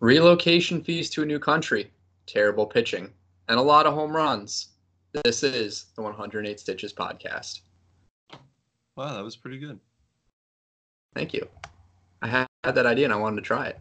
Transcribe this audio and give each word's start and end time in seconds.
Relocation 0.00 0.82
fees 0.82 1.10
to 1.10 1.22
a 1.22 1.26
new 1.26 1.38
country, 1.38 1.90
terrible 2.26 2.66
pitching, 2.66 3.12
and 3.48 3.58
a 3.58 3.62
lot 3.62 3.86
of 3.86 3.94
home 3.94 4.14
runs. 4.16 4.68
This 5.24 5.42
is 5.42 5.86
the 5.94 6.02
108 6.02 6.58
Stitches 6.58 6.92
podcast. 6.92 7.60
Wow, 8.96 9.14
that 9.14 9.24
was 9.24 9.36
pretty 9.36 9.58
good. 9.58 9.78
Thank 11.14 11.34
you. 11.34 11.46
I 12.22 12.28
had 12.28 12.46
that 12.64 12.86
idea 12.86 13.04
and 13.06 13.12
I 13.12 13.16
wanted 13.16 13.36
to 13.36 13.42
try 13.42 13.66
it. 13.66 13.78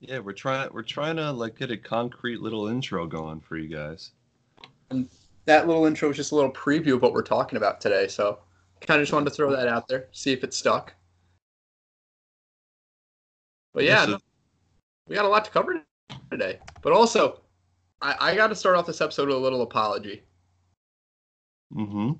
Yeah, 0.00 0.18
we're 0.18 0.32
trying 0.32 0.68
we're 0.72 0.82
trying 0.82 1.16
to 1.16 1.30
like 1.30 1.56
get 1.58 1.70
a 1.70 1.76
concrete 1.76 2.40
little 2.40 2.66
intro 2.66 3.06
going 3.06 3.40
for 3.40 3.56
you 3.56 3.68
guys. 3.68 4.10
And 4.90 5.08
that 5.46 5.66
little 5.66 5.86
intro 5.86 6.08
was 6.08 6.16
just 6.16 6.32
a 6.32 6.34
little 6.34 6.52
preview 6.52 6.94
of 6.94 7.02
what 7.02 7.12
we're 7.12 7.22
talking 7.22 7.56
about 7.56 7.80
today. 7.80 8.08
So 8.08 8.38
kind 8.80 9.00
of 9.00 9.04
just 9.04 9.12
wanted 9.12 9.30
to 9.30 9.36
throw 9.36 9.50
that 9.54 9.68
out 9.68 9.86
there, 9.88 10.08
see 10.12 10.32
if 10.32 10.42
it 10.44 10.52
stuck. 10.52 10.92
But 13.72 13.84
yeah, 13.84 14.06
Yeah, 14.06 14.06
so- 14.06 14.18
we 15.08 15.14
got 15.14 15.24
a 15.24 15.28
lot 15.28 15.44
to 15.44 15.50
cover 15.50 15.82
today. 16.30 16.58
But 16.82 16.92
also, 16.92 17.40
I, 18.00 18.16
I 18.20 18.34
got 18.34 18.48
to 18.48 18.54
start 18.54 18.76
off 18.76 18.86
this 18.86 19.00
episode 19.00 19.28
with 19.28 19.36
a 19.36 19.40
little 19.40 19.62
apology. 19.62 20.22
Mm-hmm. 21.74 22.12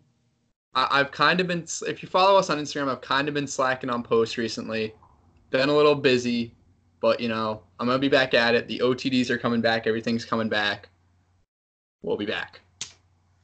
I, 0.74 0.88
I've 0.90 1.10
kind 1.10 1.40
of 1.40 1.46
been, 1.46 1.66
if 1.86 2.02
you 2.02 2.08
follow 2.08 2.38
us 2.38 2.50
on 2.50 2.58
Instagram, 2.58 2.88
I've 2.88 3.00
kind 3.00 3.28
of 3.28 3.34
been 3.34 3.46
slacking 3.46 3.90
on 3.90 4.02
posts 4.02 4.38
recently. 4.38 4.94
Been 5.50 5.68
a 5.68 5.76
little 5.76 5.94
busy, 5.94 6.54
but 7.00 7.20
you 7.20 7.28
know, 7.28 7.62
I'm 7.78 7.86
gonna 7.86 7.98
be 7.98 8.08
back 8.08 8.32
at 8.32 8.54
it. 8.54 8.68
The 8.68 8.78
OTDs 8.78 9.28
are 9.28 9.36
coming 9.36 9.60
back. 9.60 9.86
Everything's 9.86 10.24
coming 10.24 10.48
back. 10.48 10.88
We'll 12.00 12.16
be 12.16 12.24
back. 12.24 12.60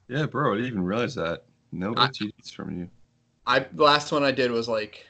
Yeah, 0.09 0.25
bro, 0.25 0.53
I 0.53 0.57
didn't 0.57 0.69
even 0.69 0.83
realize 0.85 1.15
that. 1.17 1.45
No 1.71 1.93
I- 1.97 2.09
OTDs 2.09 2.51
from 2.55 2.79
you. 2.79 2.89
I 3.47 3.61
the 3.61 3.83
last 3.83 4.11
one 4.11 4.25
I 4.25 4.33
did 4.33 4.51
was 4.51 4.69
like 4.69 5.07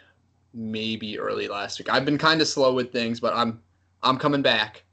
maybe 0.55 1.21
early 1.21 1.47
last 1.47 1.79
week. 1.79 1.89
I've 1.89 2.05
been 2.05 2.19
kind 2.19 2.41
of 2.41 2.49
slow 2.49 2.73
with 2.73 2.93
things, 2.93 3.21
but 3.21 3.35
I'm 3.35 3.61
I'm 4.03 4.19
coming 4.19 4.43
back. 4.43 4.85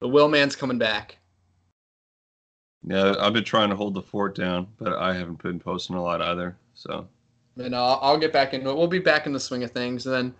The 0.00 0.08
Will 0.08 0.28
Man's 0.28 0.56
coming 0.56 0.78
back. 0.78 1.18
Yeah, 2.86 3.14
I've 3.18 3.32
been 3.32 3.44
trying 3.44 3.70
to 3.70 3.76
hold 3.76 3.94
the 3.94 4.02
fort 4.02 4.34
down, 4.34 4.66
but 4.78 4.92
I 4.92 5.14
haven't 5.14 5.42
been 5.42 5.58
posting 5.58 5.96
a 5.96 6.02
lot 6.02 6.20
either. 6.20 6.56
So 6.74 7.08
And 7.56 7.74
uh, 7.74 7.98
I'll 8.00 8.18
get 8.18 8.32
back 8.32 8.52
into 8.52 8.68
it. 8.68 8.76
We'll 8.76 8.86
be 8.86 8.98
back 8.98 9.26
in 9.26 9.32
the 9.32 9.40
swing 9.40 9.62
of 9.62 9.70
things. 9.70 10.06
And 10.06 10.14
then 10.14 10.34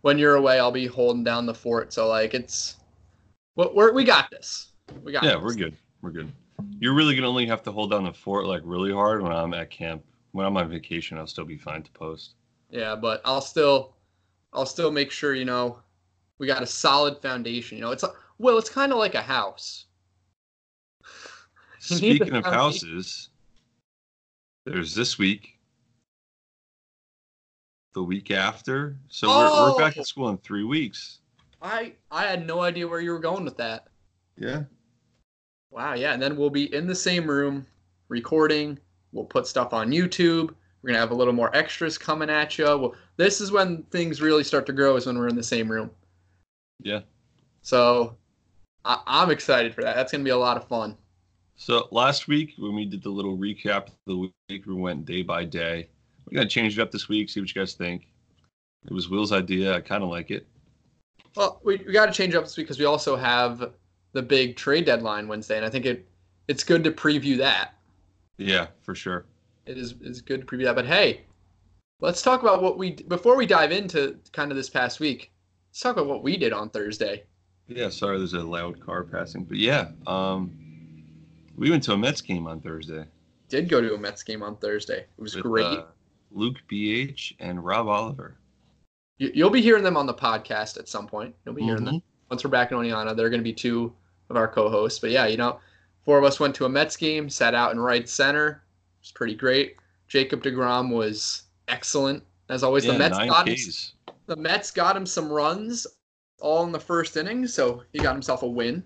when 0.00 0.18
you're 0.18 0.36
away, 0.36 0.58
I'll 0.58 0.72
be 0.72 0.86
holding 0.86 1.24
down 1.24 1.44
the 1.44 1.54
fort. 1.54 1.92
So 1.92 2.08
like 2.08 2.32
it's, 2.32 2.76
we're, 3.56 3.72
we're 3.72 3.92
we 3.92 4.04
got 4.04 4.30
this. 4.30 4.72
We 5.02 5.12
got. 5.12 5.22
yeah, 5.22 5.34
this. 5.34 5.42
we're 5.42 5.54
good. 5.54 5.76
We're 6.00 6.10
good. 6.10 6.32
You're 6.78 6.94
really 6.94 7.14
gonna 7.14 7.28
only 7.28 7.46
have 7.46 7.62
to 7.64 7.72
hold 7.72 7.90
down 7.90 8.04
the 8.04 8.12
fort 8.12 8.46
like 8.46 8.62
really 8.64 8.92
hard 8.92 9.22
when 9.22 9.32
I'm 9.32 9.52
at 9.54 9.70
camp. 9.70 10.02
When 10.32 10.46
I'm 10.46 10.56
on 10.56 10.70
vacation, 10.70 11.18
I'll 11.18 11.26
still 11.26 11.44
be 11.44 11.58
fine 11.58 11.82
to 11.82 11.90
post. 11.90 12.34
Yeah, 12.70 12.94
but 12.94 13.20
I'll 13.24 13.40
still, 13.40 13.94
I'll 14.52 14.66
still 14.66 14.92
make 14.92 15.10
sure 15.10 15.34
you 15.34 15.44
know, 15.44 15.80
we 16.40 16.46
got 16.46 16.62
a 16.62 16.66
solid 16.66 17.18
foundation. 17.18 17.76
You 17.76 17.84
know, 17.84 17.92
it's 17.92 18.02
a, 18.02 18.12
well, 18.38 18.58
it's 18.58 18.70
kind 18.70 18.90
of 18.90 18.98
like 18.98 19.14
a 19.14 19.22
house. 19.22 19.84
You 21.88 21.96
Speaking 21.96 22.34
of 22.34 22.44
houses, 22.44 23.30
there's 24.66 24.94
this 24.94 25.16
week, 25.16 25.58
the 27.94 28.02
week 28.02 28.30
after. 28.30 28.98
So 29.08 29.28
we're, 29.28 29.70
we're 29.70 29.78
back 29.78 29.94
Oh! 29.96 30.00
at 30.00 30.06
school 30.06 30.28
in 30.28 30.36
three 30.38 30.62
weeks. 30.62 31.20
I 31.62 31.94
I 32.10 32.24
had 32.24 32.46
no 32.46 32.60
idea 32.60 32.86
where 32.86 33.00
you 33.00 33.12
were 33.12 33.18
going 33.18 33.46
with 33.46 33.56
that. 33.56 33.86
Yeah. 34.36 34.64
Wow, 35.70 35.94
yeah, 35.94 36.12
and 36.12 36.22
then 36.22 36.36
we'll 36.36 36.50
be 36.50 36.72
in 36.74 36.86
the 36.86 36.94
same 36.94 37.26
room 37.26 37.64
recording. 38.08 38.78
We'll 39.12 39.24
put 39.24 39.46
stuff 39.46 39.72
on 39.72 39.90
YouTube. 39.90 40.54
We're 40.82 40.88
gonna 40.88 40.98
have 41.00 41.12
a 41.12 41.16
little 41.16 41.32
more 41.32 41.56
extras 41.56 41.96
coming 41.96 42.28
at 42.28 42.58
you. 42.58 42.66
Well, 42.66 42.94
this 43.16 43.40
is 43.40 43.50
when 43.50 43.84
things 43.84 44.20
really 44.20 44.44
start 44.44 44.66
to 44.66 44.74
grow. 44.74 44.96
Is 44.96 45.06
when 45.06 45.16
we're 45.16 45.28
in 45.28 45.34
the 45.34 45.42
same 45.42 45.72
room. 45.72 45.90
Yeah. 46.82 47.00
So, 47.62 48.16
I, 48.84 49.00
I'm 49.06 49.30
excited 49.30 49.74
for 49.74 49.82
that. 49.82 49.96
That's 49.96 50.12
gonna 50.12 50.24
be 50.24 50.30
a 50.30 50.36
lot 50.36 50.56
of 50.56 50.66
fun. 50.66 50.96
So 51.56 51.88
last 51.90 52.26
week 52.26 52.54
when 52.56 52.74
we 52.74 52.86
did 52.86 53.02
the 53.02 53.10
little 53.10 53.36
recap 53.36 53.88
of 53.88 53.94
the 54.06 54.16
week, 54.16 54.66
we 54.66 54.74
went 54.74 55.04
day 55.04 55.22
by 55.22 55.44
day. 55.44 55.88
We're 56.24 56.36
gonna 56.36 56.48
change 56.48 56.78
it 56.78 56.82
up 56.82 56.90
this 56.90 57.08
week. 57.08 57.28
See 57.28 57.40
what 57.40 57.54
you 57.54 57.60
guys 57.60 57.74
think. 57.74 58.06
It 58.86 58.92
was 58.92 59.08
Will's 59.08 59.32
idea. 59.32 59.76
I 59.76 59.80
kind 59.80 60.02
of 60.02 60.08
like 60.08 60.30
it. 60.30 60.46
Well, 61.36 61.60
we, 61.62 61.76
we 61.86 61.92
got 61.92 62.06
to 62.06 62.12
change 62.12 62.34
up 62.34 62.44
this 62.44 62.56
week 62.56 62.66
because 62.66 62.78
we 62.78 62.84
also 62.84 63.16
have 63.16 63.72
the 64.12 64.22
big 64.22 64.56
trade 64.56 64.84
deadline 64.84 65.28
Wednesday, 65.28 65.56
and 65.56 65.64
I 65.64 65.70
think 65.70 65.86
it 65.86 66.06
it's 66.48 66.64
good 66.64 66.82
to 66.84 66.90
preview 66.90 67.36
that. 67.38 67.74
Yeah, 68.38 68.68
for 68.82 68.94
sure. 68.94 69.26
It 69.66 69.78
is 69.78 69.94
is 70.00 70.20
good 70.20 70.40
to 70.40 70.46
preview 70.46 70.64
that. 70.64 70.74
But 70.74 70.86
hey, 70.86 71.22
let's 72.00 72.22
talk 72.22 72.42
about 72.42 72.62
what 72.62 72.78
we 72.78 72.92
before 72.92 73.36
we 73.36 73.46
dive 73.46 73.70
into 73.70 74.16
kind 74.32 74.50
of 74.50 74.56
this 74.56 74.70
past 74.70 74.98
week. 74.98 75.30
Let's 75.70 75.80
talk 75.80 75.96
about 75.96 76.06
what 76.06 76.22
we 76.22 76.36
did 76.36 76.52
on 76.52 76.68
Thursday. 76.70 77.24
Yeah. 77.68 77.88
Sorry, 77.90 78.18
there's 78.18 78.34
a 78.34 78.40
loud 78.40 78.80
car 78.84 79.04
passing, 79.04 79.44
but 79.44 79.56
yeah. 79.58 79.90
Um, 80.06 80.50
we 81.56 81.70
went 81.70 81.82
to 81.84 81.92
a 81.92 81.96
Mets 81.96 82.20
game 82.20 82.46
on 82.46 82.60
Thursday. 82.60 83.04
Did 83.48 83.68
go 83.68 83.80
to 83.80 83.94
a 83.94 83.98
Mets 83.98 84.22
game 84.22 84.42
on 84.42 84.56
Thursday. 84.56 85.00
It 85.00 85.08
was 85.22 85.34
with, 85.34 85.44
great. 85.44 85.64
uh, 85.64 85.84
Luke 86.32 86.56
BH 86.70 87.34
and 87.40 87.64
Rob 87.64 87.88
Oliver. 87.88 88.36
You, 89.18 89.30
you'll 89.34 89.50
be 89.50 89.60
hearing 89.60 89.84
them 89.84 89.96
on 89.96 90.06
the 90.06 90.14
podcast 90.14 90.78
at 90.78 90.88
some 90.88 91.06
point. 91.06 91.34
You'll 91.44 91.54
be 91.54 91.62
hearing 91.62 91.84
them 91.84 91.96
Mhm. 91.96 92.02
once 92.30 92.42
we're 92.44 92.50
back 92.50 92.72
in 92.72 92.78
Oneonta. 92.78 93.16
They're 93.16 93.30
going 93.30 93.40
to 93.40 93.44
be 93.44 93.52
two 93.52 93.92
of 94.30 94.36
our 94.36 94.48
co-hosts. 94.48 94.98
But 94.98 95.10
yeah, 95.10 95.26
you 95.26 95.36
know, 95.36 95.60
four 96.04 96.18
of 96.18 96.24
us 96.24 96.40
went 96.40 96.54
to 96.56 96.64
a 96.64 96.68
Mets 96.68 96.96
game, 96.96 97.28
sat 97.28 97.54
out 97.54 97.72
in 97.72 97.78
right 97.78 98.08
center. 98.08 98.48
It 98.48 99.02
was 99.02 99.12
pretty 99.12 99.34
great. 99.34 99.76
Jacob 100.08 100.42
Degrom 100.42 100.92
was 100.94 101.42
excellent 101.68 102.24
as 102.48 102.62
always. 102.64 102.84
Yeah, 102.84 102.92
the 102.92 102.98
Mets 102.98 103.18
got 103.18 103.46
Ks. 103.46 103.92
The 104.30 104.36
Mets 104.36 104.70
got 104.70 104.96
him 104.96 105.06
some 105.06 105.28
runs 105.28 105.88
all 106.40 106.62
in 106.62 106.70
the 106.70 106.78
first 106.78 107.16
inning, 107.16 107.48
so 107.48 107.82
he 107.92 107.98
got 107.98 108.12
himself 108.12 108.44
a 108.44 108.46
win. 108.46 108.84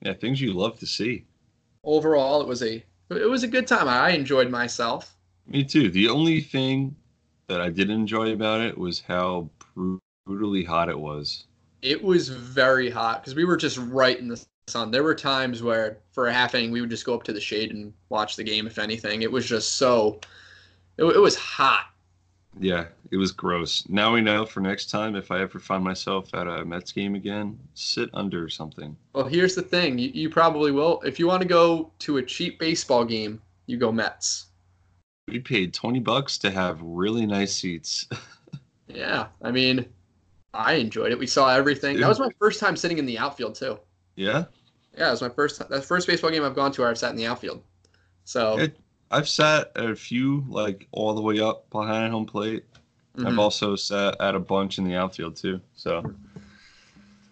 Yeah, 0.00 0.14
things 0.14 0.40
you 0.40 0.54
love 0.54 0.78
to 0.78 0.86
see. 0.86 1.26
Overall, 1.84 2.40
it 2.40 2.48
was 2.48 2.62
a 2.62 2.82
it 3.10 3.28
was 3.28 3.42
a 3.42 3.48
good 3.48 3.66
time. 3.66 3.86
I 3.86 4.10
enjoyed 4.10 4.50
myself. 4.50 5.14
Me 5.46 5.62
too. 5.62 5.90
The 5.90 6.08
only 6.08 6.40
thing 6.40 6.96
that 7.48 7.60
I 7.60 7.68
didn't 7.68 8.00
enjoy 8.00 8.32
about 8.32 8.62
it 8.62 8.76
was 8.76 9.00
how 9.00 9.50
brutally 10.24 10.64
hot 10.64 10.88
it 10.88 10.98
was. 10.98 11.44
It 11.82 12.02
was 12.02 12.30
very 12.30 12.88
hot 12.88 13.20
because 13.20 13.34
we 13.34 13.44
were 13.44 13.58
just 13.58 13.76
right 13.76 14.18
in 14.18 14.26
the 14.26 14.42
sun. 14.68 14.90
There 14.90 15.04
were 15.04 15.14
times 15.14 15.62
where, 15.62 15.98
for 16.12 16.28
a 16.28 16.32
half 16.32 16.54
inning, 16.54 16.72
we 16.72 16.80
would 16.80 16.90
just 16.90 17.04
go 17.04 17.14
up 17.14 17.24
to 17.24 17.32
the 17.34 17.40
shade 17.42 17.72
and 17.72 17.92
watch 18.08 18.36
the 18.36 18.42
game. 18.42 18.66
If 18.66 18.78
anything, 18.78 19.20
it 19.20 19.30
was 19.30 19.46
just 19.46 19.74
so. 19.74 20.18
It, 20.96 21.04
it 21.04 21.20
was 21.20 21.36
hot. 21.36 21.90
Yeah, 22.58 22.86
it 23.10 23.16
was 23.16 23.32
gross. 23.32 23.86
Now 23.88 24.14
we 24.14 24.20
know 24.22 24.46
for 24.46 24.60
next 24.60 24.88
time 24.90 25.14
if 25.14 25.30
I 25.30 25.40
ever 25.40 25.58
find 25.58 25.84
myself 25.84 26.32
at 26.34 26.46
a 26.46 26.64
Mets 26.64 26.90
game 26.92 27.14
again, 27.14 27.58
sit 27.74 28.08
under 28.14 28.48
something. 28.48 28.96
Well, 29.12 29.26
here's 29.26 29.54
the 29.54 29.62
thing: 29.62 29.98
you, 29.98 30.10
you 30.14 30.30
probably 30.30 30.72
will. 30.72 31.00
If 31.02 31.18
you 31.18 31.26
want 31.26 31.42
to 31.42 31.48
go 31.48 31.92
to 32.00 32.16
a 32.16 32.22
cheap 32.22 32.58
baseball 32.58 33.04
game, 33.04 33.40
you 33.66 33.76
go 33.76 33.92
Mets. 33.92 34.46
We 35.28 35.40
paid 35.40 35.74
20 35.74 36.00
bucks 36.00 36.38
to 36.38 36.50
have 36.50 36.80
really 36.82 37.26
nice 37.26 37.54
seats. 37.54 38.06
Yeah, 38.88 39.26
I 39.42 39.50
mean, 39.50 39.84
I 40.54 40.74
enjoyed 40.74 41.10
it. 41.10 41.18
We 41.18 41.26
saw 41.26 41.50
everything. 41.52 41.98
That 41.98 42.08
was 42.08 42.20
my 42.20 42.30
first 42.38 42.60
time 42.60 42.76
sitting 42.76 42.98
in 42.98 43.04
the 43.04 43.18
outfield 43.18 43.56
too. 43.56 43.80
yeah? 44.14 44.44
Yeah, 44.96 45.08
it 45.08 45.10
was 45.10 45.22
my 45.22 45.28
first. 45.28 45.58
That's 45.58 45.68
the 45.70 45.82
first 45.82 46.06
baseball 46.06 46.30
game 46.30 46.44
I've 46.44 46.54
gone 46.54 46.70
to 46.70 46.80
where 46.82 46.88
I've 46.88 46.96
sat 46.96 47.10
in 47.10 47.16
the 47.16 47.26
outfield. 47.26 47.62
So 48.24 48.58
It- 48.60 48.76
I've 49.10 49.28
sat 49.28 49.72
at 49.76 49.90
a 49.90 49.96
few 49.96 50.44
like 50.48 50.88
all 50.92 51.14
the 51.14 51.22
way 51.22 51.40
up 51.40 51.68
behind 51.70 52.12
home 52.12 52.26
plate. 52.26 52.64
I've 53.18 53.24
mhm. 53.24 53.38
also 53.38 53.76
sat 53.76 54.20
at 54.20 54.34
a 54.34 54.40
bunch 54.40 54.78
in 54.78 54.84
the 54.84 54.94
outfield 54.94 55.36
too. 55.36 55.60
So, 55.74 56.14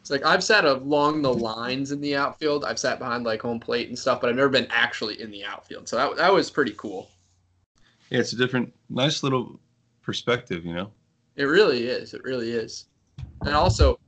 It's 0.00 0.10
like 0.10 0.24
I've 0.24 0.42
sat 0.42 0.64
along 0.64 1.22
the 1.22 1.32
lines 1.32 1.92
in 1.92 2.00
the 2.00 2.16
outfield. 2.16 2.64
I've 2.64 2.78
sat 2.78 2.98
behind 2.98 3.24
like 3.24 3.42
home 3.42 3.60
plate 3.60 3.88
and 3.88 3.98
stuff, 3.98 4.20
but 4.20 4.30
I've 4.30 4.36
never 4.36 4.48
been 4.48 4.68
actually 4.70 5.20
in 5.20 5.30
the 5.30 5.44
outfield. 5.44 5.88
So 5.88 5.96
that 5.96 6.16
that 6.16 6.32
was 6.32 6.50
pretty 6.50 6.74
cool. 6.76 7.10
yeah, 8.10 8.20
it's 8.20 8.32
a 8.32 8.36
different 8.36 8.72
nice 8.88 9.22
little 9.22 9.60
perspective, 10.02 10.64
you 10.64 10.74
know. 10.74 10.90
It 11.36 11.44
really 11.44 11.86
is. 11.86 12.14
It 12.14 12.22
really 12.22 12.50
is. 12.50 12.86
And 13.42 13.54
also 13.54 13.98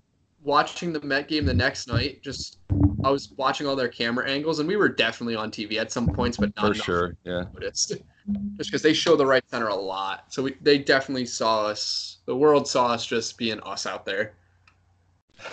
watching 0.42 0.92
the 0.92 1.00
Met 1.00 1.28
game 1.28 1.44
the 1.44 1.52
next 1.52 1.88
night, 1.88 2.22
just 2.22 2.58
I 3.04 3.10
was 3.10 3.32
watching 3.36 3.66
all 3.66 3.76
their 3.76 3.88
camera 3.88 4.28
angles, 4.28 4.58
and 4.58 4.68
we 4.68 4.76
were 4.76 4.88
definitely 4.88 5.36
on 5.36 5.50
TV 5.50 5.78
at 5.78 5.92
some 5.92 6.06
points, 6.06 6.36
but 6.36 6.54
not 6.56 6.76
For 6.76 6.82
sure. 6.82 7.16
Yeah. 7.24 7.44
noticed. 7.54 7.96
Just 8.56 8.70
because 8.70 8.82
they 8.82 8.92
show 8.92 9.14
the 9.14 9.24
right 9.24 9.44
center 9.48 9.68
a 9.68 9.74
lot, 9.74 10.32
so 10.32 10.42
we, 10.42 10.56
they 10.60 10.78
definitely 10.78 11.26
saw 11.26 11.66
us. 11.66 12.18
The 12.26 12.34
world 12.34 12.66
saw 12.66 12.88
us 12.88 13.06
just 13.06 13.38
being 13.38 13.60
us 13.60 13.86
out 13.86 14.04
there. 14.04 14.34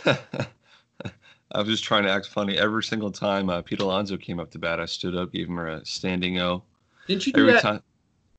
I 0.06 1.60
was 1.60 1.68
just 1.68 1.84
trying 1.84 2.04
to 2.06 2.10
act 2.10 2.30
funny. 2.30 2.58
Every 2.58 2.84
single 2.84 3.12
time 3.12 3.52
uh, 3.52 3.62
Pete 3.62 3.80
Alonso 3.80 4.18
came 4.18 4.40
up 4.40 4.50
to 4.52 4.58
bat, 4.60 4.80
I 4.80 4.86
stood 4.86 5.16
up, 5.16 5.32
gave 5.32 5.50
him 5.50 5.60
a 5.60 5.86
standing 5.86 6.40
O. 6.40 6.64
Didn't 7.08 7.28
you 7.28 7.34
do 7.34 7.42
Every 7.42 7.54
that? 7.54 7.62
time 7.62 7.84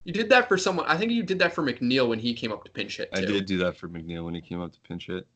You 0.02 0.12
did 0.12 0.28
that 0.30 0.48
for 0.48 0.58
someone. 0.58 0.86
I 0.88 0.96
think 0.96 1.12
you 1.12 1.22
did 1.22 1.38
that 1.38 1.54
for 1.54 1.62
McNeil 1.62 2.08
when 2.08 2.18
he 2.18 2.34
came 2.34 2.50
up 2.50 2.64
to 2.64 2.70
pinch 2.72 2.96
hit. 2.96 3.10
I 3.12 3.20
did 3.20 3.46
do 3.46 3.58
that 3.58 3.76
for 3.76 3.88
McNeil 3.88 4.24
when 4.24 4.34
he 4.34 4.40
came 4.40 4.60
up 4.60 4.72
to 4.72 4.80
pinch 4.80 5.06
hit. 5.06 5.28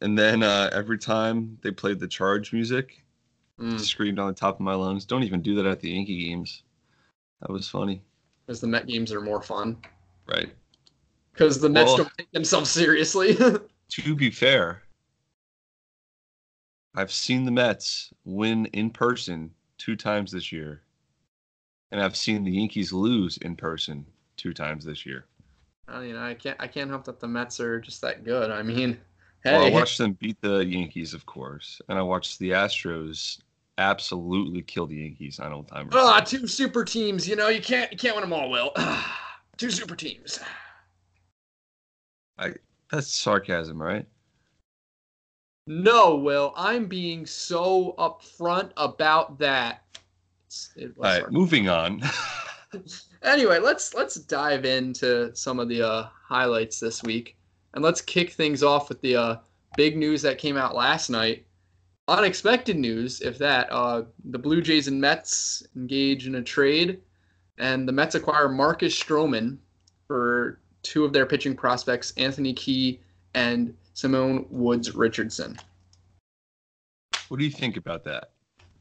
And 0.00 0.18
then 0.18 0.42
uh, 0.42 0.70
every 0.72 0.98
time 0.98 1.58
they 1.62 1.70
played 1.70 1.98
the 2.00 2.08
charge 2.08 2.52
music, 2.52 3.02
Mm. 3.58 3.80
screamed 3.80 4.18
on 4.18 4.26
the 4.28 4.34
top 4.34 4.56
of 4.56 4.60
my 4.60 4.74
lungs. 4.74 5.06
Don't 5.06 5.22
even 5.22 5.40
do 5.40 5.54
that 5.54 5.64
at 5.64 5.80
the 5.80 5.88
Yankee 5.88 6.26
games. 6.26 6.62
That 7.40 7.50
was 7.50 7.66
funny. 7.66 8.02
because 8.44 8.60
the 8.60 8.66
Met 8.66 8.86
games 8.86 9.10
are 9.12 9.20
more 9.22 9.40
fun. 9.40 9.78
Right. 10.26 10.54
Because 11.32 11.58
the 11.58 11.70
Mets 11.70 11.86
Well- 11.88 11.96
don't 11.96 12.12
take 12.18 12.30
themselves 12.32 12.70
seriously. 12.70 13.34
To 13.90 14.14
be 14.16 14.30
fair, 14.30 14.82
I've 16.94 17.12
seen 17.12 17.44
the 17.44 17.50
Mets 17.50 18.12
win 18.24 18.66
in 18.66 18.90
person 18.90 19.52
two 19.78 19.96
times 19.96 20.32
this 20.32 20.50
year, 20.50 20.82
and 21.92 22.00
I've 22.02 22.16
seen 22.16 22.42
the 22.44 22.50
Yankees 22.52 22.92
lose 22.92 23.36
in 23.38 23.54
person 23.56 24.04
two 24.36 24.52
times 24.52 24.84
this 24.84 25.06
year. 25.06 25.26
I 25.88 26.00
mean, 26.00 26.16
I 26.16 26.34
can't 26.34 26.56
I 26.60 26.66
can't 26.66 26.90
help 26.90 27.04
that 27.04 27.20
the 27.20 27.28
Mets 27.28 27.60
are 27.60 27.80
just 27.80 28.00
that 28.02 28.24
good. 28.24 28.50
I 28.50 28.62
mean, 28.62 28.98
hey, 29.46 29.56
Well, 29.56 29.66
I 29.66 29.70
watched 29.70 29.98
them 29.98 30.12
beat 30.14 30.40
the 30.40 30.58
Yankees, 30.64 31.14
of 31.14 31.24
course, 31.26 31.80
and 31.88 31.98
I 31.98 32.02
watched 32.02 32.38
the 32.38 32.50
Astros 32.50 33.38
absolutely 33.78 34.62
kill 34.62 34.86
the 34.86 34.96
Yankees 34.96 35.38
on 35.38 35.52
old 35.52 35.68
timers. 35.68 35.92
ah, 35.96 36.20
two 36.20 36.46
super 36.46 36.84
teams. 36.84 37.28
You 37.28 37.36
know, 37.36 37.48
you 37.48 37.60
can't 37.60 37.90
you 37.92 37.98
can't 37.98 38.14
win 38.16 38.22
them 38.22 38.32
all. 38.32 38.50
Will 38.50 38.72
two 39.56 39.70
super 39.70 39.94
teams. 39.96 40.38
I 42.38 42.54
That's 42.90 43.08
sarcasm, 43.12 43.80
right? 43.80 44.06
No, 45.66 46.14
Will, 46.14 46.52
I'm 46.56 46.86
being 46.86 47.26
so 47.26 47.94
upfront 47.98 48.70
about 48.76 49.38
that. 49.40 49.82
It 50.76 50.96
was 50.96 50.98
All 50.98 51.02
right, 51.02 51.20
hard. 51.22 51.32
moving 51.32 51.68
on. 51.68 52.02
anyway, 53.22 53.58
let's 53.58 53.92
let's 53.94 54.14
dive 54.14 54.64
into 54.64 55.34
some 55.34 55.58
of 55.58 55.68
the 55.68 55.82
uh, 55.82 56.08
highlights 56.28 56.78
this 56.78 57.02
week, 57.02 57.36
and 57.76 57.84
let's 57.84 58.00
kick 58.00 58.30
things 58.30 58.62
off 58.62 58.88
with 58.88 59.00
the 59.02 59.14
uh, 59.14 59.36
big 59.76 59.96
news 59.96 60.22
that 60.22 60.38
came 60.38 60.56
out 60.56 60.74
last 60.74 61.10
night. 61.10 61.44
Unexpected 62.08 62.76
news, 62.76 63.20
if 63.20 63.36
that. 63.38 63.70
Uh, 63.70 64.04
the 64.30 64.38
Blue 64.38 64.62
Jays 64.62 64.88
and 64.88 64.98
Mets 64.98 65.62
engage 65.76 66.26
in 66.26 66.36
a 66.36 66.42
trade, 66.42 67.00
and 67.58 67.86
the 67.86 67.92
Mets 67.92 68.14
acquire 68.14 68.48
Marcus 68.48 68.98
Stroman 68.98 69.58
for 70.06 70.58
two 70.82 71.04
of 71.04 71.12
their 71.12 71.26
pitching 71.26 71.54
prospects, 71.54 72.14
Anthony 72.16 72.54
Kay 72.54 72.98
and 73.34 73.76
Simeon 73.92 74.46
Woods 74.48 74.94
Richardson. 74.94 75.58
what 77.28 77.38
do 77.38 77.44
you 77.44 77.50
think 77.50 77.76
about 77.76 78.04
that? 78.04 78.30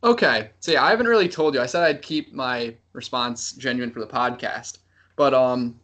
Okay. 0.03 0.51
So 0.61 0.71
yeah, 0.71 0.85
I 0.85 0.91
haven't 0.91 1.07
really 1.07 1.27
told 1.27 1.53
you. 1.53 1.61
I 1.61 1.65
said 1.65 1.83
I'd 1.83 2.01
keep 2.01 2.31
my 2.31 2.75
response 2.93 3.53
genuine 3.53 3.91
for 3.91 3.99
the 3.99 4.07
podcast. 4.07 4.77
But 5.15 5.33
um 5.33 5.79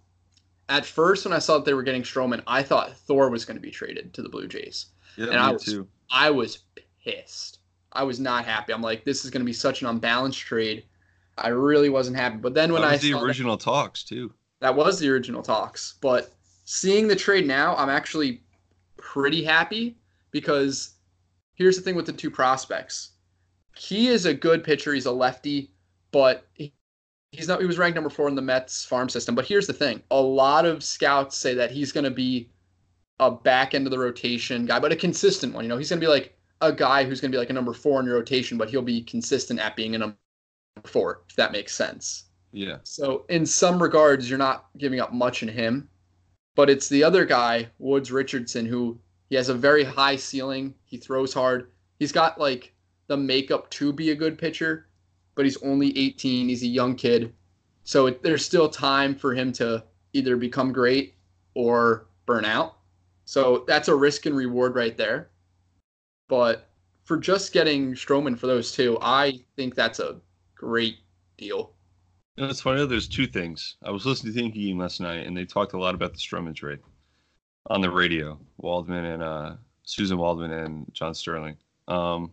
at 0.71 0.85
first 0.85 1.25
when 1.25 1.33
I 1.33 1.39
saw 1.39 1.56
that 1.57 1.65
they 1.65 1.73
were 1.73 1.83
getting 1.83 2.03
Stroman, 2.03 2.41
I 2.47 2.63
thought 2.63 2.95
Thor 2.95 3.29
was 3.29 3.45
going 3.45 3.57
to 3.57 3.62
be 3.62 3.71
traded 3.71 4.13
to 4.13 4.21
the 4.21 4.29
Blue 4.29 4.47
Jays. 4.47 4.88
Yeah, 5.18 5.27
And 5.27 5.38
I 5.38 5.51
was- 5.51 5.63
too. 5.65 5.88
I 6.12 6.29
was 6.29 6.59
pissed. 7.03 7.59
I 7.94 8.03
was 8.03 8.19
not 8.19 8.45
happy. 8.45 8.73
I'm 8.73 8.81
like, 8.81 9.03
this 9.03 9.23
is 9.25 9.31
going 9.31 9.41
to 9.41 9.45
be 9.45 9.53
such 9.53 9.81
an 9.81 9.88
unbalanced 9.88 10.39
trade. 10.39 10.85
I 11.38 11.50
really 11.50 11.89
wasn't 11.89 12.15
happy. 12.18 12.38
But 12.38 12.53
then 12.53 12.71
when 12.71 12.81
that 12.81 12.88
I 12.89 12.91
was 12.94 13.01
the 13.01 13.12
saw 13.12 13.19
that- 13.19 13.25
original 13.25 13.57
talks 13.57 14.03
too. 14.03 14.33
that 14.59 14.75
was 14.75 15.00
the 15.00 15.09
original 15.09 15.41
talks. 15.44 15.95
But 16.01 16.33
seeing 16.65 17.07
the 17.07 17.15
trade 17.15 17.45
now, 17.47 17.75
I'm 17.75 17.89
actually 17.89 18.44
pretty 18.97 19.44
happy 19.44 19.97
because 20.31 20.95
here's 21.56 21.75
the 21.75 21.81
thing 21.81 21.95
with 21.95 22.06
the 22.06 22.13
two 22.13 22.31
prospects. 22.31 23.12
He 23.75 24.07
is 24.07 24.25
a 24.25 24.33
good 24.33 24.63
pitcher. 24.63 24.94
He's 24.94 25.06
a 25.06 25.12
lefty, 25.12 25.71
but 26.12 26.45
he's 27.31 27.48
not. 27.48 27.62
He 27.62 27.66
was 27.66 27.78
ranked 27.78 27.95
number 27.95 28.10
four 28.10 28.28
in 28.28 28.36
the 28.36 28.42
Mets 28.42 28.86
farm 28.86 29.10
system. 29.10 29.36
But 29.36 29.45
here's 29.45 29.68
the 29.68 29.74
thing: 29.74 30.01
a 30.12 30.22
lot 30.22 30.66
of 30.66 30.83
scouts 30.83 31.38
say 31.38 31.54
that 31.56 31.72
he's 31.72 31.92
going 31.92 32.04
to 32.04 32.12
be 32.12 32.50
a 33.19 33.31
back 33.31 33.74
end 33.74 33.88
of 33.88 33.92
the 33.92 34.00
rotation 34.00 34.66
guy, 34.66 34.80
but 34.80 34.92
a 34.92 34.95
consistent 34.95 35.54
one. 35.54 35.63
You 35.63 35.69
know, 35.69 35.78
he's 35.78 35.89
going 35.89 36.00
to 36.00 36.06
be 36.06 36.12
like 36.12 36.38
a 36.62 36.72
guy 36.72 37.04
who's 37.04 37.22
going 37.22 37.31
to 37.31 37.36
be 37.36 37.39
like 37.39 37.50
a 37.50 37.54
number 37.54 37.74
four 37.74 38.00
in 38.00 38.06
your 38.06 38.16
rotation, 38.16 38.57
but 38.57 38.69
he'll 38.69 38.81
be 38.81 39.01
consistent 39.01 39.60
at 39.60 39.75
being 39.75 39.95
a 39.95 39.98
number 39.98 40.18
four, 40.83 41.22
if 41.30 41.36
that 41.36 41.51
makes 41.51 41.75
sense. 41.75 42.25
Yeah. 42.51 42.78
So 42.83 43.25
in 43.30 43.45
some 43.45 43.81
regards, 43.81 44.30
you're 44.30 44.39
not 44.39 44.66
giving 44.77 45.00
up 45.00 45.13
much 45.13 45.44
in 45.44 45.50
him, 45.50 45.88
but 46.56 46.69
it's 46.69 46.89
the 46.89 47.04
other 47.04 47.25
guy, 47.25 47.69
Woods 47.80 48.12
Richardson, 48.12 48.66
who 48.66 49.00
he 49.30 49.36
has 49.36 49.50
a 49.50 49.54
very 49.54 49.84
high 49.84 50.18
ceiling. 50.18 50.75
He 50.84 50.98
throws 50.98 51.34
hard. 51.34 51.72
He's 52.00 52.12
got 52.12 52.39
like 52.39 52.74
the 53.07 53.18
makeup 53.18 53.69
to 53.72 53.94
be 53.94 54.12
a 54.12 54.16
good 54.16 54.38
pitcher, 54.38 54.88
but 55.41 55.47
he's 55.47 55.63
only 55.63 55.97
18. 55.97 56.49
He's 56.49 56.61
a 56.61 56.67
young 56.67 56.93
kid, 56.93 57.33
so 57.83 58.05
it, 58.05 58.21
there's 58.21 58.45
still 58.45 58.69
time 58.69 59.15
for 59.15 59.33
him 59.33 59.51
to 59.53 59.83
either 60.13 60.38
become 60.38 60.71
great 60.71 61.15
or 61.55 62.05
burn 62.27 62.45
out. 62.45 62.77
So 63.25 63.63
that's 63.65 63.88
a 63.88 63.95
risk 63.95 64.27
and 64.27 64.38
reward 64.38 64.75
right 64.75 64.95
there. 64.95 65.31
But 66.29 66.69
for 67.05 67.17
just 67.17 67.53
getting 67.53 67.95
Stroman 67.95 68.38
for 68.38 68.45
those 68.45 68.71
two, 68.71 68.99
I 69.01 69.39
think 69.55 69.73
that's 69.73 69.97
a 69.97 70.21
great 70.53 70.97
deal. 71.39 71.73
It's 72.38 72.61
funny. 72.61 72.85
There's 72.85 73.07
two 73.07 73.25
things. 73.25 73.77
I 73.81 73.89
was 73.89 74.05
listening 74.05 74.35
to 74.35 74.41
Yankee 74.43 74.67
game 74.67 74.77
last 74.77 75.01
night, 75.01 75.25
and 75.25 75.35
they 75.35 75.45
talked 75.45 75.73
a 75.73 75.79
lot 75.79 75.95
about 75.95 76.13
the 76.13 76.19
Stroman 76.19 76.53
trade 76.53 76.81
on 77.65 77.81
the 77.81 77.89
radio. 77.89 78.38
Waldman 78.59 79.05
and 79.05 79.23
uh, 79.23 79.55
Susan 79.85 80.19
Waldman 80.19 80.51
and 80.51 80.85
John 80.93 81.15
Sterling. 81.15 81.57
Um, 81.88 82.31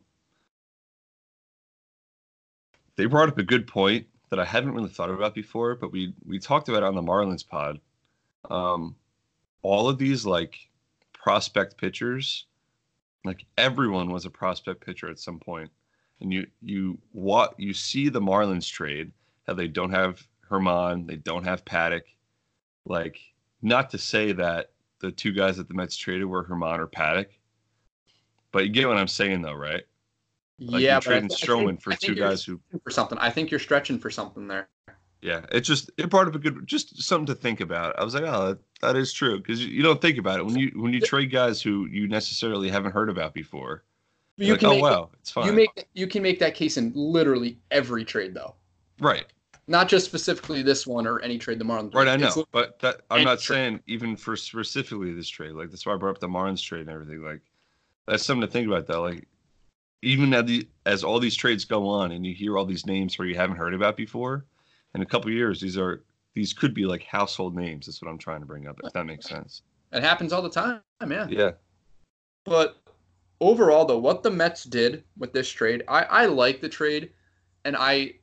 they 2.99 3.07
brought 3.07 3.29
up 3.29 3.39
a 3.39 3.45
good 3.45 3.67
point 3.67 4.07
that 4.29 4.41
I 4.41 4.45
hadn't 4.45 4.75
really 4.75 4.91
thought 4.91 5.09
about 5.09 5.35
before, 5.35 5.77
but 5.77 5.93
we 5.93 6.13
we 6.27 6.39
talked 6.39 6.69
about 6.69 6.83
it 6.83 6.87
on 6.87 6.97
the 6.97 7.03
Marlins 7.03 7.47
pod. 7.47 7.81
Um, 8.51 8.97
all 9.63 9.89
of 9.89 9.99
these 9.99 10.27
like 10.27 10.57
prospect 11.15 11.79
pitchers, 11.79 12.47
like 13.25 13.47
everyone 13.57 14.11
was 14.11 14.27
a 14.27 14.31
prospect 14.31 14.85
pitcher 14.85 15.09
at 15.09 15.21
some 15.21 15.39
point, 15.39 15.71
and 16.21 16.33
you 16.33 16.47
you 16.61 16.99
what 17.13 17.55
you 17.59 17.73
see 17.73 18.09
the 18.09 18.21
Marlins 18.21 18.71
trade 18.71 19.13
how 19.47 19.55
they 19.55 19.69
don't 19.69 19.93
have 19.93 20.27
Germán, 20.51 21.07
they 21.07 21.17
don't 21.17 21.45
have 21.45 21.65
Paddack. 21.65 22.03
Like, 22.85 23.19
not 23.63 23.91
to 23.91 23.99
say 23.99 24.33
that 24.33 24.73
the 25.01 25.13
two 25.13 25.33
guys 25.33 25.57
that 25.57 25.69
the 25.69 25.75
Mets 25.75 25.97
traded 25.97 26.27
were 26.27 26.45
Germán 26.45 26.81
or 26.81 26.89
Paddack, 26.89 27.29
but 28.51 28.65
you 28.65 28.71
get 28.71 28.89
what 28.89 28.99
I'm 28.99 29.09
saying, 29.09 29.41
though, 29.41 29.55
right? 29.55 29.85
Like 30.61 30.83
yeah, 30.83 30.99
trading 31.01 31.29
think- 31.29 31.81
for 31.81 31.93
two 31.95 32.15
guys 32.15 32.45
who, 32.45 32.61
for 32.83 32.91
something. 32.91 33.17
I 33.19 33.31
think 33.31 33.51
you're 33.51 33.61
stretching 33.61 33.99
for 33.99 34.11
something 34.11 34.49
there. 34.49 34.69
yeah, 35.23 35.47
it's 35.53 35.69
just 35.69 35.91
it 35.97 36.11
brought 36.11 36.27
up 36.29 36.35
a 36.35 36.39
good, 36.39 36.67
just 36.67 37.01
something 37.03 37.27
to 37.27 37.35
think 37.35 37.61
about. 37.61 37.99
I 37.99 38.05
was 38.05 38.15
like, 38.15 38.25
oh, 38.25 38.49
that, 38.49 38.59
that 38.81 38.97
is 38.97 39.13
true 39.13 39.39
because 39.39 39.65
you, 39.65 39.71
you 39.71 39.83
don't 39.83 40.01
think 40.01 40.19
about 40.19 40.41
it 40.41 40.47
when 40.47 40.57
you 40.57 40.73
when 40.75 40.93
you 40.93 41.01
trade 41.01 41.31
guys 41.31 41.63
who 41.63 41.87
you 41.87 42.09
necessarily 42.09 42.69
haven't 42.69 42.93
heard 42.93 43.09
about 43.09 43.35
before. 43.35 43.85
You 44.37 44.53
like, 44.53 44.61
can 44.61 44.69
oh 44.69 44.73
make 44.75 44.83
wow, 44.83 45.11
it's 45.21 45.31
fine. 45.31 45.47
you 45.47 45.53
make 45.53 45.89
you 45.95 46.07
can 46.07 46.23
make 46.23 46.39
that 46.39 46.55
case 46.55 46.77
in 46.77 46.93
literally 46.95 47.59
every 47.73 48.05
trade 48.05 48.35
though, 48.35 48.55
right, 49.01 49.27
not 49.67 49.89
just 49.89 50.07
specifically 50.07 50.63
this 50.63 50.87
one 50.87 51.07
or 51.07 51.21
any 51.21 51.39
trade 51.39 51.59
the 51.59 51.65
Marlins. 51.65 51.95
right. 51.95 52.07
I 52.07 52.17
know, 52.17 52.45
but 52.53 52.79
that 52.81 53.01
I'm 53.11 53.25
not 53.25 53.41
trade. 53.41 53.57
saying 53.57 53.81
even 53.89 54.17
for 54.17 54.37
specifically 54.37 55.13
this 55.13 55.29
trade. 55.29 55.53
Like 55.53 55.71
that's 55.71 55.85
why 55.85 55.95
I 55.95 55.97
brought 55.97 56.17
up 56.17 56.21
the 56.21 56.29
Marlins 56.29 56.63
trade 56.63 56.83
and 56.83 56.91
everything. 56.91 57.23
Like 57.23 57.41
that's 58.07 58.25
something 58.25 58.47
to 58.47 58.53
think 58.53 58.69
about. 58.69 58.87
Though, 58.87 59.03
like 59.03 59.27
even 60.03 60.33
as, 60.35 60.45
the, 60.45 60.69
as 60.87 61.03
all 61.05 61.19
these 61.19 61.37
trades 61.37 61.65
go 61.65 61.89
on 61.89 62.13
and 62.13 62.25
you 62.25 62.35
hear 62.35 62.57
all 62.57 62.65
these 62.65 62.87
names 62.87 63.19
where 63.19 63.27
you 63.27 63.35
haven't 63.35 63.57
heard 63.57 63.75
about 63.75 63.97
before, 63.97 64.45
in 64.95 65.03
a 65.03 65.07
couple 65.07 65.31
years 65.31 65.61
these 65.61 65.77
are 65.77 66.05
these 66.35 66.53
could 66.53 66.73
be 66.73 66.85
like 66.85 67.03
household 67.03 67.57
names. 67.57 67.87
That's 67.87 68.01
what 68.01 68.11
I'm 68.11 68.19
trying 68.19 68.41
to 68.41 68.47
bring 68.47 68.69
up. 68.69 68.79
If 68.85 68.93
that 68.93 69.05
makes 69.07 69.29
sense. 69.29 69.63
It 69.93 70.03
happens 70.03 70.33
all 70.33 70.43
the 70.43 70.51
time, 70.51 70.81
yeah. 71.09 71.27
Yeah. 71.29 71.51
But 72.45 72.77
overall, 73.41 73.85
though, 73.85 73.99
what 73.99 74.23
the 74.23 74.31
Mets 74.31 74.65
did 74.65 75.03
with 75.17 75.33
this 75.33 75.49
trade, 75.51 75.83
I 75.89 76.03
I 76.05 76.27
like 76.27 76.61
the 76.61 76.69
trade, 76.69 77.11
and 77.65 77.77
I 77.77 78.15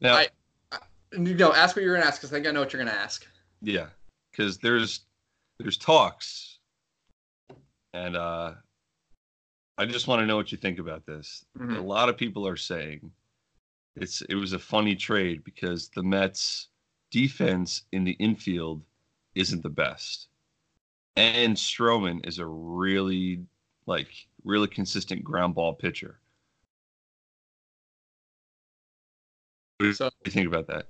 Now, 0.00 0.14
I- 0.14 0.28
you 1.12 1.34
know 1.34 1.52
ask 1.52 1.76
what 1.76 1.84
you're 1.84 1.94
gonna 1.94 2.06
ask 2.06 2.20
because 2.20 2.32
I 2.32 2.36
think 2.36 2.46
I 2.46 2.50
know 2.52 2.60
what 2.60 2.72
you're 2.72 2.82
gonna 2.82 2.96
ask. 2.96 3.26
yeah, 3.60 3.86
because 4.30 4.58
there's 4.58 5.00
there's 5.58 5.76
talks, 5.76 6.58
and 7.94 8.16
uh, 8.16 8.52
I 9.78 9.86
just 9.86 10.06
want 10.08 10.20
to 10.20 10.26
know 10.26 10.36
what 10.36 10.52
you 10.52 10.58
think 10.58 10.78
about 10.78 11.06
this. 11.06 11.44
Mhm. 11.58 11.76
A 11.76 11.80
lot 11.80 12.08
of 12.08 12.16
people 12.16 12.46
are 12.46 12.56
saying 12.56 13.12
it's 13.96 14.22
it 14.22 14.34
was 14.36 14.52
a 14.52 14.58
funny 14.58 14.96
trade 14.96 15.44
because 15.44 15.90
the 15.90 16.02
Mets 16.02 16.68
defense 17.10 17.84
in 17.92 18.04
the 18.04 18.12
infield 18.12 18.84
isn't 19.34 19.62
the 19.62 19.70
best. 19.70 20.28
And 21.16 21.56
Stroman 21.56 22.26
is 22.26 22.38
a 22.38 22.46
really 22.46 23.46
like 23.86 24.28
really 24.44 24.68
consistent 24.68 25.24
ground 25.24 25.54
ball 25.54 25.74
pitcher. 25.74 26.20
What 29.78 29.86
do 29.86 29.92
So 29.94 30.10
you 30.24 30.32
think 30.32 30.46
about 30.48 30.66
that? 30.68 30.86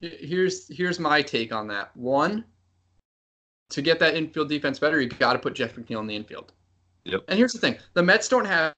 here's 0.00 0.68
here's 0.74 0.98
my 0.98 1.22
take 1.22 1.52
on 1.52 1.68
that. 1.68 1.96
One, 1.96 2.44
to 3.70 3.80
get 3.82 3.98
that 4.00 4.14
infield 4.16 4.48
defense 4.48 4.78
better, 4.78 5.00
you 5.00 5.08
got 5.08 5.32
to 5.34 5.38
put 5.38 5.54
Jeff 5.54 5.74
McNeil 5.74 6.00
in 6.00 6.06
the 6.06 6.16
infield. 6.16 6.52
Yep. 7.04 7.24
And 7.28 7.38
here's 7.38 7.52
the 7.52 7.58
thing: 7.58 7.76
the 7.94 8.02
Mets 8.02 8.28
don't 8.28 8.44
have, 8.44 8.74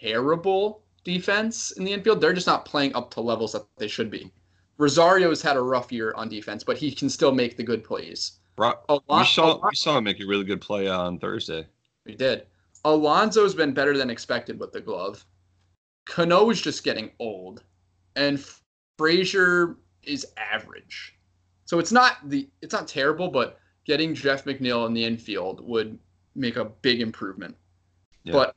terrible 0.00 0.82
defense 1.04 1.70
in 1.72 1.84
the 1.84 1.92
infield. 1.92 2.20
They're 2.20 2.32
just 2.32 2.46
not 2.46 2.64
playing 2.64 2.94
up 2.94 3.10
to 3.12 3.20
levels 3.20 3.52
that 3.52 3.64
they 3.76 3.88
should 3.88 4.10
be. 4.10 4.32
Rosario's 4.78 5.42
had 5.42 5.56
a 5.56 5.60
rough 5.60 5.90
year 5.90 6.12
on 6.14 6.28
defense, 6.28 6.62
but 6.62 6.78
he 6.78 6.92
can 6.92 7.10
still 7.10 7.32
make 7.32 7.56
the 7.56 7.62
good 7.62 7.82
plays. 7.82 8.38
Ro- 8.56 8.74
A 8.88 8.98
we 9.08 9.24
saw 9.24 9.60
we 9.66 9.74
saw 9.74 9.98
him 9.98 10.04
make 10.04 10.20
a 10.20 10.26
really 10.26 10.44
good 10.44 10.60
play 10.60 10.88
on 10.88 11.18
Thursday. 11.18 11.66
He 12.06 12.14
did. 12.14 12.46
Alonso's 12.84 13.54
been 13.54 13.74
better 13.74 13.96
than 13.96 14.10
expected 14.10 14.58
with 14.58 14.72
the 14.72 14.80
glove. 14.80 15.24
Cano's 16.06 16.60
just 16.60 16.84
getting 16.84 17.10
old, 17.18 17.64
and 18.16 18.44
Frazier 18.98 19.76
is 20.02 20.26
average. 20.36 21.14
So 21.64 21.78
it's 21.78 21.92
not 21.92 22.16
the 22.28 22.48
it's 22.62 22.72
not 22.72 22.88
terrible, 22.88 23.28
but 23.28 23.58
getting 23.84 24.14
Jeff 24.14 24.44
McNeil 24.44 24.86
in 24.86 24.94
the 24.94 25.04
infield 25.04 25.66
would 25.66 25.98
make 26.38 26.56
a 26.56 26.64
big 26.64 27.00
improvement. 27.00 27.56
Yeah. 28.24 28.32
But 28.32 28.56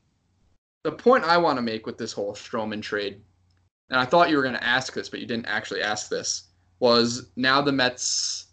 the 0.84 0.92
point 0.92 1.24
I 1.24 1.38
want 1.38 1.58
to 1.58 1.62
make 1.62 1.86
with 1.86 1.98
this 1.98 2.14
whole 2.14 2.34
Stroman 2.34 2.82
trade, 2.82 3.22
and 3.90 4.00
I 4.00 4.06
thought 4.06 4.30
you 4.30 4.38
were 4.38 4.44
going 4.44 4.56
to 4.56 4.64
ask 4.64 4.94
this, 4.94 5.10
but 5.10 5.20
you 5.20 5.26
didn't 5.26 5.48
actually 5.48 5.82
ask 5.82 6.10
this, 6.10 6.44
was 6.80 7.30
now 7.36 7.62
the 7.62 7.72
Mets 7.72 8.48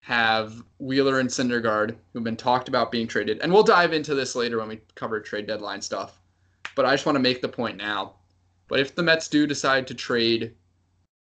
have 0.00 0.62
Wheeler 0.78 1.20
and 1.20 1.28
Syndergaard, 1.28 1.96
who've 2.12 2.24
been 2.24 2.36
talked 2.36 2.68
about 2.68 2.90
being 2.90 3.06
traded, 3.06 3.40
and 3.40 3.52
we'll 3.52 3.62
dive 3.62 3.92
into 3.92 4.14
this 4.14 4.34
later 4.34 4.58
when 4.58 4.68
we 4.68 4.80
cover 4.94 5.20
trade 5.20 5.46
deadline 5.46 5.82
stuff. 5.82 6.20
But 6.74 6.86
I 6.86 6.94
just 6.94 7.04
want 7.04 7.16
to 7.16 7.20
make 7.20 7.42
the 7.42 7.48
point 7.48 7.76
now. 7.76 8.14
But 8.68 8.80
if 8.80 8.94
the 8.94 9.02
Mets 9.02 9.28
do 9.28 9.46
decide 9.46 9.86
to 9.86 9.94
trade 9.94 10.54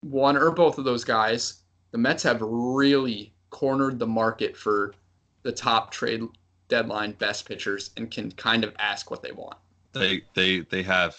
one 0.02 0.38
or 0.38 0.52
both 0.52 0.78
of 0.78 0.86
those 0.86 1.04
guys, 1.04 1.62
the 1.92 1.98
Mets 1.98 2.24
have 2.24 2.42
really 2.42 3.34
cornered 3.50 4.00
the 4.00 4.08
market 4.08 4.58
for 4.58 4.96
the 5.44 5.52
top 5.52 5.92
trade 5.92 6.24
deadline 6.68 7.14
best 7.14 7.48
pitchers 7.48 7.92
and 7.98 8.10
can 8.10 8.32
kind 8.34 8.64
of 8.64 8.74
ask 8.80 9.12
what 9.12 9.22
they 9.22 9.32
want. 9.32 9.58
They 9.94 10.24
they 10.34 10.62
they 10.62 10.84
have 10.84 11.16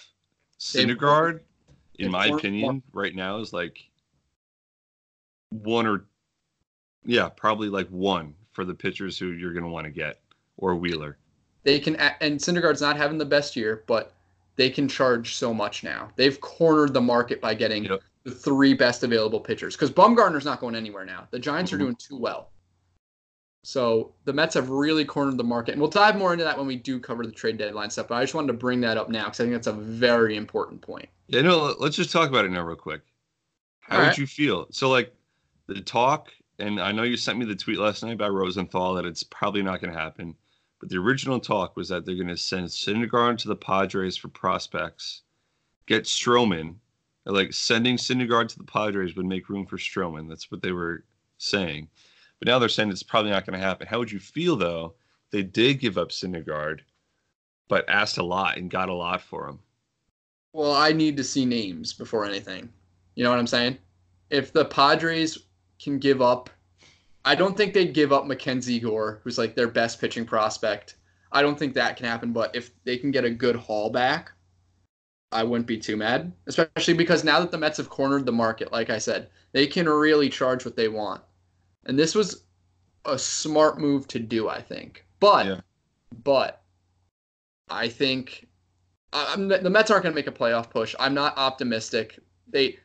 Syndergaard, 0.58 1.40
in 1.98 2.10
my 2.10 2.26
opinion, 2.26 2.82
right 2.92 3.14
now 3.14 3.38
is 3.38 3.52
like 3.52 3.78
one 5.50 5.86
or 5.86 6.04
yeah, 7.04 7.28
probably 7.28 7.68
like 7.68 7.88
one 7.88 8.34
for 8.52 8.64
the 8.64 8.74
pitchers 8.74 9.18
who 9.18 9.32
you're 9.32 9.52
going 9.52 9.64
to 9.64 9.70
want 9.70 9.84
to 9.84 9.90
get 9.90 10.20
or 10.56 10.74
Wheeler. 10.74 11.18
They 11.62 11.78
can 11.78 11.96
and 11.96 12.38
Syndergaard's 12.38 12.80
not 12.80 12.96
having 12.96 13.18
the 13.18 13.24
best 13.24 13.56
year, 13.56 13.84
but 13.86 14.14
they 14.56 14.70
can 14.70 14.88
charge 14.88 15.34
so 15.34 15.52
much 15.52 15.82
now. 15.82 16.10
They've 16.16 16.40
cornered 16.40 16.94
the 16.94 17.00
market 17.00 17.40
by 17.40 17.54
getting 17.54 17.84
yep. 17.84 18.00
the 18.24 18.30
three 18.30 18.74
best 18.74 19.02
available 19.02 19.40
pitchers 19.40 19.74
because 19.74 19.90
Bumgarner's 19.90 20.44
not 20.44 20.60
going 20.60 20.74
anywhere 20.74 21.04
now. 21.04 21.26
The 21.30 21.38
Giants 21.38 21.70
mm-hmm. 21.70 21.76
are 21.76 21.84
doing 21.84 21.96
too 21.96 22.16
well. 22.16 22.50
So 23.64 24.12
the 24.26 24.32
Mets 24.32 24.54
have 24.54 24.68
really 24.68 25.06
cornered 25.06 25.38
the 25.38 25.44
market, 25.44 25.72
and 25.72 25.80
we'll 25.80 25.90
dive 25.90 26.16
more 26.16 26.32
into 26.32 26.44
that 26.44 26.58
when 26.58 26.66
we 26.66 26.76
do 26.76 27.00
cover 27.00 27.24
the 27.24 27.32
trade 27.32 27.56
deadline 27.56 27.88
stuff. 27.88 28.08
But 28.08 28.16
I 28.16 28.22
just 28.22 28.34
wanted 28.34 28.48
to 28.48 28.52
bring 28.52 28.80
that 28.82 28.98
up 28.98 29.08
now 29.08 29.24
because 29.24 29.40
I 29.40 29.44
think 29.44 29.54
that's 29.54 29.66
a 29.68 29.72
very 29.72 30.36
important 30.36 30.82
point. 30.82 31.08
Yeah, 31.28 31.40
no, 31.40 31.74
let's 31.78 31.96
just 31.96 32.12
talk 32.12 32.28
about 32.28 32.44
it 32.44 32.50
now 32.50 32.62
real 32.62 32.76
quick. 32.76 33.00
How 33.80 33.96
All 33.96 34.02
would 34.02 34.08
right. 34.08 34.18
you 34.18 34.26
feel? 34.26 34.66
So 34.70 34.90
like 34.90 35.14
the 35.66 35.80
talk, 35.80 36.28
and 36.58 36.78
I 36.78 36.92
know 36.92 37.04
you 37.04 37.16
sent 37.16 37.38
me 37.38 37.46
the 37.46 37.56
tweet 37.56 37.78
last 37.78 38.02
night 38.04 38.18
by 38.18 38.28
Rosenthal 38.28 38.94
that 38.94 39.06
it's 39.06 39.22
probably 39.22 39.62
not 39.62 39.80
going 39.80 39.94
to 39.94 39.98
happen. 39.98 40.34
But 40.78 40.90
the 40.90 40.98
original 40.98 41.40
talk 41.40 41.74
was 41.74 41.88
that 41.88 42.04
they're 42.04 42.16
going 42.16 42.28
to 42.28 42.36
send 42.36 42.66
Syndergaard 42.66 43.38
to 43.38 43.48
the 43.48 43.56
Padres 43.56 44.18
for 44.18 44.28
prospects, 44.28 45.22
get 45.86 46.04
Stroman. 46.04 46.74
Like 47.24 47.54
sending 47.54 47.96
Syndergaard 47.96 48.48
to 48.48 48.58
the 48.58 48.64
Padres 48.64 49.16
would 49.16 49.24
make 49.24 49.48
room 49.48 49.64
for 49.64 49.78
Stroman. 49.78 50.28
That's 50.28 50.50
what 50.50 50.60
they 50.60 50.72
were 50.72 51.04
saying. 51.38 51.88
But 52.40 52.48
now 52.48 52.58
they're 52.58 52.68
saying 52.68 52.90
it's 52.90 53.02
probably 53.02 53.30
not 53.30 53.46
going 53.46 53.58
to 53.58 53.64
happen. 53.64 53.86
How 53.86 53.98
would 53.98 54.12
you 54.12 54.20
feel 54.20 54.56
though? 54.56 54.94
They 55.30 55.42
did 55.42 55.80
give 55.80 55.98
up 55.98 56.10
Syndergaard, 56.10 56.80
but 57.68 57.88
asked 57.88 58.18
a 58.18 58.24
lot 58.24 58.56
and 58.56 58.70
got 58.70 58.88
a 58.88 58.94
lot 58.94 59.20
for 59.20 59.48
him. 59.48 59.58
Well, 60.52 60.72
I 60.72 60.92
need 60.92 61.16
to 61.16 61.24
see 61.24 61.44
names 61.44 61.92
before 61.92 62.24
anything. 62.24 62.68
You 63.16 63.24
know 63.24 63.30
what 63.30 63.38
I'm 63.38 63.46
saying? 63.46 63.78
If 64.30 64.52
the 64.52 64.64
Padres 64.64 65.38
can 65.80 65.98
give 65.98 66.22
up 66.22 66.50
I 67.24 67.34
don't 67.34 67.56
think 67.56 67.72
they'd 67.72 67.94
give 67.94 68.12
up 68.12 68.26
Mackenzie 68.26 68.78
Gore, 68.78 69.20
who's 69.24 69.38
like 69.38 69.54
their 69.54 69.68
best 69.68 70.00
pitching 70.00 70.26
prospect. 70.26 70.96
I 71.32 71.42
don't 71.42 71.58
think 71.58 71.74
that 71.74 71.96
can 71.96 72.06
happen, 72.06 72.32
but 72.32 72.54
if 72.54 72.70
they 72.84 72.98
can 72.98 73.10
get 73.10 73.24
a 73.24 73.30
good 73.30 73.56
haul 73.56 73.88
back, 73.90 74.32
I 75.32 75.42
wouldn't 75.42 75.66
be 75.66 75.78
too 75.78 75.96
mad, 75.96 76.32
especially 76.46 76.94
because 76.94 77.24
now 77.24 77.40
that 77.40 77.50
the 77.50 77.58
Mets 77.58 77.78
have 77.78 77.88
cornered 77.88 78.26
the 78.26 78.32
market, 78.32 78.72
like 78.72 78.90
I 78.90 78.98
said, 78.98 79.30
they 79.52 79.66
can 79.66 79.88
really 79.88 80.28
charge 80.28 80.64
what 80.64 80.76
they 80.76 80.88
want. 80.88 81.22
And 81.86 81.98
this 81.98 82.14
was 82.14 82.44
a 83.04 83.18
smart 83.18 83.78
move 83.78 84.08
to 84.08 84.18
do, 84.18 84.48
I 84.48 84.60
think. 84.60 85.04
But, 85.20 85.46
yeah. 85.46 85.60
but 86.22 86.62
I 87.68 87.88
think 87.88 88.46
I'm, 89.14 89.48
the 89.48 89.70
Mets 89.70 89.90
aren't 89.90 90.02
going 90.02 90.14
to 90.14 90.16
make 90.16 90.26
a 90.26 90.32
playoff 90.32 90.70
push. 90.70 90.94
I'm 90.98 91.14
not 91.14 91.36
optimistic. 91.38 92.18
They 92.48 92.78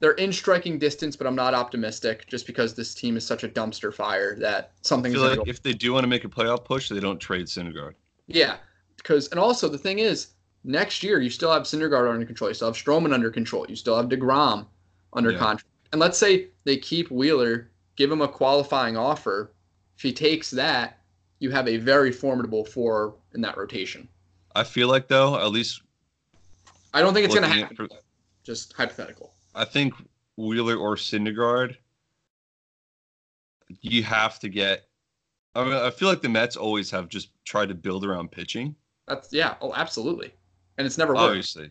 they're 0.00 0.12
in 0.12 0.32
striking 0.32 0.78
distance, 0.78 1.16
but 1.16 1.26
I'm 1.26 1.34
not 1.34 1.54
optimistic 1.54 2.26
just 2.26 2.46
because 2.46 2.74
this 2.74 2.94
team 2.94 3.16
is 3.16 3.24
such 3.24 3.42
a 3.42 3.48
dumpster 3.48 3.92
fire 3.92 4.36
that 4.38 4.72
something's. 4.82 5.16
like 5.16 5.38
go- 5.38 5.44
if 5.46 5.62
they 5.62 5.72
do 5.72 5.92
want 5.92 6.04
to 6.04 6.08
make 6.08 6.24
a 6.24 6.28
playoff 6.28 6.64
push, 6.64 6.88
they 6.88 7.00
don't 7.00 7.18
trade 7.18 7.46
Syndergaard. 7.46 7.94
Yeah, 8.26 8.56
because 8.96 9.28
and 9.28 9.40
also 9.40 9.68
the 9.68 9.78
thing 9.78 9.98
is, 9.98 10.28
next 10.62 11.02
year 11.02 11.20
you 11.20 11.30
still 11.30 11.52
have 11.52 11.62
Syndergaard 11.62 12.12
under 12.12 12.26
control, 12.26 12.50
you 12.50 12.54
still 12.54 12.68
have 12.68 12.76
Stroman 12.76 13.12
under 13.12 13.30
control, 13.30 13.66
you 13.68 13.76
still 13.76 13.96
have 13.96 14.06
Degrom 14.06 14.66
under 15.12 15.32
yeah. 15.32 15.38
contract, 15.38 15.68
and 15.92 16.00
let's 16.00 16.18
say 16.18 16.48
they 16.64 16.76
keep 16.76 17.10
Wheeler, 17.10 17.70
give 17.96 18.10
him 18.10 18.20
a 18.20 18.28
qualifying 18.28 18.96
offer. 18.96 19.52
If 19.96 20.02
he 20.02 20.12
takes 20.12 20.50
that, 20.50 20.98
you 21.38 21.50
have 21.50 21.68
a 21.68 21.76
very 21.76 22.12
formidable 22.12 22.64
four 22.64 23.16
in 23.34 23.40
that 23.42 23.56
rotation. 23.56 24.08
I 24.54 24.64
feel 24.64 24.88
like 24.88 25.08
though, 25.08 25.36
at 25.36 25.50
least. 25.50 25.82
I 26.92 27.00
don't 27.00 27.12
think 27.12 27.26
it's 27.26 27.34
going 27.34 27.50
to 27.50 27.56
happen. 27.56 27.76
For, 27.76 27.88
just 28.44 28.72
hypothetical. 28.72 29.32
I 29.54 29.64
think 29.64 29.94
Wheeler 30.36 30.76
or 30.76 30.96
Syndergaard, 30.96 31.76
you 33.80 34.02
have 34.02 34.38
to 34.40 34.48
get. 34.48 34.88
I 35.54 35.64
mean, 35.64 35.72
I 35.72 35.90
feel 35.90 36.08
like 36.08 36.22
the 36.22 36.28
Mets 36.28 36.56
always 36.56 36.90
have 36.90 37.08
just 37.08 37.30
tried 37.44 37.68
to 37.68 37.74
build 37.74 38.04
around 38.04 38.30
pitching. 38.30 38.74
That's 39.06 39.32
yeah. 39.32 39.54
Oh, 39.60 39.72
absolutely. 39.74 40.32
And 40.78 40.86
it's 40.86 40.98
never 40.98 41.14
worked. 41.14 41.22
Obviously, 41.22 41.70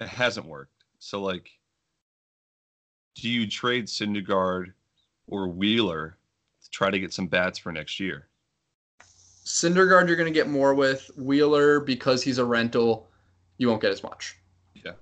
it 0.00 0.08
hasn't 0.08 0.46
worked. 0.46 0.84
So 0.98 1.20
like, 1.20 1.50
do 3.16 3.28
you 3.28 3.48
trade 3.48 3.86
Syndergaard 3.86 4.72
or 5.30 5.48
Wheeler 5.48 6.16
to 6.62 6.70
try 6.70 6.90
to 6.90 6.98
get 6.98 7.12
some 7.12 7.26
bats 7.26 7.58
for 7.58 7.72
next 7.72 7.98
year? 7.98 8.26
Syndergaard, 9.44 10.06
you're 10.06 10.16
going 10.16 10.32
to 10.32 10.38
get 10.38 10.48
more 10.48 10.74
with 10.74 11.10
Wheeler 11.16 11.80
because 11.80 12.22
he's 12.22 12.38
a 12.38 12.44
rental. 12.44 13.08
You 13.58 13.68
won't 13.68 13.80
get 13.82 13.90
as 13.90 14.02
much 14.02 14.36
Yeah. 14.74 14.92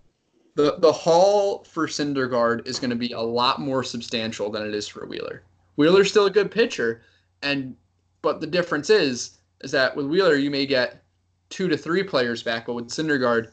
the 0.54 0.76
the 0.78 0.92
haul 0.92 1.64
for 1.64 1.86
Syndergaard 1.86 2.66
is 2.66 2.78
going 2.78 2.90
to 2.90 2.96
be 2.96 3.12
a 3.12 3.20
lot 3.20 3.60
more 3.60 3.82
substantial 3.82 4.50
than 4.50 4.66
it 4.66 4.74
is 4.74 4.86
for 4.88 5.06
Wheeler. 5.06 5.42
Wheeler's 5.76 6.10
still 6.10 6.26
a 6.26 6.30
good 6.30 6.50
pitcher, 6.50 7.02
and 7.42 7.76
but 8.22 8.40
the 8.40 8.46
difference 8.46 8.90
is 8.90 9.38
is 9.60 9.70
that 9.72 9.94
with 9.96 10.06
Wheeler 10.06 10.36
you 10.36 10.50
may 10.50 10.66
get 10.66 11.02
two 11.50 11.68
to 11.68 11.76
three 11.76 12.02
players 12.02 12.42
back, 12.42 12.66
but 12.66 12.74
with 12.74 12.88
Syndergaard 12.88 13.50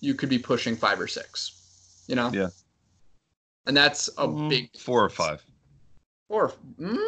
you 0.00 0.14
could 0.14 0.28
be 0.28 0.38
pushing 0.38 0.76
five 0.76 1.00
or 1.00 1.08
six. 1.08 2.04
You 2.06 2.16
know. 2.16 2.30
Yeah. 2.32 2.48
And 3.66 3.76
that's 3.76 4.08
a 4.18 4.28
mm, 4.28 4.50
big 4.50 4.76
four 4.76 5.02
or 5.02 5.08
five. 5.08 5.42
Four. 6.34 6.52
Mm, 6.80 6.98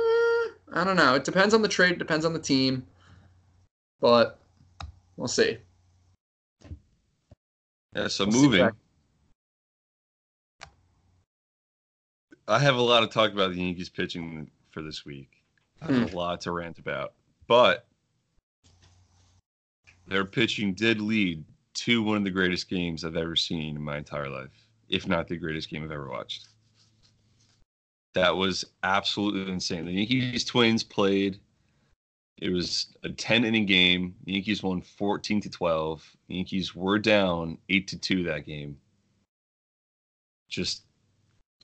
I 0.72 0.84
don't 0.84 0.94
know. 0.94 1.16
It 1.16 1.24
depends 1.24 1.52
on 1.52 1.60
the 1.60 1.66
trade. 1.66 1.98
Depends 1.98 2.24
on 2.24 2.32
the 2.32 2.38
team. 2.38 2.86
But 4.00 4.38
we'll 5.16 5.26
see. 5.26 5.58
Yeah. 7.96 8.06
So 8.06 8.24
we'll 8.24 8.40
moving. 8.40 8.70
I 12.46 12.58
have 12.60 12.76
a 12.76 12.80
lot 12.80 13.00
to 13.00 13.08
talk 13.08 13.32
about 13.32 13.50
the 13.50 13.60
Yankees 13.60 13.88
pitching 13.88 14.48
for 14.70 14.80
this 14.80 15.04
week. 15.04 15.42
I 15.82 15.86
have 15.86 15.94
mm. 15.96 16.04
a 16.04 16.10
hmm. 16.10 16.16
lot 16.16 16.40
to 16.42 16.52
rant 16.52 16.78
about, 16.78 17.14
but 17.48 17.84
their 20.06 20.24
pitching 20.24 20.72
did 20.72 21.00
lead 21.00 21.42
to 21.74 22.00
one 22.00 22.16
of 22.16 22.22
the 22.22 22.30
greatest 22.30 22.70
games 22.70 23.04
I've 23.04 23.16
ever 23.16 23.34
seen 23.34 23.74
in 23.74 23.82
my 23.82 23.98
entire 23.98 24.30
life, 24.30 24.68
if 24.88 25.08
not 25.08 25.26
the 25.26 25.36
greatest 25.36 25.68
game 25.68 25.82
I've 25.82 25.90
ever 25.90 26.08
watched. 26.08 26.46
That 28.16 28.34
was 28.34 28.64
absolutely 28.82 29.52
insane. 29.52 29.84
The 29.84 29.92
Yankees 29.92 30.42
Twins 30.42 30.82
played. 30.82 31.38
It 32.38 32.48
was 32.48 32.96
a 33.04 33.10
10 33.10 33.44
inning 33.44 33.66
game. 33.66 34.14
The 34.24 34.32
Yankees 34.32 34.62
won 34.62 34.80
14 34.80 35.42
to 35.42 35.50
12. 35.50 36.16
The 36.26 36.36
Yankees 36.36 36.74
were 36.74 36.98
down 36.98 37.58
8 37.68 37.86
to 37.88 37.98
2 37.98 38.22
that 38.22 38.46
game. 38.46 38.78
Just 40.48 40.84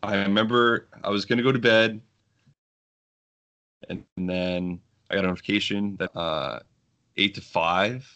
I 0.02 0.16
remember 0.16 0.88
I 1.02 1.08
was 1.08 1.24
gonna 1.24 1.42
go 1.42 1.52
to 1.52 1.58
bed, 1.58 2.02
and, 3.88 4.04
then 4.18 4.78
I 5.08 5.14
got 5.14 5.24
a 5.24 5.28
notification 5.28 5.96
that 5.96 6.14
uh, 6.14 6.58
eight 7.16 7.34
to 7.36 7.40
five. 7.40 8.06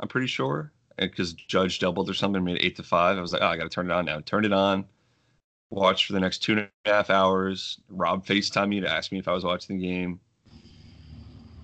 I'm 0.00 0.08
pretty 0.08 0.28
sure 0.28 0.72
because 0.96 1.34
Judge 1.34 1.78
doubled 1.78 2.08
or 2.08 2.14
something, 2.14 2.42
made 2.42 2.62
eight 2.62 2.76
to 2.76 2.82
five. 2.82 3.18
I 3.18 3.20
was 3.20 3.34
like, 3.34 3.42
oh, 3.42 3.48
I 3.48 3.56
got 3.58 3.64
to 3.64 3.68
turn 3.68 3.90
it 3.90 3.92
on 3.92 4.06
now. 4.06 4.20
Turned 4.20 4.46
it 4.46 4.52
on. 4.52 4.86
Watched 5.72 6.04
for 6.04 6.12
the 6.12 6.20
next 6.20 6.42
two 6.42 6.52
and 6.52 6.68
a 6.84 6.90
half 6.90 7.08
hours. 7.08 7.80
Rob 7.88 8.26
Facetime 8.26 8.68
me 8.68 8.80
to 8.80 8.90
ask 8.90 9.10
me 9.10 9.18
if 9.18 9.26
I 9.26 9.32
was 9.32 9.42
watching 9.42 9.78
the 9.78 9.86
game. 9.86 10.20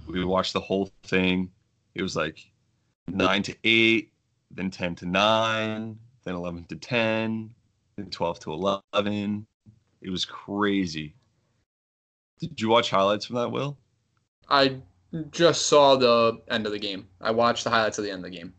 We 0.07 0.25
watched 0.25 0.55
the 0.55 0.61
whole 0.61 0.91
thing. 1.03 1.51
It 1.95 2.01
was 2.01 2.17
like 2.17 2.39
nine 3.07 3.43
to 3.43 3.55
eight, 3.65 4.11
then 4.51 4.71
ten 4.71 4.95
to 4.95 5.07
nine, 5.07 5.99
then 6.25 6.35
eleven 6.35 6.65
to 6.65 6.77
ten, 6.77 7.51
then 7.97 8.09
twelve 8.09 8.41
to 8.41 8.53
eleven, 8.55 9.47
it 10.01 10.09
was 10.09 10.25
crazy. 10.25 11.15
Did 12.41 12.59
you 12.59 12.71
watch 12.71 12.89
highlights 12.89 13.27
from 13.27 13.37
that, 13.37 13.51
Will? 13.51 13.77
I 14.49 14.77
just 15.31 15.67
saw 15.67 15.97
the 15.97 16.41
end 16.49 16.65
of 16.65 16.73
the 16.73 16.79
game. 16.79 17.07
I 17.21 17.31
watched 17.31 17.65
the 17.65 17.71
highlights 17.71 17.99
of 17.99 18.05
the 18.05 18.11
end 18.11 18.25
of 18.25 18.31
the 18.31 18.39
game. 18.39 18.55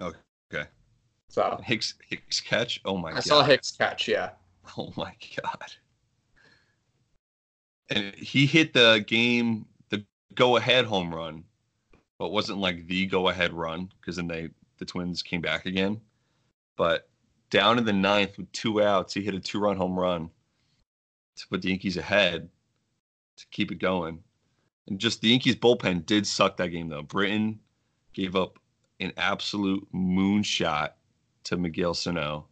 Okay. 0.00 0.68
So 1.28 1.58
Hicks 1.64 1.94
Hicks 2.08 2.38
catch. 2.38 2.80
Oh 2.84 2.96
my 2.96 3.08
I 3.08 3.12
god. 3.14 3.18
I 3.18 3.22
saw 3.22 3.42
Hicks 3.42 3.72
catch. 3.72 4.06
Yeah. 4.06 4.30
Oh 4.78 4.92
my 4.96 5.14
god. 5.36 5.72
And 7.90 8.14
he 8.14 8.46
hit 8.46 8.72
the 8.72 9.04
game, 9.06 9.66
the 9.90 10.04
go-ahead 10.34 10.86
home 10.86 11.14
run, 11.14 11.44
but 12.18 12.30
wasn't 12.30 12.58
like 12.58 12.86
the 12.86 13.06
go-ahead 13.06 13.52
run 13.52 13.90
because 14.00 14.16
then 14.16 14.28
they 14.28 14.48
the 14.78 14.86
Twins 14.86 15.22
came 15.22 15.42
back 15.42 15.66
again. 15.66 16.00
But 16.76 17.08
down 17.50 17.78
in 17.78 17.84
the 17.84 17.92
ninth 17.92 18.38
with 18.38 18.50
two 18.52 18.82
outs, 18.82 19.12
he 19.12 19.22
hit 19.22 19.34
a 19.34 19.40
two-run 19.40 19.76
home 19.76 19.98
run 19.98 20.30
to 21.36 21.48
put 21.48 21.60
the 21.60 21.68
Yankees 21.68 21.98
ahead 21.98 22.48
to 23.36 23.46
keep 23.50 23.70
it 23.72 23.78
going. 23.78 24.20
And 24.88 24.98
just 24.98 25.20
the 25.20 25.28
Yankees 25.28 25.56
bullpen 25.56 26.06
did 26.06 26.26
suck 26.26 26.56
that 26.56 26.68
game 26.68 26.88
though. 26.88 27.02
Britton 27.02 27.60
gave 28.14 28.36
up 28.36 28.58
an 29.00 29.12
absolute 29.16 29.86
moonshot 29.94 30.90
to 31.44 31.56
Miguel 31.56 31.94
Sano. 31.94 32.46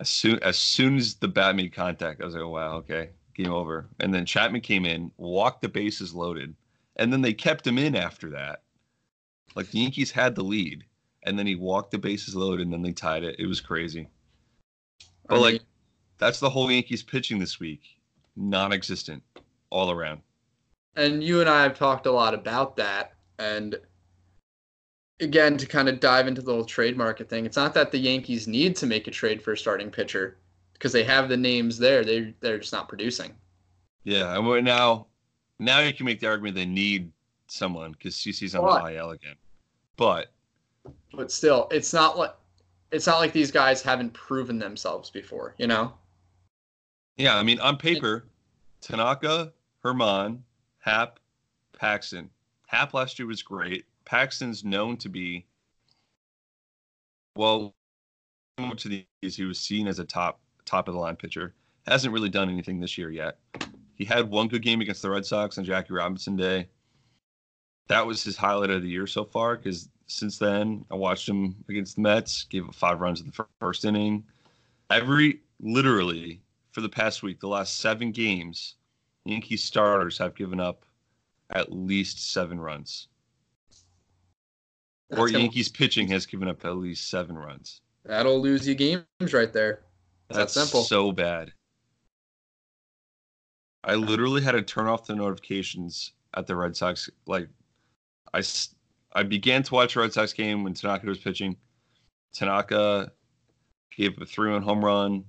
As 0.00 0.08
soon 0.08 0.38
as 0.42 0.58
soon 0.58 0.96
as 0.96 1.14
the 1.14 1.28
bat 1.28 1.54
made 1.54 1.72
contact, 1.72 2.20
I 2.20 2.24
was 2.24 2.34
like, 2.34 2.42
oh, 2.42 2.48
wow, 2.48 2.76
okay, 2.78 3.10
game 3.34 3.52
over. 3.52 3.86
And 4.00 4.12
then 4.12 4.26
Chapman 4.26 4.62
came 4.62 4.86
in, 4.86 5.12
walked 5.18 5.62
the 5.62 5.68
bases 5.68 6.14
loaded, 6.14 6.54
and 6.96 7.12
then 7.12 7.20
they 7.20 7.34
kept 7.34 7.66
him 7.66 7.78
in 7.78 7.94
after 7.94 8.30
that. 8.30 8.62
Like 9.54 9.70
the 9.70 9.80
Yankees 9.80 10.10
had 10.10 10.34
the 10.34 10.42
lead, 10.42 10.84
and 11.24 11.38
then 11.38 11.46
he 11.46 11.54
walked 11.54 11.90
the 11.90 11.98
bases 11.98 12.34
loaded, 12.34 12.62
and 12.62 12.72
then 12.72 12.82
they 12.82 12.92
tied 12.92 13.24
it. 13.24 13.36
It 13.38 13.46
was 13.46 13.60
crazy. 13.60 14.08
But 15.28 15.36
I 15.36 15.38
like, 15.38 15.62
that's 16.18 16.40
the 16.40 16.50
whole 16.50 16.70
Yankees 16.70 17.02
pitching 17.02 17.38
this 17.38 17.60
week, 17.60 17.82
non-existent, 18.36 19.22
all 19.70 19.90
around. 19.90 20.22
and 20.96 21.22
you 21.22 21.40
and 21.40 21.48
I 21.48 21.62
have 21.62 21.76
talked 21.78 22.06
a 22.06 22.12
lot 22.12 22.34
about 22.34 22.76
that. 22.76 23.14
And 23.38 23.78
again, 25.20 25.56
to 25.56 25.66
kind 25.66 25.88
of 25.88 26.00
dive 26.00 26.26
into 26.26 26.42
the 26.42 26.52
whole 26.52 26.64
trade 26.64 26.96
market 26.96 27.28
thing, 27.28 27.46
it's 27.46 27.56
not 27.56 27.74
that 27.74 27.90
the 27.92 27.98
Yankees 27.98 28.46
need 28.48 28.76
to 28.76 28.86
make 28.86 29.06
a 29.06 29.10
trade 29.10 29.42
for 29.42 29.52
a 29.52 29.56
starting 29.58 29.90
pitcher 29.90 30.38
because 30.74 30.92
they 30.92 31.04
have 31.04 31.28
the 31.28 31.36
names 31.36 31.78
there. 31.78 32.04
They 32.04 32.34
they're 32.40 32.58
just 32.58 32.72
not 32.72 32.88
producing. 32.88 33.32
Yeah, 34.04 34.34
and 34.36 34.46
we're 34.46 34.60
now, 34.62 35.06
now 35.58 35.80
you 35.80 35.92
can 35.92 36.06
make 36.06 36.20
the 36.20 36.26
argument 36.26 36.54
they 36.56 36.64
need 36.66 37.12
someone 37.48 37.92
because 37.92 38.14
CC's 38.16 38.54
on 38.54 38.62
But- 38.62 38.84
the 38.84 38.96
IL 38.96 39.10
again. 39.10 39.36
But 39.96 40.32
But 41.12 41.30
still, 41.30 41.68
it's 41.70 41.92
not 41.92 42.16
like 42.16 42.34
it's 42.90 43.06
not 43.06 43.18
like 43.18 43.32
these 43.32 43.50
guys 43.52 43.82
haven't 43.82 44.12
proven 44.14 44.58
themselves 44.58 45.10
before. 45.10 45.54
You 45.58 45.66
know. 45.66 45.94
yeah, 47.16 47.36
I 47.36 47.42
mean, 47.42 47.60
on 47.60 47.76
paper, 47.76 48.24
Tanaka, 48.80 49.52
Germán, 49.84 50.40
Happ, 50.78 51.20
Paxton. 51.78 52.30
Happ 52.66 52.94
last 52.94 53.18
year 53.18 53.26
was 53.28 53.42
great. 53.42 53.84
Paxton's 54.10 54.64
known 54.64 54.96
to 54.96 55.08
be, 55.08 55.46
well, 57.36 57.76
to 58.76 58.88
these 58.88 59.36
he 59.36 59.44
was 59.44 59.60
seen 59.60 59.86
as 59.86 60.00
a 60.00 60.04
top 60.04 60.40
top 60.64 60.88
of 60.88 60.94
the 60.94 61.00
line 61.00 61.14
pitcher. 61.14 61.54
Hasn't 61.86 62.12
really 62.12 62.28
done 62.28 62.50
anything 62.50 62.80
this 62.80 62.98
year 62.98 63.10
yet. 63.10 63.38
He 63.94 64.04
had 64.04 64.28
one 64.28 64.48
good 64.48 64.62
game 64.62 64.80
against 64.80 65.02
the 65.02 65.10
Red 65.10 65.24
Sox 65.24 65.58
on 65.58 65.64
Jackie 65.64 65.92
Robinson 65.92 66.34
Day. 66.34 66.66
That 67.86 68.04
was 68.04 68.24
his 68.24 68.36
highlight 68.36 68.70
of 68.70 68.82
the 68.82 68.88
year 68.88 69.06
so 69.06 69.24
far 69.24 69.56
because 69.56 69.88
since 70.08 70.38
then 70.38 70.84
I 70.90 70.96
watched 70.96 71.28
him 71.28 71.54
against 71.68 71.94
the 71.94 72.02
Mets, 72.02 72.42
gave 72.42 72.68
up 72.68 72.74
five 72.74 73.00
runs 73.00 73.20
in 73.20 73.28
the 73.28 73.46
first 73.60 73.84
inning. 73.84 74.24
Every 74.90 75.40
literally 75.60 76.42
for 76.72 76.80
the 76.80 76.88
past 76.88 77.22
week, 77.22 77.38
the 77.38 77.46
last 77.46 77.78
seven 77.78 78.10
games, 78.10 78.74
Yankee 79.24 79.56
starters 79.56 80.18
have 80.18 80.34
given 80.34 80.58
up 80.58 80.84
at 81.50 81.70
least 81.70 82.32
seven 82.32 82.58
runs. 82.58 83.06
Or 85.10 85.16
That's 85.16 85.32
gonna- 85.32 85.38
Yankees 85.44 85.68
pitching 85.68 86.08
has 86.08 86.26
given 86.26 86.48
up 86.48 86.64
at 86.64 86.76
least 86.76 87.08
seven 87.10 87.36
runs. 87.36 87.80
That'll 88.04 88.40
lose 88.40 88.66
you 88.66 88.74
games 88.74 89.04
right 89.32 89.52
there. 89.52 89.82
It's 90.28 90.36
that 90.36 90.38
That's 90.38 90.52
simple. 90.54 90.82
so 90.82 91.12
bad. 91.12 91.52
I 93.82 93.94
literally 93.94 94.42
had 94.42 94.52
to 94.52 94.62
turn 94.62 94.86
off 94.86 95.06
the 95.06 95.14
notifications 95.14 96.12
at 96.34 96.46
the 96.46 96.54
Red 96.54 96.76
Sox. 96.76 97.08
Like, 97.26 97.48
I, 98.34 98.42
I 99.14 99.22
began 99.22 99.62
to 99.64 99.74
watch 99.74 99.94
the 99.94 100.00
Red 100.00 100.12
Sox 100.12 100.32
game 100.32 100.62
when 100.62 100.74
Tanaka 100.74 101.06
was 101.06 101.18
pitching. 101.18 101.56
Tanaka 102.32 103.10
gave 103.96 104.20
a 104.20 104.26
three-run 104.26 104.62
home 104.62 104.84
run 104.84 105.24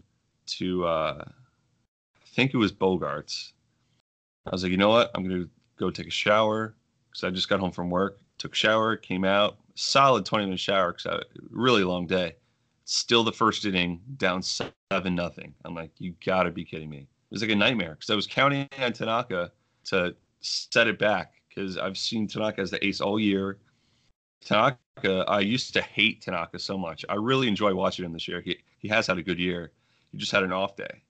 to, 0.48 0.86
uh, 0.86 1.24
I 1.26 2.26
think 2.36 2.54
it 2.54 2.58
was 2.58 2.72
Bogaerts. 2.72 3.54
I 4.46 4.50
was 4.52 4.64
like, 4.64 4.72
you 4.72 4.78
know 4.78 4.90
what? 4.90 5.12
I'm 5.16 5.24
gonna 5.24 5.48
go 5.78 5.90
take 5.90 6.08
a 6.08 6.12
shower 6.12 6.76
because 7.10 7.24
I 7.24 7.30
just 7.30 7.48
got 7.50 7.60
home 7.60 7.72
from 7.72 7.90
work. 7.90 8.20
Took 8.38 8.54
a 8.54 8.56
shower, 8.56 8.96
came 8.98 9.24
out, 9.24 9.58
solid 9.82 10.26
20 10.26 10.46
minute 10.46 10.60
shower 10.60 10.94
because 10.94 11.08
I 11.08 11.20
really 11.50 11.84
long 11.84 12.06
day. 12.08 12.36
Still 12.86 13.24
the 13.24 13.32
first 13.32 13.66
inning, 13.66 14.02
down 14.18 14.42
seven 14.42 15.16
nothing. 15.16 15.54
I'm 15.66 15.74
like, 15.76 15.92
you 15.98 16.14
gotta 16.26 16.52
be 16.52 16.66
kidding 16.66 16.90
me. 16.90 17.00
It 17.00 17.34
was 17.34 17.42
like 17.42 17.52
a 17.52 17.56
nightmare 17.56 17.92
because 17.96 18.10
I 18.10 18.16
was 18.16 18.28
counting 18.28 18.68
on 18.80 18.94
Tanaka 18.94 19.52
to 19.86 20.16
set 20.42 20.88
it 20.88 21.00
back 21.00 21.42
because 21.50 21.78
I've 21.78 21.98
seen 21.98 22.28
Tanaka 22.28 22.62
as 22.62 22.72
the 22.72 22.86
ace 22.86 23.02
all 23.02 23.20
year. 23.20 23.58
Tanaka, 24.44 25.26
I 25.28 25.40
used 25.40 25.74
to 25.74 25.82
hate 25.82 26.22
Tanaka 26.22 26.60
so 26.60 26.78
much. 26.78 27.06
I 27.10 27.16
really 27.16 27.48
enjoy 27.48 27.74
watching 27.74 28.06
him 28.06 28.14
this 28.14 28.28
year. 28.28 28.42
He 28.42 28.58
he 28.80 28.88
has 28.90 29.08
had 29.08 29.18
a 29.18 29.24
good 29.24 29.40
year. 29.40 29.72
He 30.12 30.18
just 30.18 30.32
had 30.32 30.44
an 30.44 30.52
off 30.52 30.76
day, 30.76 31.02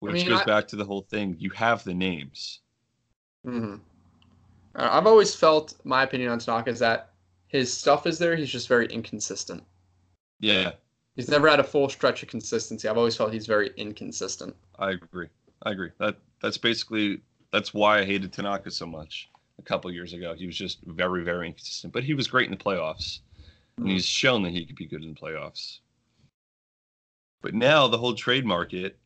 which 0.00 0.14
mean, 0.14 0.28
goes 0.28 0.40
I- 0.40 0.44
back 0.44 0.68
to 0.68 0.76
the 0.76 0.84
whole 0.84 1.02
thing. 1.02 1.36
You 1.38 1.50
have 1.50 1.84
the 1.84 1.94
names. 1.94 2.60
hmm 3.44 3.76
I've 4.74 5.06
always 5.06 5.34
felt 5.34 5.74
my 5.84 6.02
opinion 6.02 6.30
on 6.30 6.38
Tanaka 6.38 6.68
is 6.70 6.78
that 6.80 7.12
his 7.48 7.76
stuff 7.76 8.06
is 8.06 8.18
there. 8.18 8.36
He's 8.36 8.50
just 8.50 8.68
very 8.68 8.86
inconsistent. 8.86 9.62
Yeah, 10.40 10.72
He's 11.16 11.30
never 11.30 11.48
had 11.48 11.60
a 11.60 11.64
full 11.64 11.88
stretch 11.88 12.22
of 12.22 12.28
consistency. 12.28 12.86
I've 12.86 12.98
always 12.98 13.16
felt 13.16 13.32
he's 13.32 13.46
very 13.46 13.70
inconsistent. 13.78 14.54
I 14.78 14.90
agree. 14.90 15.28
I 15.62 15.70
agree. 15.70 15.90
That 15.98 16.18
that's 16.42 16.58
basically 16.58 17.22
that's 17.52 17.72
why 17.72 18.00
I 18.00 18.04
hated 18.04 18.32
Tanaka 18.34 18.70
so 18.70 18.86
much 18.86 19.30
a 19.58 19.62
couple 19.62 19.90
years 19.90 20.12
ago. 20.12 20.34
He 20.34 20.46
was 20.46 20.56
just 20.56 20.78
very 20.84 21.24
very 21.24 21.46
inconsistent, 21.46 21.94
but 21.94 22.04
he 22.04 22.12
was 22.12 22.28
great 22.28 22.50
in 22.50 22.56
the 22.56 22.62
playoffs, 22.62 23.20
and 23.78 23.88
he's 23.88 24.04
shown 24.04 24.42
that 24.42 24.52
he 24.52 24.66
could 24.66 24.76
be 24.76 24.86
good 24.86 25.02
in 25.02 25.14
the 25.14 25.20
playoffs. 25.20 25.78
But 27.40 27.54
now 27.54 27.88
the 27.88 27.98
whole 27.98 28.14
trade 28.14 28.44
market, 28.44 28.98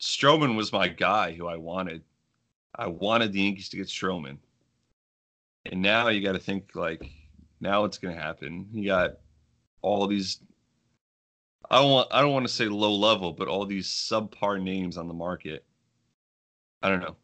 Stroman 0.00 0.56
was 0.56 0.72
my 0.72 0.88
guy 0.88 1.32
who 1.32 1.46
I 1.46 1.56
wanted. 1.56 2.02
I 2.74 2.86
wanted 2.86 3.32
the 3.32 3.42
Yankees 3.42 3.68
to 3.68 3.76
get 3.76 3.88
Stroman, 3.88 4.38
and 5.66 5.82
now 5.82 6.08
you 6.08 6.24
got 6.24 6.32
to 6.32 6.38
think 6.38 6.70
like 6.74 7.04
now 7.64 7.84
it's 7.84 7.98
going 7.98 8.14
to 8.14 8.20
happen. 8.20 8.68
You 8.72 8.86
got 8.86 9.14
all 9.82 10.06
these 10.06 10.40
I 11.70 11.80
don't 11.80 11.90
want 11.90 12.08
I 12.12 12.20
don't 12.20 12.32
want 12.32 12.46
to 12.46 12.52
say 12.52 12.66
low 12.66 12.94
level, 12.94 13.32
but 13.32 13.48
all 13.48 13.66
these 13.66 13.88
subpar 13.88 14.62
names 14.62 14.96
on 14.96 15.08
the 15.08 15.14
market. 15.14 15.64
I 16.82 16.90
don't 16.90 17.00
know. 17.00 17.16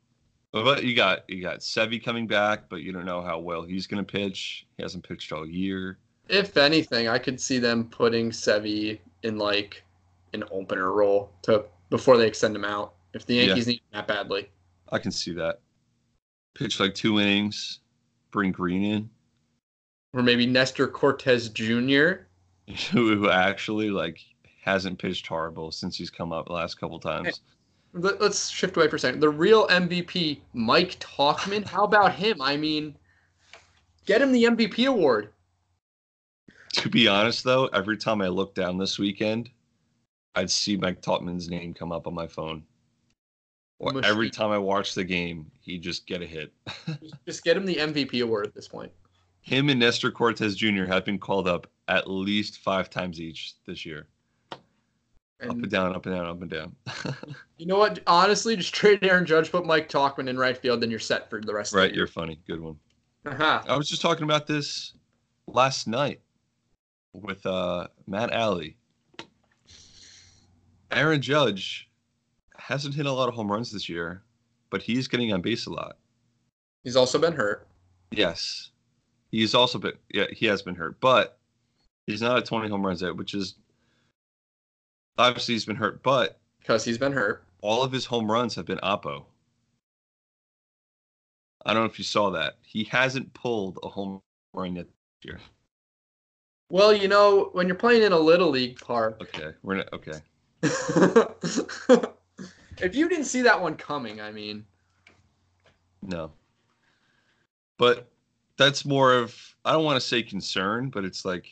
But 0.53 0.83
you 0.83 0.97
got 0.97 1.29
you 1.29 1.43
got 1.43 1.61
Sevy 1.61 2.03
coming 2.03 2.27
back, 2.27 2.69
but 2.69 2.83
you 2.83 2.93
don't 2.93 3.05
know 3.05 3.23
how 3.23 3.39
well 3.39 3.63
he's 3.63 3.87
going 3.87 4.05
to 4.05 4.13
pitch. 4.13 4.67
He 4.77 4.83
hasn't 4.83 5.07
pitched 5.07 5.31
all 5.31 5.47
year. 5.47 5.99
If 6.29 6.57
anything, 6.57 7.09
I 7.09 7.19
could 7.19 7.41
see 7.41 7.59
them 7.59 7.85
putting 7.85 8.31
Sevy 8.31 8.99
in 9.23 9.37
like 9.37 9.85
an 10.33 10.45
opener 10.51 10.93
role 10.93 11.31
to 11.43 11.65
before 11.91 12.17
they 12.17 12.27
extend 12.27 12.57
him 12.57 12.65
out. 12.65 12.95
If 13.13 13.27
the 13.27 13.35
Yeah. 13.35 13.43
Yankees 13.43 13.67
need 13.67 13.75
him 13.75 13.87
that 13.93 14.09
badly, 14.09 14.51
I 14.91 14.99
can 14.99 15.13
see 15.13 15.33
that. 15.35 15.61
Pitch 16.55 16.81
like 16.81 16.95
two 16.95 17.21
innings, 17.21 17.81
bring 18.33 18.51
Green 18.51 18.83
in, 18.83 19.11
or 20.13 20.23
maybe 20.23 20.47
Nestor 20.47 20.89
Cortes 20.89 21.49
Jr. 21.49 22.25
who 22.93 23.31
actually 23.31 23.91
like 23.91 24.21
hasn't 24.63 24.99
pitched 24.99 25.27
horrible 25.27 25.71
since 25.73 25.97
he's 25.97 26.11
come 26.11 26.33
up 26.33 26.47
the 26.47 26.53
last 26.53 26.75
couple 26.79 26.99
times. 26.99 27.41
Let- 27.93 28.21
Let's 28.21 28.49
shift 28.49 28.77
away 28.77 28.89
for 28.89 28.97
a 28.97 29.01
second. 29.01 29.21
The 29.21 29.29
real 29.29 29.67
MVP, 29.69 30.41
Mike 30.53 30.99
Tauchman. 31.01 31.65
How 31.65 31.85
about 31.85 32.15
him? 32.15 32.41
I 32.41 32.57
mean, 32.57 32.97
get 34.07 34.23
him 34.23 34.33
the 34.33 34.45
MVP 34.45 34.87
award. 34.89 35.31
To 36.75 36.89
be 36.89 37.09
honest, 37.09 37.43
though, 37.43 37.67
every 37.67 37.97
time 37.97 38.23
I 38.23 38.29
look 38.29 38.55
down 38.55 38.79
this 38.79 38.97
weekend, 38.97 39.51
I'd 40.37 40.51
see 40.51 40.77
Mike 40.77 41.03
Tauchman's 41.03 41.51
name 41.51 41.75
come 41.75 41.91
up 41.91 42.07
on 42.07 42.15
my 42.15 42.29
phone. 42.29 42.63
Or 43.81 44.05
every 44.05 44.31
time 44.31 44.51
I 44.51 44.59
watch 44.59 44.95
the 44.95 45.03
game, 45.03 45.51
he'd 45.63 45.83
just 45.83 46.07
get 46.07 46.23
a 46.23 46.27
hit. 46.27 46.53
Just 47.27 47.43
get 47.43 47.57
him 47.57 47.65
the 47.67 47.75
MVP 47.77 48.23
award 48.23 48.47
at 48.47 48.55
this 48.55 48.69
point. 48.69 48.93
Him 49.41 49.69
and 49.69 49.81
Nestor 49.81 50.11
Cortes 50.11 50.55
Jr. 50.55 50.85
have 50.85 51.05
been 51.05 51.19
called 51.19 51.49
up 51.49 51.67
at 51.89 52.09
least 52.09 52.59
five 52.59 52.91
times 52.91 53.21
each 53.21 53.55
this 53.67 53.85
year. 53.85 54.07
up 54.53 54.61
and 55.41 55.63
And 55.63 55.71
down, 55.71 55.95
up 55.95 56.07
and 56.07 56.15
down, 56.15 56.27
up 56.27 56.43
and 56.43 56.51
down. 56.51 56.77
you 57.57 57.67
know 57.67 57.79
what? 57.79 58.01
Honestly, 58.07 58.57
just 58.57 58.75
trade 58.75 58.99
Aaron 59.03 59.27
Judge, 59.27 59.51
put 59.51 59.67
Mike 59.67 59.89
Tauchman 59.89 60.29
in 60.29 60.39
right 60.39 60.57
field, 60.57 60.81
then 60.81 60.91
you're 60.91 60.99
set 60.99 61.31
for 61.31 61.41
the 61.41 61.55
rest 61.55 61.73
right, 61.73 61.81
of 61.81 61.83
the 61.85 61.89
Right, 61.89 61.97
you're 61.97 62.07
funny. 62.07 62.41
Good 62.47 62.61
one. 62.61 62.77
Uh-huh. 63.27 63.63
I 63.69 63.77
was 63.77 63.89
just 63.89 64.03
talking 64.03 64.25
about 64.25 64.47
this 64.47 64.95
last 65.47 65.87
night 65.87 66.21
with 67.13 67.45
uh, 67.45 67.89
Matt 68.07 68.33
Alley. 68.33 68.77
Aaron 70.91 71.21
Judge 71.23 71.89
hasn't 72.57 72.95
hit 72.95 73.07
a 73.07 73.13
lot 73.13 73.29
of 73.29 73.35
home 73.35 73.51
runs 73.51 73.73
this 73.73 73.89
year, 73.89 74.23
but 74.71 74.83
he's 74.83 75.09
getting 75.09 75.33
on 75.33 75.41
base 75.41 75.67
a 75.67 75.73
lot. 75.73 75.97
He's 76.85 76.97
also 76.97 77.19
been 77.19 77.33
hurt. 77.33 77.69
Yes, 78.11 78.70
he's 79.31 79.55
also 79.55 79.79
been 79.79 79.93
yeah 80.13 80.27
he 80.33 80.47
has 80.47 80.63
been 80.63 80.75
hurt, 80.75 81.01
but 81.01 81.39
he's 82.07 82.23
not 82.23 82.37
at 82.39 82.45
20 82.45 82.69
home 82.69 82.85
runs 82.87 83.03
yet, 83.03 83.17
which 83.17 83.35
is 83.35 83.55
obviously 85.19 85.55
he's 85.55 85.65
been 85.65 85.77
hurt, 85.77 86.03
but 86.03 86.39
because 86.61 86.85
he's 86.85 86.99
been 86.99 87.13
hurt. 87.13 87.45
all 87.63 87.83
of 87.83 87.93
his 87.93 88.05
home 88.05 88.31
runs 88.31 88.55
have 88.55 88.67
been 88.67 88.79
Oppo. 88.79 89.25
I 91.67 91.75
don't 91.75 91.83
know 91.83 91.89
if 91.91 91.99
you 91.99 92.05
saw 92.05 92.31
that. 92.31 92.57
He 92.63 92.85
hasn't 92.85 93.33
pulled 93.35 93.79
a 93.83 93.89
home 93.89 94.23
run 94.55 94.77
yet 94.77 94.87
this 94.87 95.31
year. 95.31 95.41
Well, 96.71 96.93
you 96.95 97.09
know, 97.09 97.51
when 97.53 97.67
you're 97.67 97.77
playing 97.77 98.03
in 98.03 98.13
a 98.13 98.19
little 98.19 98.49
league 98.49 98.81
park, 98.81 99.19
Okay, 99.21 99.53
we're 99.63 99.77
not 99.77 99.93
okay. 99.93 100.21
if 102.81 102.95
you 102.95 103.09
didn't 103.09 103.25
see 103.25 103.43
that 103.43 103.61
one 103.61 103.77
coming, 103.77 104.21
I 104.21 104.31
mean, 104.31 104.65
No. 106.03 106.33
But 107.77 108.09
that's 108.61 108.85
more 108.85 109.15
of 109.15 109.35
I 109.65 109.73
don't 109.73 109.85
want 109.85 109.97
to 109.97 110.07
say 110.07 110.23
concern, 110.23 110.91
but 110.91 111.05
it's 111.05 111.25
like 111.25 111.49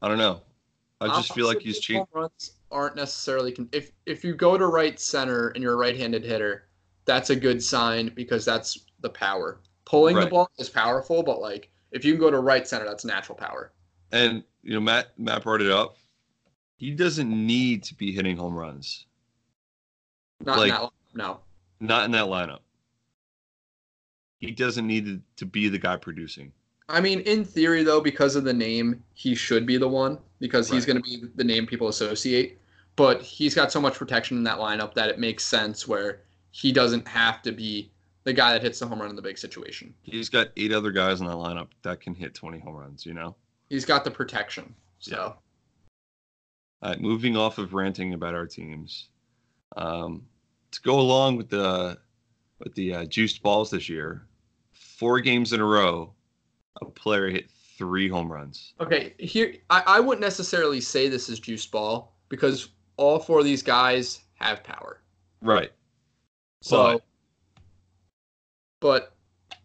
I 0.00 0.08
don't 0.08 0.18
know. 0.18 0.42
I 1.00 1.08
just 1.08 1.34
feel 1.34 1.46
like 1.46 1.60
he's 1.60 1.84
home 1.86 2.06
runs 2.14 2.52
aren't 2.70 2.96
necessarily 2.96 3.52
con- 3.52 3.68
if 3.72 3.92
if 4.06 4.24
you 4.24 4.34
go 4.34 4.56
to 4.56 4.66
right 4.66 4.98
center 4.98 5.48
and 5.48 5.62
you're 5.62 5.74
a 5.74 5.76
right-handed 5.76 6.24
hitter, 6.24 6.68
that's 7.04 7.30
a 7.30 7.36
good 7.36 7.62
sign 7.62 8.12
because 8.14 8.44
that's 8.44 8.86
the 9.00 9.10
power. 9.10 9.60
Pulling 9.84 10.16
the 10.16 10.26
ball 10.26 10.50
is 10.58 10.70
powerful, 10.70 11.22
but 11.22 11.40
like 11.40 11.70
if 11.90 12.04
you 12.04 12.12
can 12.14 12.20
go 12.20 12.30
to 12.30 12.38
right 12.38 12.66
center, 12.66 12.84
that's 12.84 13.04
natural 13.04 13.36
power. 13.36 13.72
And 14.12 14.42
you 14.62 14.74
know, 14.74 14.80
Matt 14.80 15.18
Matt 15.18 15.42
brought 15.42 15.60
it 15.60 15.70
up. 15.70 15.96
He 16.76 16.92
doesn't 16.92 17.28
need 17.28 17.82
to 17.84 17.94
be 17.94 18.12
hitting 18.12 18.36
home 18.36 18.54
runs. 18.54 19.06
Not 20.44 20.58
Like- 20.58 20.72
in 20.72 20.80
that 20.80 20.90
no. 21.14 21.40
Not 21.80 22.04
in 22.04 22.12
that 22.12 22.26
lineup. 22.26 22.60
He 24.38 24.50
doesn't 24.50 24.86
need 24.86 25.06
to, 25.06 25.20
to 25.36 25.46
be 25.46 25.68
the 25.68 25.78
guy 25.78 25.96
producing. 25.96 26.52
I 26.88 27.00
mean, 27.00 27.20
in 27.20 27.44
theory, 27.44 27.82
though, 27.82 28.00
because 28.00 28.36
of 28.36 28.44
the 28.44 28.52
name, 28.52 29.02
he 29.14 29.34
should 29.34 29.66
be 29.66 29.76
the 29.76 29.88
one 29.88 30.18
because 30.38 30.68
he's 30.68 30.86
Right. 30.86 30.94
going 30.94 31.02
to 31.02 31.10
be 31.10 31.28
the 31.34 31.44
name 31.44 31.66
people 31.66 31.88
associate. 31.88 32.58
But 32.94 33.22
he's 33.22 33.54
got 33.54 33.72
so 33.72 33.80
much 33.80 33.94
protection 33.94 34.36
in 34.36 34.44
that 34.44 34.58
lineup 34.58 34.94
that 34.94 35.08
it 35.10 35.18
makes 35.18 35.44
sense 35.44 35.86
where 35.88 36.20
he 36.52 36.72
doesn't 36.72 37.06
have 37.08 37.42
to 37.42 37.52
be 37.52 37.90
the 38.24 38.32
guy 38.32 38.52
that 38.52 38.62
hits 38.62 38.78
the 38.78 38.86
home 38.86 39.00
run 39.00 39.10
in 39.10 39.16
the 39.16 39.22
big 39.22 39.36
situation. 39.38 39.92
He's 40.02 40.28
got 40.28 40.48
eight 40.56 40.72
other 40.72 40.90
guys 40.90 41.20
in 41.20 41.26
that 41.26 41.36
lineup 41.36 41.68
that 41.82 42.00
can 42.00 42.14
hit 42.14 42.34
20 42.34 42.58
home 42.58 42.74
runs, 42.76 43.04
you 43.04 43.14
know? 43.14 43.36
He's 43.68 43.84
got 43.84 44.04
the 44.04 44.10
protection. 44.10 44.74
So, 44.98 45.36
All 46.82 46.90
right, 46.90 47.00
moving 47.00 47.36
off 47.36 47.58
of 47.58 47.74
ranting 47.74 48.14
about 48.14 48.34
our 48.34 48.46
teams. 48.46 49.08
Um, 49.76 50.26
to 50.70 50.80
go 50.82 50.98
along 50.98 51.36
with 51.36 51.48
the 51.50 51.98
with 52.58 52.74
the 52.74 52.94
uh, 52.94 53.04
juiced 53.04 53.42
balls 53.42 53.70
this 53.70 53.88
year, 53.88 54.26
four 54.72 55.20
games 55.20 55.52
in 55.52 55.60
a 55.60 55.64
row, 55.64 56.12
a 56.80 56.84
player 56.86 57.28
hit 57.28 57.50
three 57.76 58.08
home 58.08 58.32
runs. 58.32 58.72
okay, 58.80 59.14
here, 59.18 59.54
I, 59.70 59.82
I 59.86 60.00
wouldn't 60.00 60.22
necessarily 60.22 60.80
say 60.80 61.08
this 61.08 61.28
is 61.28 61.38
juiced 61.38 61.70
ball 61.70 62.16
because 62.28 62.70
all 62.96 63.18
four 63.18 63.40
of 63.40 63.44
these 63.44 63.62
guys 63.62 64.20
have 64.34 64.64
power. 64.64 65.02
Right. 65.42 65.72
So, 66.62 67.00
but 68.80 69.14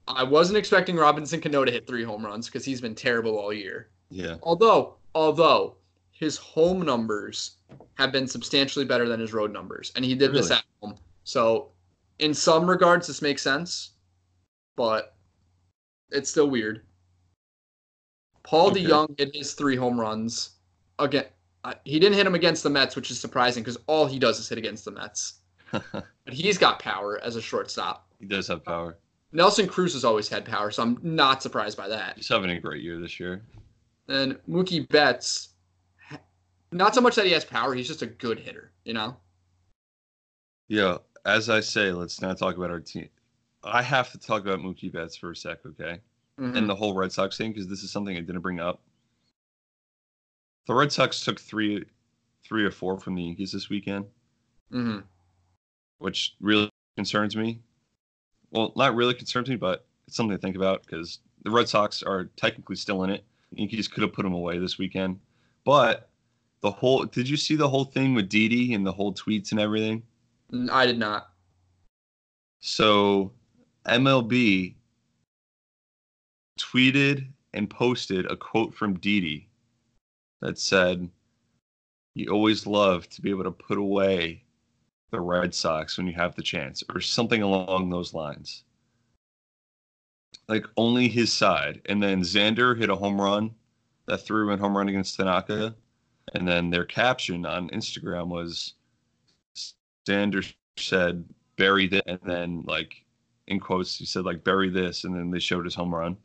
I 0.07 0.23
wasn't 0.23 0.57
expecting 0.57 0.97
Robinson 0.97 1.39
Cano 1.39 1.63
to 1.63 1.71
hit 1.71 1.87
three 1.87 2.03
home 2.03 2.25
runs 2.25 2.47
because 2.47 2.65
he's 2.65 2.81
been 2.81 2.95
terrible 2.95 3.37
all 3.37 3.53
year. 3.53 3.89
Yeah. 4.09 4.35
Although, 4.43 4.95
although 5.15 5.77
his 6.11 6.37
home 6.37 6.81
numbers 6.81 7.57
have 7.95 8.11
been 8.11 8.27
substantially 8.27 8.85
better 8.85 9.07
than 9.07 9.19
his 9.19 9.33
road 9.33 9.51
numbers, 9.51 9.91
and 9.95 10.03
he 10.03 10.15
did 10.15 10.33
this 10.33 10.51
at 10.51 10.63
home. 10.81 10.95
So, 11.23 11.69
in 12.21 12.33
some 12.33 12.69
regards, 12.69 13.07
this 13.07 13.21
makes 13.21 13.41
sense, 13.41 13.91
but 14.77 15.15
it's 16.11 16.29
still 16.29 16.49
weird. 16.49 16.81
Paul 18.43 18.71
Okay. 18.71 18.83
DeJong 18.85 19.17
hit 19.19 19.35
his 19.35 19.53
three 19.53 19.75
home 19.75 19.99
runs 19.99 20.51
again. 20.99 21.25
uh, 21.63 21.73
He 21.83 21.99
didn't 21.99 22.15
hit 22.15 22.23
them 22.23 22.35
against 22.35 22.63
the 22.63 22.69
Mets, 22.69 22.95
which 22.95 23.11
is 23.11 23.19
surprising 23.19 23.61
because 23.63 23.77
all 23.87 24.05
he 24.07 24.17
does 24.19 24.39
is 24.39 24.47
hit 24.49 24.57
against 24.57 24.85
the 24.85 24.91
Mets. 24.91 25.33
But 26.23 26.33
he's 26.35 26.57
got 26.57 26.79
power 26.79 27.19
as 27.23 27.35
a 27.35 27.41
shortstop. 27.41 28.07
he 28.19 28.25
does 28.27 28.47
have 28.47 28.63
power. 28.63 28.97
Nelson 29.31 29.67
Cruz 29.67 29.93
has 29.93 30.03
always 30.05 30.27
had 30.29 30.45
power, 30.45 30.69
so 30.69 30.83
I'm 30.83 30.99
not 31.01 31.41
surprised 31.41 31.77
by 31.77 31.87
that. 31.87 32.15
He's 32.17 32.27
having 32.27 32.51
a 32.51 32.59
great 32.59 32.83
year 32.83 32.99
this 32.99 33.19
year. 33.19 33.41
And 34.07 34.33
Mookie 34.47 34.87
Betts, 34.89 35.49
not 36.71 36.93
so 36.93 37.01
much 37.01 37.15
that 37.15 37.25
he 37.25 37.31
has 37.31 37.43
power, 37.45 37.73
he's 37.73 37.87
just 37.87 38.01
a 38.01 38.05
good 38.07 38.37
hitter, 38.39 38.71
you 38.85 38.93
know? 38.93 39.15
Yeah. 40.67 40.97
As 41.25 41.49
I 41.49 41.59
say, 41.59 41.91
let's 41.91 42.21
not 42.21 42.37
talk 42.37 42.57
about 42.57 42.71
our 42.71 42.79
team. 42.79 43.09
I 43.63 43.81
have 43.83 44.11
to 44.11 44.17
talk 44.17 44.41
about 44.41 44.59
Mookie 44.59 44.91
Betts 44.91 45.15
for 45.15 45.31
a 45.31 45.35
sec, 45.35 45.65
okay? 45.65 45.99
Mhm. 46.39 46.57
and 46.57 46.67
the 46.69 46.73
whole 46.75 46.95
Red 46.95 47.11
Sox 47.11 47.37
thing 47.37 47.51
because 47.51 47.67
this 47.67 47.83
is 47.83 47.91
something 47.91 48.17
I 48.17 48.21
didn't 48.21 48.41
bring 48.41 48.59
up. 48.59 48.81
The 50.65 50.73
Red 50.73 50.91
Sox 50.91 51.23
took 51.23 51.39
three, 51.39 51.85
three 52.43 52.63
or 52.63 52.71
four 52.71 52.97
from 52.97 53.13
the 53.13 53.21
Yankees 53.21 53.51
this 53.51 53.69
weekend, 53.69 54.05
Mhm. 54.71 55.03
which 55.99 56.35
really 56.39 56.69
concerns 56.95 57.35
me. 57.35 57.61
Well, 58.49 58.73
not 58.75 58.95
really 58.95 59.13
concerns 59.13 59.49
me, 59.49 59.55
but 59.55 59.85
it's 60.07 60.15
something 60.15 60.35
to 60.35 60.41
think 60.41 60.55
about 60.55 60.83
because 60.83 61.19
the 61.43 61.51
Red 61.51 61.69
Sox 61.69 62.01
are 62.01 62.25
technically 62.37 62.75
still 62.77 63.03
in 63.03 63.11
it. 63.11 63.23
The 63.51 63.59
Yankees 63.59 63.87
could 63.87 64.01
have 64.01 64.13
put 64.13 64.23
them 64.23 64.33
away 64.33 64.57
this 64.57 64.79
weekend, 64.79 65.19
but 65.63 66.09
the 66.61 66.71
whole. 66.71 67.05
Did 67.05 67.29
you 67.29 67.37
see 67.37 67.55
the 67.55 67.69
whole 67.69 67.85
thing 67.85 68.15
with 68.15 68.29
Didi 68.29 68.73
and 68.73 68.85
the 68.85 68.93
whole 68.93 69.13
tweets 69.13 69.51
and 69.51 69.59
everything? 69.59 70.07
I 70.71 70.85
did 70.85 70.99
not. 70.99 71.29
So 72.59 73.31
MLB 73.87 74.75
tweeted 76.59 77.27
and 77.53 77.69
posted 77.69 78.29
a 78.29 78.35
quote 78.35 78.73
from 78.73 78.99
Didi 78.99 79.49
that 80.41 80.57
said, 80.57 81.09
You 82.15 82.29
always 82.31 82.67
love 82.67 83.07
to 83.09 83.21
be 83.21 83.29
able 83.29 83.43
to 83.43 83.51
put 83.51 83.77
away 83.77 84.43
the 85.11 85.19
Red 85.19 85.53
Sox 85.53 85.97
when 85.97 86.07
you 86.07 86.13
have 86.13 86.35
the 86.35 86.41
chance, 86.41 86.83
or 86.93 87.01
something 87.01 87.41
along 87.41 87.89
those 87.89 88.13
lines. 88.13 88.63
Like 90.47 90.65
only 90.77 91.07
his 91.07 91.31
side. 91.31 91.81
And 91.87 92.01
then 92.01 92.21
Xander 92.21 92.77
hit 92.77 92.89
a 92.89 92.95
home 92.95 93.19
run 93.19 93.53
that 94.07 94.19
threw 94.19 94.51
in 94.51 94.59
home 94.59 94.77
run 94.77 94.89
against 94.89 95.17
Tanaka. 95.17 95.75
And 96.33 96.47
then 96.47 96.69
their 96.69 96.85
caption 96.85 97.45
on 97.45 97.69
Instagram 97.69 98.27
was 98.27 98.75
Xander 100.07 100.53
said, 100.77 101.23
bury 101.57 101.87
this. 101.87 102.01
And 102.05 102.19
then, 102.23 102.63
like, 102.65 103.03
in 103.47 103.59
quotes, 103.59 103.97
he 103.97 104.05
said, 104.05 104.25
like, 104.25 104.43
bury 104.43 104.69
this. 104.69 105.03
And 105.03 105.15
then 105.15 105.31
they 105.31 105.39
showed 105.39 105.65
his 105.65 105.75
home 105.75 105.93
run. 105.93 106.17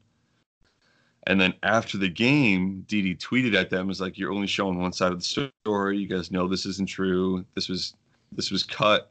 And 1.27 1.41
then 1.41 1.55
after 1.63 1.99
the 1.99 2.09
game, 2.09 2.85
Didi 2.87 3.17
tweeted 3.17 3.55
at 3.55 3.69
them, 3.69 3.89
was 3.89 4.01
like, 4.01 4.17
you're 4.17 4.33
only 4.33 4.47
showing 4.47 4.81
one 4.81 4.93
side 4.93 5.13
of 5.13 5.19
the 5.19 5.51
story. 5.65 5.99
You 5.99 6.07
guys 6.07 6.31
know 6.31 6.47
this 6.47 6.67
isn't 6.67 6.89
true. 6.89 7.45
This 7.55 7.69
was 7.69 7.95
this 8.33 8.51
was 8.51 8.63
cut. 8.63 9.11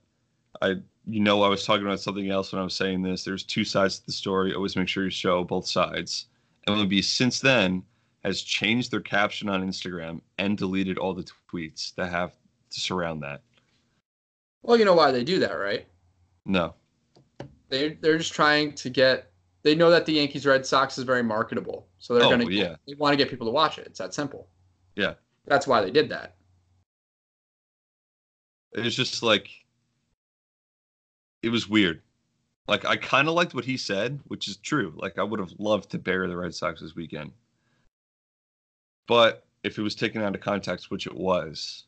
I 0.61 0.75
you 1.05 1.19
know 1.19 1.43
I 1.43 1.49
was 1.49 1.65
talking 1.65 1.85
about 1.85 1.99
something 1.99 2.29
else 2.29 2.51
when 2.51 2.61
I 2.61 2.63
was 2.63 2.75
saying 2.75 3.01
this. 3.01 3.23
There's 3.23 3.43
two 3.43 3.65
sides 3.65 3.99
to 3.99 4.05
the 4.05 4.11
story. 4.13 4.53
Always 4.53 4.77
make 4.77 4.87
sure 4.87 5.03
you 5.03 5.09
show 5.09 5.43
both 5.43 5.67
sides. 5.67 6.27
MLB 6.67 7.03
since 7.03 7.41
then 7.41 7.83
has 8.23 8.41
changed 8.41 8.91
their 8.91 9.01
caption 9.01 9.49
on 9.49 9.67
Instagram 9.67 10.21
and 10.37 10.57
deleted 10.57 10.97
all 10.97 11.13
the 11.13 11.29
tweets 11.51 11.93
that 11.95 12.09
have 12.09 12.31
to 12.71 12.79
surround 12.79 13.21
that. 13.23 13.41
Well, 14.65 14.77
you 14.77 14.85
know 14.85 14.95
why 14.95 15.11
they 15.11 15.23
do 15.23 15.37
that, 15.39 15.53
right? 15.53 15.85
No. 16.45 16.73
They 17.69 17.89
they're 18.01 18.17
just 18.17 18.33
trying 18.33 18.73
to 18.73 18.89
get. 18.89 19.31
They 19.61 19.75
know 19.75 19.89
that 19.91 20.05
the 20.05 20.13
Yankees 20.13 20.45
Red 20.45 20.65
Sox 20.65 20.97
is 20.97 21.03
very 21.03 21.23
marketable, 21.23 21.87
so 21.99 22.15
they're 22.15 22.25
Oh, 22.25 22.29
gonna. 22.31 22.49
yeah. 22.49 22.75
They 22.87 22.95
want 22.95 23.13
to 23.13 23.17
get 23.17 23.29
people 23.29 23.45
to 23.47 23.51
watch 23.51 23.77
it. 23.77 23.85
It's 23.87 23.99
that 23.99 24.13
simple. 24.13 24.47
Yeah. 24.95 25.13
That's 25.45 25.67
why 25.67 25.81
they 25.81 25.91
did 25.91 26.09
that. 26.09 26.35
It 28.73 28.83
was 28.83 28.95
just 28.95 29.21
like 29.23 29.49
it 31.43 31.49
was 31.49 31.69
weird. 31.69 32.01
Like 32.67 32.85
I 32.85 32.95
kind 32.97 33.27
of 33.27 33.35
liked 33.35 33.53
what 33.53 33.65
he 33.65 33.77
said, 33.77 34.19
which 34.27 34.47
is 34.47 34.57
true. 34.57 34.93
Like 34.97 35.19
I 35.19 35.23
would 35.23 35.39
have 35.39 35.53
loved 35.59 35.91
to 35.91 35.99
bury 35.99 36.27
the 36.27 36.37
Red 36.37 36.55
Sox 36.55 36.81
this 36.81 36.95
weekend. 36.95 37.31
But 39.07 39.45
if 39.63 39.77
it 39.77 39.83
was 39.83 39.93
taken 39.93 40.23
out 40.23 40.33
of 40.33 40.41
context, 40.41 40.89
which 40.89 41.05
it 41.05 41.15
was, 41.15 41.83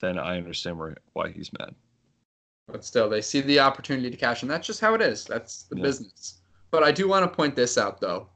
then 0.00 0.18
I 0.18 0.36
understand 0.36 0.78
where, 0.78 0.96
why 1.12 1.30
he's 1.30 1.50
mad. 1.58 1.74
But 2.68 2.84
still, 2.84 3.08
they 3.08 3.20
see 3.20 3.40
the 3.40 3.60
opportunity 3.60 4.10
to 4.10 4.16
cash 4.16 4.42
in. 4.42 4.48
That's 4.48 4.66
just 4.66 4.80
how 4.80 4.94
it 4.94 5.00
is. 5.00 5.24
That's 5.24 5.62
the 5.64 5.76
Yeah. 5.76 5.82
business. 5.82 6.38
But 6.70 6.82
I 6.82 6.90
do 6.92 7.06
want 7.08 7.30
to 7.30 7.34
point 7.34 7.54
this 7.54 7.78
out, 7.78 8.00
though. 8.00 8.28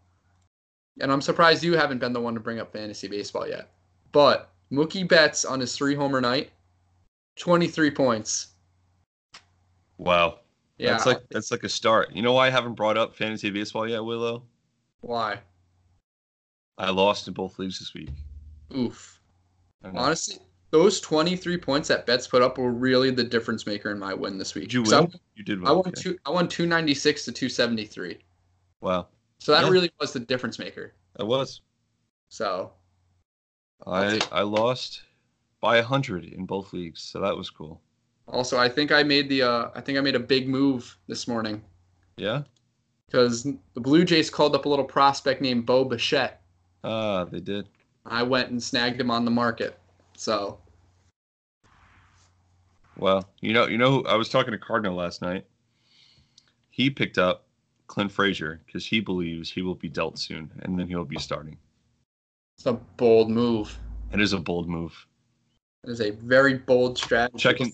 And 1.01 1.11
I'm 1.11 1.21
surprised 1.21 1.65
you 1.65 1.77
haven't 1.77 1.99
been 1.99 2.13
the 2.13 2.21
one 2.21 2.35
to 2.35 2.41
bring 2.41 2.61
up 2.61 2.73
fantasy 2.73 3.09
baseball 3.09 3.49
yet. 3.49 3.71
But 4.13 4.51
Mookie 4.71 5.07
Betts 5.09 5.45
on 5.45 5.59
his 5.61 5.77
three 5.77 5.95
homer 5.95 6.21
night, 6.21 6.51
23 7.37 7.91
points. 7.91 8.49
Wow. 9.99 10.39
Yeah. 10.79 10.93
That's 10.93 11.07
like 11.07 11.23
that's 11.31 11.51
like 11.51 11.65
a 11.65 11.69
start. 11.69 12.13
You 12.13 12.23
know 12.23 12.33
why 12.33 12.47
I 12.47 12.51
haven't 12.51 12.75
brought 12.75 12.97
up 12.97 13.15
fantasy 13.15 13.51
baseball 13.51 13.89
yet, 13.89 14.05
Willow? 14.05 14.45
why? 15.03 15.41
I 16.79 16.91
lost 16.91 17.29
in 17.29 17.35
both 17.35 17.59
leagues 17.59 17.79
this 17.79 17.93
week. 17.95 18.09
Oof. 18.75 19.21
I 19.83 19.87
don't 19.89 19.95
know. 19.95 20.01
Honestly, 20.01 20.39
those 20.71 21.01
23 21.01 21.57
points 21.59 21.89
that 21.89 22.07
Betts 22.07 22.27
put 22.29 22.43
up 22.43 22.57
were 22.59 22.71
really 22.73 23.11
the 23.11 23.25
difference 23.25 23.67
maker 23.67 23.91
in 23.91 23.99
my 23.99 24.15
win 24.15 24.39
this 24.39 24.55
week. 24.55 24.65
Did 24.65 24.73
you 24.75 24.83
'Cause 24.85 24.93
I- 24.93 25.09
You 25.35 25.45
did 25.45 25.59
win. 25.61 25.69
I 25.69 25.73
won 25.73 25.81
okay. 25.81 26.01
two. 26.01 26.19
I 26.25 26.31
won 26.31 26.49
296 26.49 27.25
to 27.25 27.33
273. 27.33 28.19
Wow. 28.81 29.09
So 29.39 29.53
that 29.53 29.65
Yeah. 29.65 29.71
really 29.71 29.91
was 30.01 30.13
the 30.13 30.21
difference 30.21 30.59
maker. 30.59 30.93
It 31.19 31.27
was. 31.27 31.61
So 32.29 32.73
I 33.87 34.21
I 34.31 34.43
lost 34.43 35.03
by 35.61 35.79
a 35.79 35.83
hundred 35.83 36.25
in 36.25 36.47
both 36.47 36.73
leagues, 36.73 37.03
so 37.03 37.21
that 37.21 37.37
was 37.37 37.51
cool. 37.51 37.81
also, 38.29 38.57
I 38.59 38.69
think 38.69 38.93
I 38.93 39.03
made 39.03 39.29
the. 39.29 39.43
Uh, 39.43 39.71
I 39.75 39.81
think 39.81 39.99
I 39.99 40.01
made 40.01 40.15
a 40.15 40.21
big 40.21 40.49
move 40.49 40.97
this 41.09 41.27
morning. 41.27 41.65
Yeah. 42.17 42.43
because 43.07 43.43
the 43.43 43.81
Blue 43.81 44.05
Jays 44.05 44.31
called 44.31 44.55
up 44.55 44.67
a 44.67 44.69
little 44.69 44.85
prospect 44.85 45.43
named 45.43 45.67
Bo 45.67 45.85
Bichette. 45.85 46.41
Ah, 46.85 47.25
they 47.25 47.41
did. 47.41 47.69
I 48.07 48.23
went 48.23 48.51
and 48.51 48.63
snagged 48.63 49.01
him 49.01 49.11
on 49.11 49.25
the 49.25 49.33
market. 49.33 49.80
So 50.21 50.59
Well, 52.95 53.27
you 53.41 53.55
know, 53.55 53.67
you 53.67 53.79
know, 53.79 54.03
I 54.03 54.17
was 54.17 54.29
talking 54.29 54.53
to 54.53 54.59
Cardinal 54.59 54.95
last 54.95 55.23
night. 55.23 55.47
He 56.69 56.91
picked 56.91 57.17
up 57.17 57.47
Clint 57.87 58.13
Frazier 58.13 58.61
because 58.67 58.85
he 58.85 59.01
believes 59.01 59.51
he 59.51 59.63
will 59.63 59.75
be 59.75 59.89
dealt 59.89 60.19
soon, 60.19 60.51
and 60.61 60.79
then 60.79 60.89
he'll 60.89 61.07
be 61.07 61.19
starting. 61.19 61.57
it's 62.59 62.67
a 62.67 62.75
bold 62.75 63.31
move. 63.31 63.79
It 64.13 64.21
is 64.21 64.35
a 64.35 64.39
bold 64.39 64.69
move. 64.69 65.07
It 65.85 65.91
is 65.91 66.03
a 66.03 66.11
very 66.11 66.53
bold 66.59 66.99
strategy. 66.99 67.39
Checking, 67.39 67.73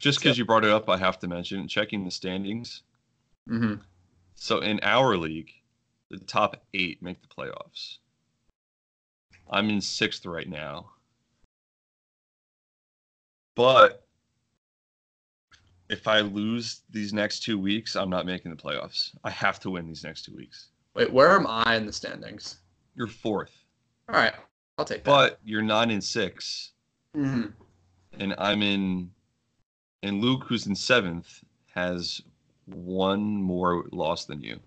just 0.00 0.18
because 0.18 0.36
you 0.36 0.44
brought 0.44 0.64
it 0.64 0.72
up, 0.72 0.88
I 0.88 0.96
have 0.96 1.20
to 1.20 1.28
mention 1.28 1.68
checking 1.68 2.04
the 2.04 2.10
standings. 2.10 2.82
hmm 3.46 3.74
So 4.34 4.58
in 4.58 4.80
our 4.82 5.16
league, 5.16 5.52
the 6.10 6.18
top 6.18 6.64
eight 6.74 7.00
make 7.00 7.22
the 7.22 7.28
playoffs. 7.28 7.98
I'm 9.48 9.70
in 9.70 9.80
sixth 9.80 10.26
right 10.26 10.48
now. 10.48 10.90
But 13.56 14.06
if 15.88 16.06
I 16.06 16.20
lose 16.20 16.82
these 16.90 17.12
next 17.12 17.40
two 17.42 17.58
weeks, 17.58 17.96
I'm 17.96 18.10
not 18.10 18.26
making 18.26 18.50
the 18.52 18.56
playoffs. 18.56 19.10
I 19.24 19.30
have 19.30 19.58
to 19.60 19.70
win 19.70 19.88
these 19.88 20.04
next 20.04 20.24
two 20.24 20.36
weeks. 20.36 20.68
Wait, 20.94 21.12
where 21.12 21.32
am 21.32 21.46
I 21.48 21.74
in 21.74 21.86
the 21.86 21.92
standings? 21.92 22.58
You're 22.94 23.08
fourth, 23.08 23.52
All 24.08 24.14
right, 24.14 24.34
I'll 24.78 24.84
take 24.84 25.04
that. 25.04 25.10
but 25.10 25.40
you're 25.44 25.62
nine 25.62 25.90
and 25.90 26.02
six, 26.04 26.72
Mhm. 27.14 27.52
and 28.12 28.34
I'm 28.38 28.62
in. 28.62 29.12
And 30.02 30.20
Luke, 30.22 30.44
who's 30.44 30.66
in 30.66 30.76
seventh, 30.76 31.42
has 31.74 32.22
one 32.66 33.24
more 33.42 33.84
loss 33.92 34.24
than 34.26 34.40
you. 34.40 34.60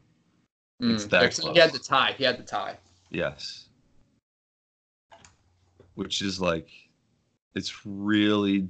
It's 0.80 1.06
Mm. 1.06 1.10
that 1.10 1.24
Except 1.24 1.54
He 1.54 1.60
had 1.60 1.72
the 1.72 1.80
tie. 1.80 2.14
He 2.14 2.24
had 2.24 2.38
the 2.38 2.44
tie. 2.44 2.78
Yes. 3.10 3.70
Which 5.96 6.22
is 6.22 6.40
like, 6.40 6.70
it's 7.56 7.86
really, 7.86 8.70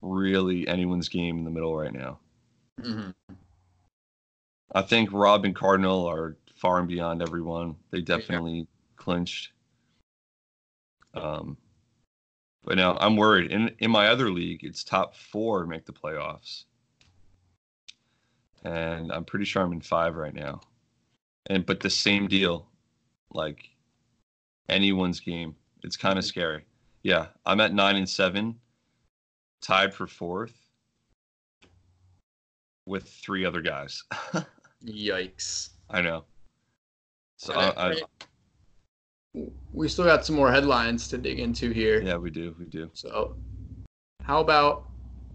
really 0.00 0.66
anyone's 0.68 1.08
game 1.08 1.38
in 1.38 1.44
the 1.44 1.50
middle 1.50 1.76
right 1.76 1.92
now. 1.92 2.18
hmm 2.80 3.10
I 4.72 4.82
think 4.82 5.10
Rob 5.12 5.44
and 5.44 5.56
Cardinal 5.56 6.06
are 6.06 6.36
far 6.54 6.78
and 6.78 6.88
beyond 6.88 7.22
everyone. 7.22 7.76
They 7.90 8.02
definitely 8.02 8.66
clinched. 8.96 9.52
Um, 11.14 11.56
but 12.64 12.76
now 12.76 12.96
I'm 13.00 13.16
worried. 13.16 13.50
In 13.50 13.74
in 13.78 13.90
my 13.90 14.08
other 14.08 14.30
league, 14.30 14.62
it's 14.64 14.84
top 14.84 15.16
four 15.16 15.66
make 15.66 15.86
the 15.86 15.92
playoffs, 15.92 16.64
and 18.62 19.10
I'm 19.10 19.24
pretty 19.24 19.46
sure 19.46 19.62
I'm 19.62 19.72
in 19.72 19.80
five 19.80 20.16
right 20.16 20.34
now. 20.34 20.60
And 21.46 21.64
but 21.64 21.80
the 21.80 21.90
same 21.90 22.28
deal, 22.28 22.68
like 23.32 23.70
anyone's 24.68 25.20
game. 25.20 25.56
It's 25.82 25.96
kind 25.96 26.18
of 26.18 26.24
scary. 26.24 26.66
Yeah, 27.02 27.28
I'm 27.46 27.60
at 27.60 27.72
nine 27.72 27.96
and 27.96 28.08
seven, 28.08 28.60
tied 29.60 29.94
for 29.94 30.06
fourth, 30.06 30.54
with 32.86 33.08
three 33.08 33.44
other 33.44 33.60
guys. 33.60 34.04
Yikes. 34.84 35.70
I 35.90 36.02
know. 36.02 36.24
So 37.36 37.54
right, 37.54 37.74
I, 37.76 38.02
I, 39.34 39.46
we 39.72 39.88
still 39.88 40.04
got 40.04 40.26
some 40.26 40.36
more 40.36 40.50
headlines 40.50 41.08
to 41.08 41.18
dig 41.18 41.38
into 41.38 41.70
here. 41.70 42.00
yeah, 42.02 42.16
we 42.16 42.30
do, 42.30 42.54
we 42.58 42.64
do. 42.64 42.90
So, 42.94 43.36
how 44.22 44.40
about 44.40 44.86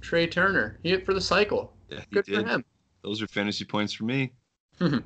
Trea 0.02 0.28
Turner? 0.28 0.80
He 0.84 0.90
hit 0.90 1.06
for 1.06 1.14
the 1.14 1.22
cycle. 1.22 1.74
Yeah, 1.90 2.02
Good 2.12 2.26
did. 2.26 2.42
for 2.42 2.48
him. 2.48 2.66
Those 3.04 3.22
are 3.22 3.28
fantasy 3.28 3.66
points 3.66 3.94
for 3.94 4.06
me. 4.06 4.34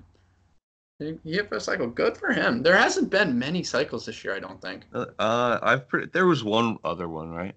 He 0.99 1.15
hit 1.25 1.47
for 1.47 1.58
a 1.58 1.60
cycle. 1.60 1.86
Good 1.88 2.17
for 2.17 2.34
him. 2.34 2.63
There 2.63 2.75
hasn't 2.75 3.12
been 3.12 3.38
many 3.38 3.62
cycles 3.62 4.08
this 4.08 4.23
year, 4.23 4.34
I 4.36 4.39
don't 4.39 4.60
think. 4.60 4.86
Uh, 4.93 5.06
uh, 5.19 5.60
I've 5.62 5.88
pre- 5.88 6.08
there 6.08 6.25
was 6.25 6.43
one 6.43 6.77
other 6.84 7.08
one, 7.08 7.30
right? 7.30 7.53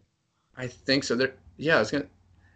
I 0.58 0.66
think 0.66 1.04
so. 1.04 1.16
There, 1.16 1.34
yeah, 1.60 1.80
it's 1.80 1.90
gonna. 1.90 2.06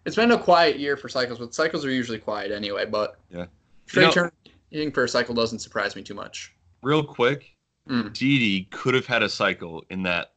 It's 0.04 0.16
been 0.16 0.32
a 0.32 0.38
quiet 0.38 0.78
year 0.78 0.96
for 0.96 1.08
cycles, 1.08 1.38
but 1.38 1.54
cycles 1.54 1.84
are 1.84 1.90
usually 1.90 2.18
quiet 2.18 2.50
anyway. 2.52 2.84
But 2.86 3.18
Yeah. 3.30 3.46
You 3.94 4.02
know- 4.02 4.10
Turner 4.12 4.32
hitting 4.70 4.90
for 4.92 5.04
a 5.04 5.08
cycle 5.08 5.34
doesn't 5.34 5.60
surprise 5.60 5.94
me 5.96 6.02
too 6.02 6.14
much. 6.14 6.52
Real 6.82 7.04
quick, 7.04 7.56
Mm. 7.88 8.12
Didi 8.14 8.64
could 8.70 8.94
have 8.94 9.06
had 9.06 9.22
a 9.22 9.28
cycle 9.28 9.84
in 9.90 10.02
that 10.04 10.34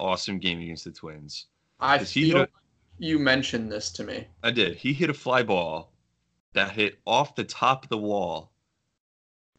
awesome 0.00 0.38
game 0.38 0.60
against 0.60 0.84
the 0.84 0.90
Twins. 0.90 1.46
I 1.80 1.98
feel 1.98 2.38
hit 2.40 2.50
you 2.98 3.18
mentioned 3.20 3.70
this 3.70 3.90
to 3.92 4.04
me. 4.04 4.26
I 4.42 4.50
did. 4.50 4.76
He 4.76 4.92
hit 4.92 5.08
a 5.10 5.14
fly 5.14 5.44
ball 5.44 5.92
that 6.54 6.72
hit 6.72 6.98
off 7.06 7.36
the 7.36 7.44
top 7.44 7.84
of 7.84 7.88
the 7.88 7.98
wall. 7.98 8.50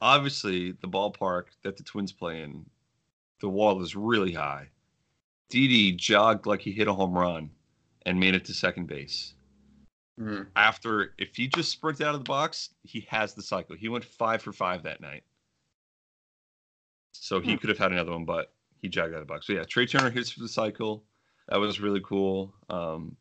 Obviously, 0.01 0.71
the 0.73 0.87
ballpark 0.87 1.45
that 1.63 1.77
the 1.77 1.83
Twins 1.83 2.11
play 2.11 2.41
in, 2.41 2.65
the 3.41 3.49
wall 3.49 3.81
is 3.81 3.95
really 3.95 4.33
high. 4.33 4.69
Didi 5.49 5.93
jogged 5.93 6.45
like 6.45 6.61
he 6.61 6.71
hit 6.71 6.87
a 6.87 6.93
home 6.93 7.17
run 7.17 7.51
and 8.05 8.19
made 8.19 8.35
it 8.35 8.45
to 8.45 8.53
second 8.53 8.87
base. 8.87 9.33
Mm. 10.19 10.47
after 10.57 11.13
if 11.17 11.33
he 11.33 11.47
just 11.47 11.71
sprinted 11.71 12.05
out 12.05 12.13
of 12.13 12.19
the 12.19 12.25
box, 12.25 12.71
he 12.83 13.07
has 13.09 13.33
the 13.33 13.41
cycle. 13.41 13.77
He 13.77 13.87
went 13.87 14.03
five 14.03 14.41
for 14.41 14.51
five 14.51 14.83
that 14.83 14.99
night. 14.99 15.23
So 17.13 17.39
he 17.39 17.53
Hmm. 17.53 17.57
could 17.57 17.69
have 17.69 17.77
had 17.77 17.91
another 17.93 18.11
one, 18.11 18.25
but 18.25 18.53
he 18.81 18.89
jogged 18.89 19.13
out 19.13 19.21
of 19.21 19.27
the 19.27 19.33
box. 19.33 19.47
So 19.47 19.53
yeah, 19.53 19.63
Trea 19.63 19.85
Turner 19.87 20.09
hits 20.09 20.29
for 20.29 20.41
the 20.41 20.49
cycle. 20.49 21.05
That 21.47 21.57
was 21.57 21.79
really 21.79 22.01
cool. 22.01 22.53
Um, 22.69 23.15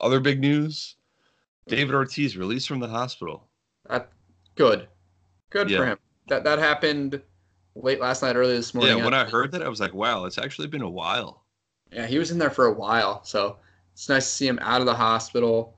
other 0.00 0.20
big 0.20 0.40
news: 0.40 0.94
David 1.66 1.94
Ortiz 1.94 2.36
released 2.36 2.68
from 2.68 2.78
the 2.78 2.88
hospital. 2.88 3.48
That 3.88 4.12
good, 4.54 4.88
good 5.50 5.68
Yeah. 5.70 5.78
for 5.78 5.86
him. 5.86 5.98
That 6.28 6.44
that 6.44 6.58
happened 6.60 7.20
late 7.74 8.00
last 8.00 8.22
night, 8.22 8.36
early 8.36 8.54
this 8.54 8.74
morning. 8.74 8.98
yeah, 8.98 9.04
when 9.04 9.14
I 9.14 9.24
heard 9.24 9.50
that, 9.52 9.62
I 9.62 9.68
was 9.68 9.80
like, 9.80 9.92
wow, 9.94 10.24
it's 10.24 10.38
actually 10.38 10.68
been 10.68 10.82
a 10.82 10.88
while. 10.90 11.44
Yeah, 11.92 12.06
he 12.06 12.18
was 12.18 12.30
in 12.30 12.38
there 12.38 12.50
for 12.50 12.66
a 12.66 12.72
while, 12.72 13.24
so 13.24 13.58
it's 13.98 14.08
nice 14.08 14.26
to 14.26 14.30
see 14.30 14.46
him 14.46 14.60
out 14.62 14.80
of 14.80 14.86
the 14.86 14.94
hospital. 14.94 15.74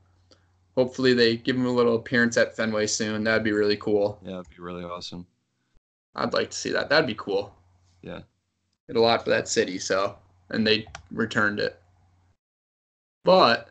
Hopefully, 0.76 1.14
they 1.14 1.38
give 1.38 1.56
him 1.56 1.64
a 1.64 1.72
little 1.72 1.96
appearance 1.96 2.37
at 2.37 2.54
Fenway 2.54 2.87
soon. 2.87 3.24
That'd 3.24 3.42
be 3.42 3.52
really 3.52 3.78
cool. 3.78 4.20
Yeah, 4.22 4.40
it'd 4.40 4.50
be 4.50 4.62
really 4.62 4.85
awesome. 4.85 5.26
I'd 6.14 6.35
like 6.35 6.50
to 6.50 6.56
see 6.56 6.70
that. 6.72 6.90
That'd 6.90 7.06
be 7.06 7.14
cool. 7.14 7.54
Yeah. 8.02 8.20
Did 8.88 8.96
a 8.96 9.00
lot 9.00 9.24
for 9.24 9.30
that 9.30 9.48
city, 9.48 9.78
so 9.78 10.18
and 10.50 10.66
they 10.66 10.87
returned 11.11 11.61
it. 11.61 11.80
But 13.24 13.70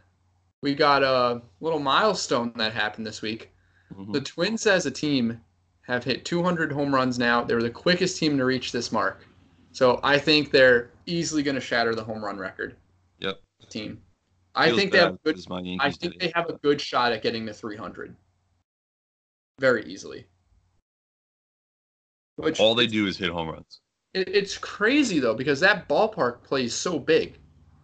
we 0.62 0.74
got 0.74 1.04
a 1.04 1.44
little 1.60 1.78
milestone 1.78 2.52
that 2.56 2.74
happened 2.74 3.06
this 3.06 3.22
week. 3.22 3.52
Mhm. 3.94 4.14
The 4.14 4.22
Twins 4.22 4.66
as 4.66 4.88
a 4.88 4.92
team 4.92 5.40
have 5.82 6.04
hit 6.04 6.26
200 6.26 6.72
home 6.72 6.94
runs 6.94 7.20
now. 7.20 7.44
They 7.44 7.54
were 7.54 7.62
the 7.62 7.70
quickest 7.70 8.18
team 8.18 8.36
to 8.40 8.46
reach 8.46 8.72
this 8.72 8.92
mark. 8.92 9.28
So 9.74 10.00
I 10.02 10.18
think 10.18 10.50
they're 10.50 10.90
easily 11.06 11.44
going 11.44 11.54
to 11.54 11.62
shatter 11.62 11.94
the 11.94 12.04
home 12.04 12.26
run 12.26 12.40
record. 12.40 12.76
Yep. 13.20 13.40
Team. 13.70 14.02
I 14.56 14.76
think 14.76 14.92
they 14.92 14.98
have 15.00 15.22
good 15.24 15.40
my 15.50 15.78
I 15.80 15.92
think 15.92 16.20
they 16.20 16.32
have 16.36 16.50
a 16.50 16.54
good 16.54 16.82
shot 16.82 17.12
at 17.12 17.22
getting 17.22 17.46
to 17.46 17.54
300. 17.54 18.16
Very 19.60 19.86
easily. 19.86 20.26
Which 22.38 22.60
All 22.60 22.76
they 22.76 22.88
do 22.88 23.06
is 23.06 23.18
hit 23.18 23.30
home 23.30 23.50
runs. 23.50 23.82
it, 24.14 24.28
it's 24.30 24.58
crazy 24.58 25.20
though 25.20 25.34
because 25.36 25.60
that 25.60 25.88
ballpark 25.90 26.42
plays 26.44 26.74
so 26.74 26.98
big. 26.98 27.38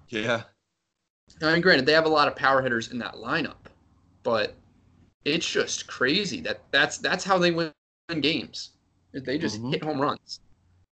Yeah, 0.10 0.44
I 1.42 1.54
mean, 1.54 1.62
granted, 1.62 1.86
they 1.86 1.94
have 1.94 2.06
a 2.06 2.10
lot 2.10 2.28
of 2.28 2.36
power 2.36 2.62
hitters 2.62 2.92
in 2.92 3.00
that 3.00 3.16
lineup, 3.16 3.66
but 4.24 4.56
it's 5.26 5.50
just 5.50 5.88
crazy 5.88 6.40
that 6.42 6.62
that's 6.72 6.98
that's 7.00 7.24
how 7.24 7.38
they 7.38 7.52
win 7.52 7.74
games. 8.22 8.72
They 9.12 9.38
just 9.38 9.62
Mhm. 9.62 9.72
hit 9.74 9.84
home 9.84 10.00
runs. 10.00 10.40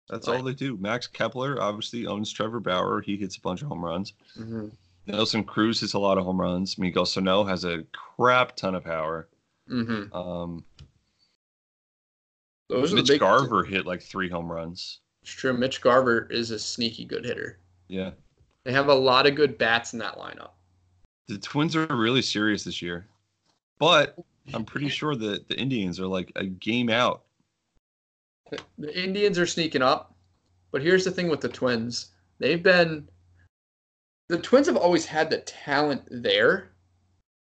that's 0.09 0.27
Like- 0.27 0.39
all 0.39 0.43
they 0.45 0.55
do. 0.55 0.77
Max 0.79 1.07
Kepler 1.07 1.61
obviously 1.63 2.05
owns 2.07 2.33
Trevor 2.33 2.59
Bauer. 2.59 3.01
He 3.01 3.17
hits 3.17 3.37
a 3.37 3.41
bunch 3.41 3.63
of 3.63 3.69
home 3.69 3.85
runs. 3.85 4.13
Mm-hmm. 4.37 4.69
Nelson 5.13 5.45
Cruz 5.45 5.81
hits 5.81 5.95
a 5.95 5.99
lot 5.99 6.19
of 6.19 6.25
home 6.25 6.41
runs. 6.41 6.79
Miguel 6.79 7.07
Sano 7.07 7.45
has 7.45 7.65
a 7.65 7.85
crap 7.93 8.57
ton 8.57 8.75
of 8.75 8.85
power. 8.85 9.29
Mm-hmm. 9.71 10.15
Um, 10.17 10.65
Those 12.69 12.93
are 12.93 12.97
Mitch 12.97 13.07
the 13.07 13.13
big. 13.15 13.21
Garver 13.21 13.65
hit 13.65 13.87
like 13.87 14.03
three 14.03 14.29
home 14.29 14.51
runs. 14.51 15.01
It's 15.23 15.33
true. 15.33 15.53
Mitch 15.53 15.81
Garver 15.81 16.27
is 16.31 16.51
a 16.51 16.59
sneaky 16.59 17.05
good 17.05 17.25
hitter. 17.25 17.59
Yeah, 17.89 18.11
They 18.65 18.73
have 18.73 18.89
a 18.89 18.95
lot 18.95 19.27
of 19.27 19.35
good 19.35 19.59
bats 19.59 19.93
in 19.93 19.99
that 19.99 20.17
lineup. 20.17 20.51
the 21.29 21.39
Twins 21.39 21.75
are 21.77 21.87
really 21.87 22.23
serious 22.23 22.63
this 22.65 22.81
year, 22.81 23.07
but 23.81 24.17
I'm 24.55 24.65
pretty 24.65 24.89
sure 24.89 25.17
that 25.17 25.49
the 25.49 25.59
Indians 25.59 25.99
are 25.99 26.07
like 26.07 26.31
a 26.37 26.45
game 26.47 26.89
out. 26.89 27.23
The 28.79 28.97
Indians 29.05 29.39
are 29.39 29.47
sneaking 29.47 29.83
up, 29.83 30.15
but 30.73 30.83
here's 30.83 31.05
the 31.05 31.11
thing 31.11 31.29
with 31.29 31.41
the 31.41 31.49
Twins. 31.49 32.11
They've 32.39 32.63
been 32.63 33.09
the 34.31 34.39
Twins 34.39 34.67
have 34.67 34.77
always 34.77 35.05
had 35.07 35.29
the 35.31 35.39
talent 35.41 36.03
there 36.11 36.71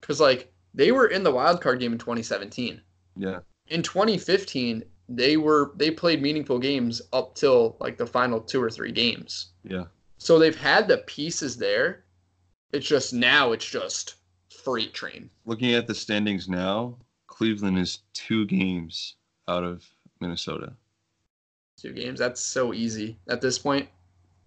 cuz 0.03 0.21
like 0.21 0.53
they 0.75 0.93
were 0.93 1.07
in 1.07 1.23
the 1.23 1.31
wild 1.33 1.61
card 1.61 1.81
game 1.81 1.93
in 1.93 1.99
2017. 1.99 2.81
Yeah, 3.17 3.41
In 3.69 3.83
2015, 3.83 4.85
they 5.09 5.37
were 5.37 5.73
they 5.77 5.91
played 5.91 6.23
meaningful 6.23 6.59
games 6.59 7.03
up 7.13 7.35
till 7.35 7.77
like 7.81 7.97
the 7.99 8.07
final 8.07 8.41
2 8.41 8.63
or 8.63 8.71
3 8.71 8.93
games. 8.93 9.53
yeah. 9.65 9.87
So 10.19 10.39
they've 10.39 10.57
had 10.57 10.87
the 10.87 10.99
pieces 10.99 11.57
there. 11.57 12.05
It's 12.73 12.87
just 12.87 13.13
now 13.13 13.53
it's 13.53 13.65
just 13.69 14.17
freight 14.65 14.93
train. 14.95 15.31
Looking 15.47 15.75
at 15.75 15.87
the 15.87 15.95
standings 15.95 16.49
now, 16.49 16.99
Cleveland 17.27 17.79
is 17.79 18.01
two 18.13 18.45
games 18.47 19.17
out 19.49 19.65
of 19.65 19.89
Minnesota. 20.21 20.75
Two 21.77 21.93
games. 21.93 22.19
That's 22.19 22.41
so 22.43 22.75
easy 22.75 23.19
at 23.29 23.41
this 23.41 23.59
point. 23.59 23.89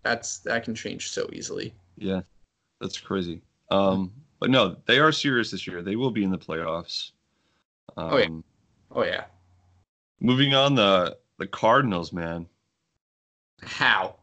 That's 0.04 0.40
that 0.40 0.64
can 0.64 0.76
change 0.76 1.10
so 1.10 1.28
easily. 1.34 1.74
Yeah, 1.98 2.22
that's 2.84 3.00
crazy. 3.00 3.42
Um, 3.72 4.12
but 4.40 4.50
no, 4.50 4.76
they 4.86 5.00
are 5.00 5.12
serious 5.12 5.52
this 5.52 5.66
year. 5.66 5.82
They 5.82 5.96
will 5.96 6.12
be 6.12 6.24
in 6.24 6.32
the 6.32 6.38
playoffs. 6.38 7.12
Um, 7.96 8.12
Oh, 8.12 8.18
yeah. 8.18 8.28
Oh 8.92 9.04
yeah. 9.04 9.24
Moving 10.20 10.54
on, 10.54 10.76
the 10.76 11.18
the 11.40 11.48
Cardinals, 11.48 12.14
man. 12.14 12.48
How? 13.62 14.18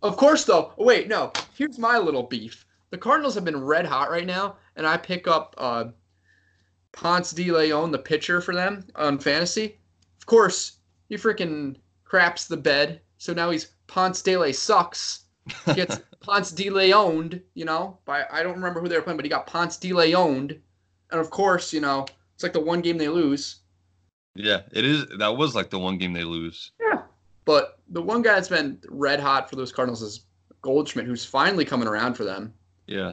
Of 0.00 0.16
course, 0.16 0.44
though. 0.44 0.72
Oh, 0.78 0.84
wait, 0.84 1.08
no. 1.08 1.32
Here's 1.56 1.78
my 1.78 1.98
little 1.98 2.22
beef. 2.22 2.64
The 2.90 2.98
Cardinals 2.98 3.34
have 3.34 3.44
been 3.44 3.64
red 3.64 3.84
hot 3.84 4.10
right 4.10 4.26
now, 4.26 4.56
and 4.76 4.86
I 4.86 4.96
pick 4.96 5.26
up 5.26 5.54
uh, 5.58 5.86
Ponce 6.92 7.32
de 7.32 7.50
Leon, 7.50 7.90
the 7.90 7.98
pitcher 7.98 8.40
for 8.40 8.54
them 8.54 8.86
on 8.94 9.18
fantasy. 9.18 9.78
Of 10.18 10.26
course, 10.26 10.78
he 11.08 11.16
freaking 11.16 11.76
craps 12.04 12.46
the 12.46 12.56
bed, 12.56 13.00
so 13.18 13.32
now 13.32 13.50
he's 13.50 13.72
Ponce 13.88 14.22
de 14.22 14.36
Le 14.36 14.52
sucks. 14.52 15.24
Gets 15.74 16.00
Ponce 16.20 16.50
de 16.50 16.70
Leoned, 16.70 17.42
you 17.54 17.64
know, 17.64 17.98
by 18.04 18.24
I 18.30 18.42
don't 18.42 18.54
remember 18.54 18.80
who 18.80 18.88
they 18.88 18.96
were 18.96 19.02
playing, 19.02 19.16
but 19.16 19.24
he 19.24 19.30
got 19.30 19.46
Ponce 19.46 19.76
de 19.76 19.92
Leoned, 19.92 20.58
and 21.10 21.20
of 21.20 21.30
course, 21.30 21.72
you 21.72 21.80
know, 21.80 22.06
it's 22.34 22.42
like 22.42 22.52
the 22.52 22.60
one 22.60 22.80
game 22.80 22.98
they 22.98 23.08
lose. 23.08 23.60
yeah, 24.34 24.62
it 24.72 24.84
is. 24.84 25.06
That 25.18 25.36
was 25.36 25.54
like 25.54 25.70
the 25.70 25.78
one 25.78 25.98
game 25.98 26.12
they 26.12 26.24
lose. 26.24 26.72
Yeah. 26.80 27.02
But 27.44 27.78
the 27.88 28.02
one 28.02 28.22
guy 28.22 28.34
that's 28.34 28.48
been 28.48 28.78
red 28.88 29.20
hot 29.20 29.48
for 29.48 29.56
those 29.56 29.72
Cardinals 29.72 30.02
is 30.02 30.26
Goldschmidt, 30.60 31.06
who's 31.06 31.24
finally 31.24 31.64
coming 31.64 31.88
around 31.88 32.14
for 32.14 32.24
them. 32.24 32.52
Yeah, 32.86 33.12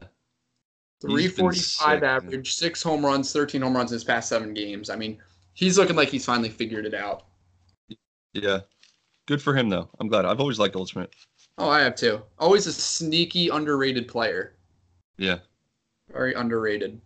345 1.01 1.55
sick, 1.55 1.87
man. 1.87 2.03
average, 2.03 2.53
six 2.53 2.81
home 2.81 3.05
runs, 3.05 3.31
13 3.31 3.61
home 3.61 3.75
runs 3.75 3.91
in 3.91 3.95
his 3.95 4.03
past 4.03 4.29
seven 4.29 4.53
games. 4.53 4.89
I 4.89 4.95
mean, 4.95 5.21
he's 5.53 5.77
looking 5.77 5.95
like 5.95 6.09
he's 6.09 6.25
finally 6.25 6.49
figured 6.49 6.85
it 6.85 6.93
out. 6.93 7.23
yeah. 8.33 8.59
Good 9.27 9.41
for 9.41 9.55
him 9.55 9.69
though. 9.69 9.89
I'm 9.99 10.07
glad. 10.07 10.25
I've 10.25 10.39
always 10.39 10.59
liked 10.59 10.75
Goldschmidt. 10.75 11.11
Oh, 11.57 11.69
I 11.69 11.81
have 11.81 11.95
too. 11.95 12.21
Always 12.37 12.67
a 12.67 12.73
sneaky, 12.73 13.49
underrated 13.49 14.07
player. 14.07 14.55
Yeah. 15.17 15.39
Very 16.11 16.33
underrated. 16.33 16.99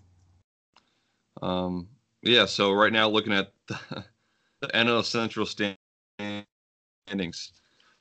Um, 1.42 1.88
yeah, 2.24 2.46
so 2.46 2.72
right 2.72 2.92
now 2.92 3.08
looking 3.08 3.34
at 3.34 3.54
the, 3.68 4.04
the 4.62 4.68
NL 4.68 5.04
Central 5.06 5.46
standings, 5.46 5.78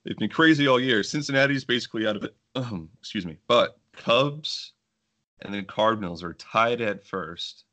they've 0.05 0.17
been 0.19 0.31
crazy 0.31 0.67
all 0.67 0.81
year. 0.81 1.03
Cincinnati's 1.03 1.65
basically 1.65 2.07
out 2.07 2.17
of 2.17 2.25
it. 2.25 2.35
Um, 2.55 2.89
excuse 2.99 3.27
me, 3.27 3.37
but 3.47 3.79
Cubs 3.93 4.73
and 5.43 5.55
then 5.55 5.67
Cardinals 5.67 6.25
are 6.25 6.35
tied 6.35 6.81
at 6.81 7.07
first, 7.07 7.65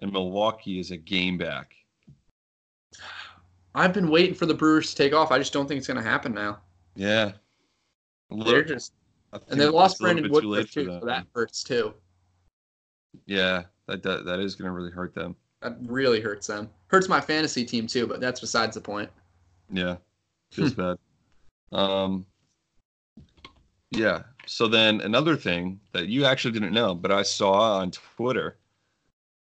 and 0.00 0.12
Milwaukee 0.12 0.78
is 0.78 0.90
a 0.90 0.96
game 0.96 1.38
back. 1.38 1.74
I've 3.74 3.94
been 3.94 4.10
waiting 4.10 4.34
for 4.34 4.46
the 4.46 4.54
Brewers 4.54 4.90
to 4.90 4.96
take 4.96 5.14
off. 5.14 5.32
I 5.32 5.38
just 5.38 5.52
don't 5.52 5.66
think 5.66 5.78
it's 5.78 5.86
going 5.86 6.02
to 6.02 6.08
happen 6.08 6.34
now. 6.34 6.60
Yeah, 6.94 7.32
They're 8.44 8.64
just, 8.64 8.92
and 9.48 9.60
they 9.60 9.66
lost 9.66 9.98
Brandon 9.98 10.30
Woodruff 10.30 10.68
for 10.68 10.72
too, 10.72 10.84
them. 10.84 11.00
so 11.00 11.06
that 11.06 11.26
hurts 11.34 11.62
too. 11.62 11.94
Yeah, 13.26 13.62
that, 13.88 14.02
that 14.02 14.24
that 14.24 14.40
is 14.40 14.54
going 14.54 14.66
to 14.66 14.72
really 14.72 14.90
hurt 14.90 15.14
them. 15.14 15.36
That 15.60 15.76
really 15.82 16.20
hurts 16.20 16.46
them. 16.46 16.70
Hurts 16.88 17.08
my 17.08 17.20
fantasy 17.20 17.64
team 17.64 17.86
too, 17.86 18.06
but 18.06 18.20
that's 18.20 18.40
besides 18.40 18.74
the 18.74 18.80
point. 18.80 19.10
Yeah, 19.70 19.96
feels 20.52 20.74
bad. 20.74 20.96
Um, 21.72 22.26
yeah. 23.90 24.22
So 24.46 24.66
then 24.66 25.00
another 25.02 25.36
thing 25.36 25.78
that 25.92 26.08
you 26.08 26.24
actually 26.24 26.52
didn't 26.52 26.72
know, 26.72 26.94
but 26.94 27.12
I 27.12 27.22
saw 27.22 27.78
on 27.78 27.92
Twitter, 27.92 28.56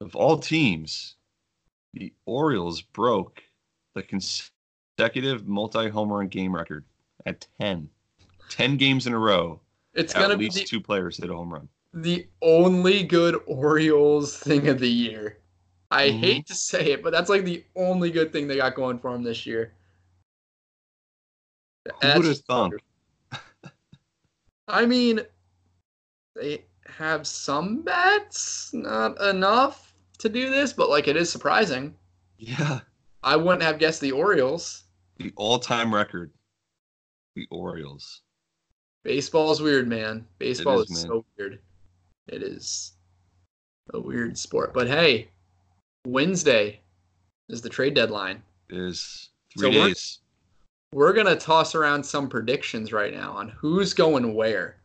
of 0.01 0.15
all 0.15 0.37
teams, 0.37 1.15
the 1.93 2.11
Orioles 2.25 2.81
broke 2.81 3.41
the 3.95 4.03
consecutive 4.03 5.47
multi-home 5.47 6.11
run 6.11 6.27
game 6.27 6.53
record 6.53 6.85
at 7.25 7.47
10. 7.59 7.89
10 8.51 8.77
games 8.77 9.07
in 9.07 9.13
a 9.13 9.19
row. 9.19 9.59
It's 9.93 10.13
gonna 10.13 10.37
be 10.37 10.49
the, 10.49 10.63
two 10.63 10.79
players 10.81 11.17
hit 11.17 11.29
a 11.29 11.33
home 11.33 11.51
run. 11.53 11.67
the 11.93 12.27
only 12.41 13.03
good 13.03 13.41
Orioles 13.47 14.37
thing 14.37 14.67
of 14.69 14.79
the 14.79 14.89
year. 14.89 15.39
I 15.89 16.09
Mhm. 16.09 16.19
hate 16.19 16.47
to 16.47 16.55
say 16.55 16.91
it, 16.93 17.03
but 17.03 17.11
that's 17.11 17.29
like 17.29 17.43
the 17.43 17.65
only 17.75 18.11
good 18.11 18.31
thing 18.31 18.47
they 18.47 18.55
got 18.57 18.75
going 18.75 18.97
for 18.99 19.11
them 19.11 19.23
this 19.23 19.45
year. 19.45 19.73
Who 22.01 22.07
would 22.15 22.25
have 22.25 22.39
thunk? 22.39 22.75
I 24.67 24.85
mean, 24.85 25.21
they 26.35 26.65
have 26.85 27.27
some 27.27 27.81
bats, 27.81 28.73
not 28.73 29.19
enough 29.21 29.93
to 30.19 30.29
do 30.29 30.49
this, 30.49 30.71
but 30.71 30.89
like 30.89 31.07
it 31.09 31.17
is 31.17 31.29
surprising. 31.31 31.95
Yeah, 32.37 32.79
I 33.23 33.35
wouldn't 33.35 33.63
have 33.63 33.79
guessed 33.79 34.01
the 34.01 34.11
Orioles. 34.13 34.83
the 35.17 35.33
all-time 35.35 35.93
record. 35.93 36.31
The 37.35 37.47
Orioles. 37.51 38.21
Baseball 39.03 39.51
is 39.51 39.61
weird, 39.61 39.87
man. 39.87 40.25
Baseball 40.37 40.81
is, 40.81 40.91
is, 40.91 41.03
man. 41.03 41.07
so 41.11 41.25
weird. 41.37 41.59
It 42.27 42.43
is 42.43 42.93
a 43.93 43.99
weird 43.99 44.37
sport. 44.37 44.73
But 44.73 44.87
hey, 44.87 45.29
Wednesday 46.05 46.79
is 47.49 47.61
the 47.61 47.69
trade 47.69 47.93
deadline. 47.95 48.41
Is 48.69 49.29
So 49.55 49.61
three 49.61 49.69
we're- 49.77 49.87
days. 49.89 50.19
We're 50.93 51.13
gonna 51.13 51.37
toss 51.37 51.73
around 51.73 52.03
some 52.05 52.27
predictions 52.27 52.91
right 52.91 53.13
now 53.13 53.31
on 53.31 53.47
who's 53.49 53.93
going 53.93 54.33
where. 54.33 54.75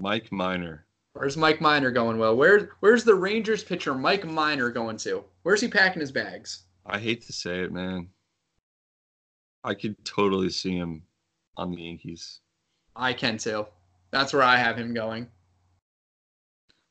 Mike 0.00 0.30
Minor. 0.30 0.86
Where's 1.14 1.36
Mike 1.36 1.60
Minor 1.60 1.90
going? 1.90 2.16
Well, 2.16 2.36
where 2.36 2.70
where's 2.80 3.02
the 3.02 3.14
Rangers 3.16 3.64
pitcher 3.64 3.92
Mike 3.94 4.24
Minor 4.24 4.70
going 4.70 4.96
to? 4.98 5.24
Where's 5.42 5.60
he 5.60 5.66
packing 5.68 6.00
his 6.00 6.12
bags? 6.12 6.62
I 6.86 6.98
hate 7.00 7.22
to 7.26 7.32
say 7.32 7.62
it, 7.62 7.72
man. 7.72 8.08
I 9.64 9.74
could 9.74 10.02
totally 10.04 10.50
see 10.50 10.76
him 10.76 11.02
on 11.56 11.70
the 11.70 11.82
Yankees. 11.82 12.40
I 12.96 13.12
can 13.12 13.38
too. 13.38 13.66
That's 14.10 14.32
where 14.32 14.42
I 14.42 14.56
have 14.56 14.76
him 14.76 14.92
going. 14.92 15.28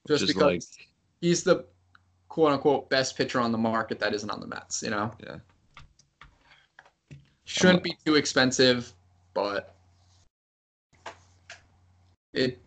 Just 0.07 0.27
because 0.27 0.41
like 0.41 0.63
he's 1.21 1.43
the 1.43 1.65
quote 2.29 2.53
unquote 2.53 2.89
best 2.89 3.17
pitcher 3.17 3.39
on 3.39 3.51
the 3.51 3.57
market 3.57 3.99
that 3.99 4.13
isn't 4.13 4.29
on 4.29 4.39
the 4.39 4.47
Mets, 4.47 4.81
you 4.81 4.89
know? 4.89 5.11
Yeah. 5.23 5.37
Shouldn't 7.43 7.83
be 7.83 7.97
too 8.05 8.15
expensive, 8.15 8.93
but 9.33 9.75
it 12.33 12.59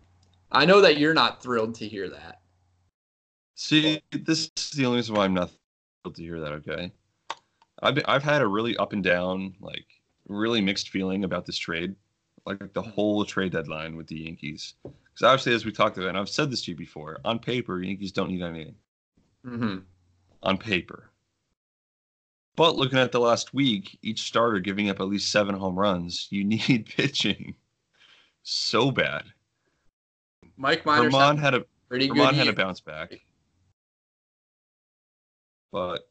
I 0.50 0.66
know 0.66 0.80
that 0.80 0.98
you're 0.98 1.14
not 1.14 1.42
thrilled 1.42 1.74
to 1.76 1.88
hear 1.88 2.10
that. 2.10 2.40
see, 3.54 4.02
this 4.10 4.50
is 4.56 4.70
the 4.72 4.84
only 4.84 4.98
reason 4.98 5.14
why 5.14 5.24
I'm 5.24 5.34
not 5.34 5.50
thrilled 6.02 6.16
to 6.16 6.22
hear 6.22 6.40
that. 6.40 6.52
Okay, 6.52 6.92
I've 7.80 7.94
been, 7.94 8.04
I've 8.06 8.24
had 8.24 8.42
a 8.42 8.46
really 8.46 8.76
up 8.76 8.92
and 8.92 9.02
down, 9.02 9.54
like 9.60 9.86
really 10.28 10.60
mixed 10.60 10.90
feeling 10.90 11.24
about 11.24 11.46
this 11.46 11.58
trade, 11.58 11.94
like 12.46 12.72
the 12.72 12.82
whole 12.82 13.24
trade 13.24 13.52
deadline 13.52 13.96
with 13.96 14.06
the 14.06 14.20
Yankees. 14.20 14.74
Because 14.82 15.22
obviously, 15.22 15.54
as 15.54 15.64
we 15.64 15.72
talked 15.72 15.96
about, 15.98 16.08
and 16.08 16.18
I've 16.18 16.28
said 16.28 16.50
this 16.50 16.62
to 16.64 16.70
you 16.72 16.76
before, 16.76 17.20
on 17.24 17.38
paper, 17.38 17.82
Yankees 17.82 18.12
don't 18.12 18.30
need 18.30 18.42
anything. 18.42 18.74
Mm-hmm. 19.46 19.78
on 20.44 20.56
paper. 20.56 21.10
But 22.54 22.76
looking 22.76 22.98
at 22.98 23.10
the 23.10 23.18
last 23.18 23.52
week, 23.54 23.98
each 24.02 24.20
starter 24.20 24.60
giving 24.60 24.88
up 24.88 25.00
at 25.00 25.08
least 25.08 25.32
seven 25.32 25.54
home 25.54 25.76
runs, 25.76 26.28
you 26.30 26.44
need 26.44 26.86
pitching 26.86 27.56
so 28.42 28.90
bad. 28.90 29.24
Mike 30.56 30.84
Minor's 30.84 31.12
Vermont 31.12 31.40
had 31.40 31.54
a 31.54 31.64
pretty 31.88 32.08
good 32.08 32.34
had 32.34 32.44
year. 32.44 32.50
a 32.50 32.56
bounce 32.56 32.80
back, 32.80 33.14
but 35.72 36.08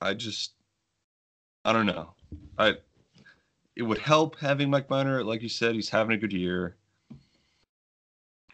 I 0.00 0.14
just 0.14 0.52
I 1.64 1.72
don't 1.72 1.86
know. 1.86 2.14
I 2.58 2.74
it 3.76 3.82
would 3.82 3.98
help 3.98 4.38
having 4.38 4.70
Mike 4.70 4.88
Minor, 4.88 5.22
like 5.22 5.42
you 5.42 5.48
said, 5.48 5.74
he's 5.74 5.90
having 5.90 6.16
a 6.16 6.18
good 6.18 6.32
year, 6.32 6.76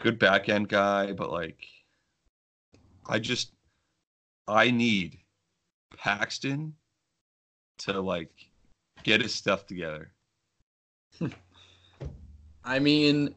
good 0.01 0.19
back 0.19 0.49
end 0.49 0.69
guy, 0.69 1.13
but 1.13 1.31
like 1.31 1.65
I 3.07 3.19
just 3.19 3.53
I 4.49 4.71
need 4.71 5.19
Paxton 5.97 6.75
to 7.79 8.01
like 8.01 8.33
get 9.05 9.21
his 9.23 9.35
stuff 9.35 9.67
together. 9.67 10.13
I 12.65 12.79
mean, 12.79 13.35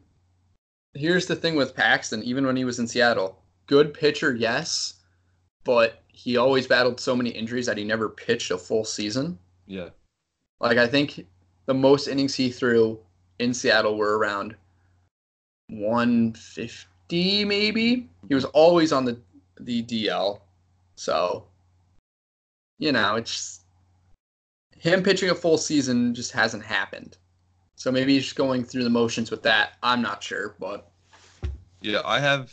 here's 0.94 1.26
the 1.26 1.36
thing 1.36 1.56
with 1.56 1.74
Paxton, 1.74 2.22
even 2.22 2.46
when 2.46 2.56
he 2.56 2.64
was 2.64 2.78
in 2.78 2.86
Seattle. 2.86 3.42
Good 3.66 3.92
pitcher, 3.92 4.34
yes, 4.34 4.94
but 5.64 6.02
he 6.08 6.36
always 6.36 6.66
battled 6.66 7.00
so 7.00 7.16
many 7.16 7.30
injuries 7.30 7.66
that 7.66 7.76
he 7.76 7.84
never 7.84 8.08
pitched 8.08 8.50
a 8.50 8.58
full 8.58 8.84
season. 8.84 9.38
Yeah. 9.66 9.90
Like 10.60 10.78
I 10.78 10.86
think 10.86 11.26
the 11.66 11.74
most 11.74 12.08
innings 12.08 12.34
he 12.34 12.50
threw 12.50 12.98
in 13.38 13.52
Seattle 13.52 13.96
were 13.96 14.18
around 14.18 14.56
150 15.68 17.44
maybe. 17.44 18.08
He 18.28 18.34
was 18.34 18.44
always 18.46 18.92
on 18.92 19.04
the 19.04 19.18
the 19.60 19.82
DL. 19.82 20.40
So, 20.96 21.46
you 22.78 22.92
know, 22.92 23.16
it's 23.16 23.60
him 24.76 25.02
pitching 25.02 25.30
a 25.30 25.34
full 25.34 25.58
season 25.58 26.14
just 26.14 26.32
hasn't 26.32 26.64
happened. 26.64 27.18
So 27.76 27.92
maybe 27.92 28.14
he's 28.14 28.24
just 28.24 28.36
going 28.36 28.64
through 28.64 28.84
the 28.84 28.90
motions 28.90 29.30
with 29.30 29.42
that. 29.42 29.72
I'm 29.82 30.00
not 30.00 30.22
sure, 30.22 30.54
but 30.58 30.90
Yeah, 31.82 32.00
I 32.04 32.20
have 32.20 32.52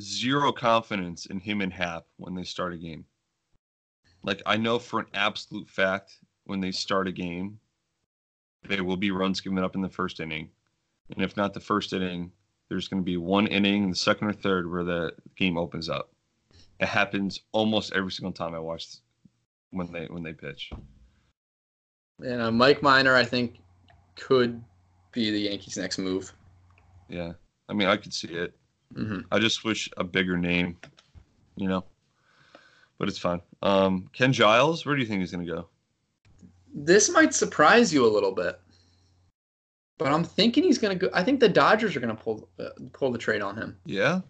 zero 0.00 0.52
confidence 0.52 1.26
in 1.26 1.40
him 1.40 1.60
and 1.60 1.72
Happ 1.72 2.06
when 2.16 2.34
they 2.34 2.44
start 2.44 2.72
a 2.72 2.78
game. 2.78 3.04
Like 4.22 4.42
I 4.46 4.56
know 4.56 4.78
for 4.78 5.00
an 5.00 5.06
absolute 5.14 5.68
fact 5.68 6.18
when 6.44 6.60
they 6.60 6.72
start 6.72 7.08
a 7.08 7.12
game, 7.12 7.58
there 8.68 8.84
will 8.84 8.96
be 8.96 9.10
runs 9.10 9.40
given 9.40 9.58
up 9.58 9.74
in 9.74 9.80
the 9.82 9.88
first 9.88 10.20
inning, 10.20 10.50
and 11.14 11.24
if 11.24 11.36
not 11.36 11.54
the 11.54 11.60
first 11.60 11.92
inning, 11.92 12.30
there's 12.68 12.88
going 12.88 13.02
to 13.02 13.04
be 13.04 13.16
one 13.16 13.46
inning, 13.46 13.90
the 13.90 13.96
second 13.96 14.28
or 14.28 14.32
third, 14.32 14.70
where 14.70 14.84
the 14.84 15.12
game 15.36 15.58
opens 15.58 15.88
up. 15.88 16.10
It 16.78 16.88
happens 16.88 17.40
almost 17.52 17.92
every 17.94 18.12
single 18.12 18.32
time 18.32 18.54
I 18.54 18.58
watch 18.58 18.86
when 19.70 19.90
they 19.92 20.06
when 20.06 20.22
they 20.22 20.32
pitch. 20.32 20.70
And 22.22 22.40
uh, 22.40 22.50
Mike 22.50 22.82
Minor, 22.82 23.16
I 23.16 23.24
think, 23.24 23.58
could 24.16 24.62
be 25.12 25.30
the 25.30 25.38
Yankees' 25.40 25.76
next 25.76 25.98
move. 25.98 26.32
Yeah, 27.08 27.32
I 27.68 27.72
mean, 27.72 27.88
I 27.88 27.96
could 27.96 28.14
see 28.14 28.28
it. 28.28 28.54
hmm 28.94 29.20
I 29.32 29.38
just 29.38 29.64
wish 29.64 29.88
a 29.96 30.04
bigger 30.04 30.36
name, 30.36 30.76
you 31.56 31.68
know. 31.68 31.84
But 32.98 33.08
it's 33.08 33.18
fine. 33.18 33.40
Um, 33.62 34.10
Ken 34.12 34.32
Giles, 34.32 34.84
where 34.84 34.94
do 34.94 35.00
you 35.00 35.08
think 35.08 35.20
he's 35.20 35.32
going 35.32 35.46
to 35.46 35.52
go? 35.52 35.68
This 36.74 37.10
might 37.10 37.34
surprise 37.34 37.92
you 37.92 38.06
a 38.06 38.08
little 38.08 38.32
bit, 38.32 38.58
but 39.98 40.12
I'm 40.12 40.24
thinking 40.24 40.62
he's 40.64 40.78
going 40.78 40.98
to 40.98 41.06
go. 41.06 41.12
I 41.14 41.22
think 41.24 41.40
the 41.40 41.48
Dodgers 41.48 41.96
are 41.96 42.00
going 42.00 42.16
to 42.16 42.22
pull 42.22 42.48
uh, 42.58 42.68
pull 42.92 43.10
the 43.10 43.18
trade 43.18 43.42
on 43.42 43.56
him. 43.56 43.76
Yeah, 43.84 44.20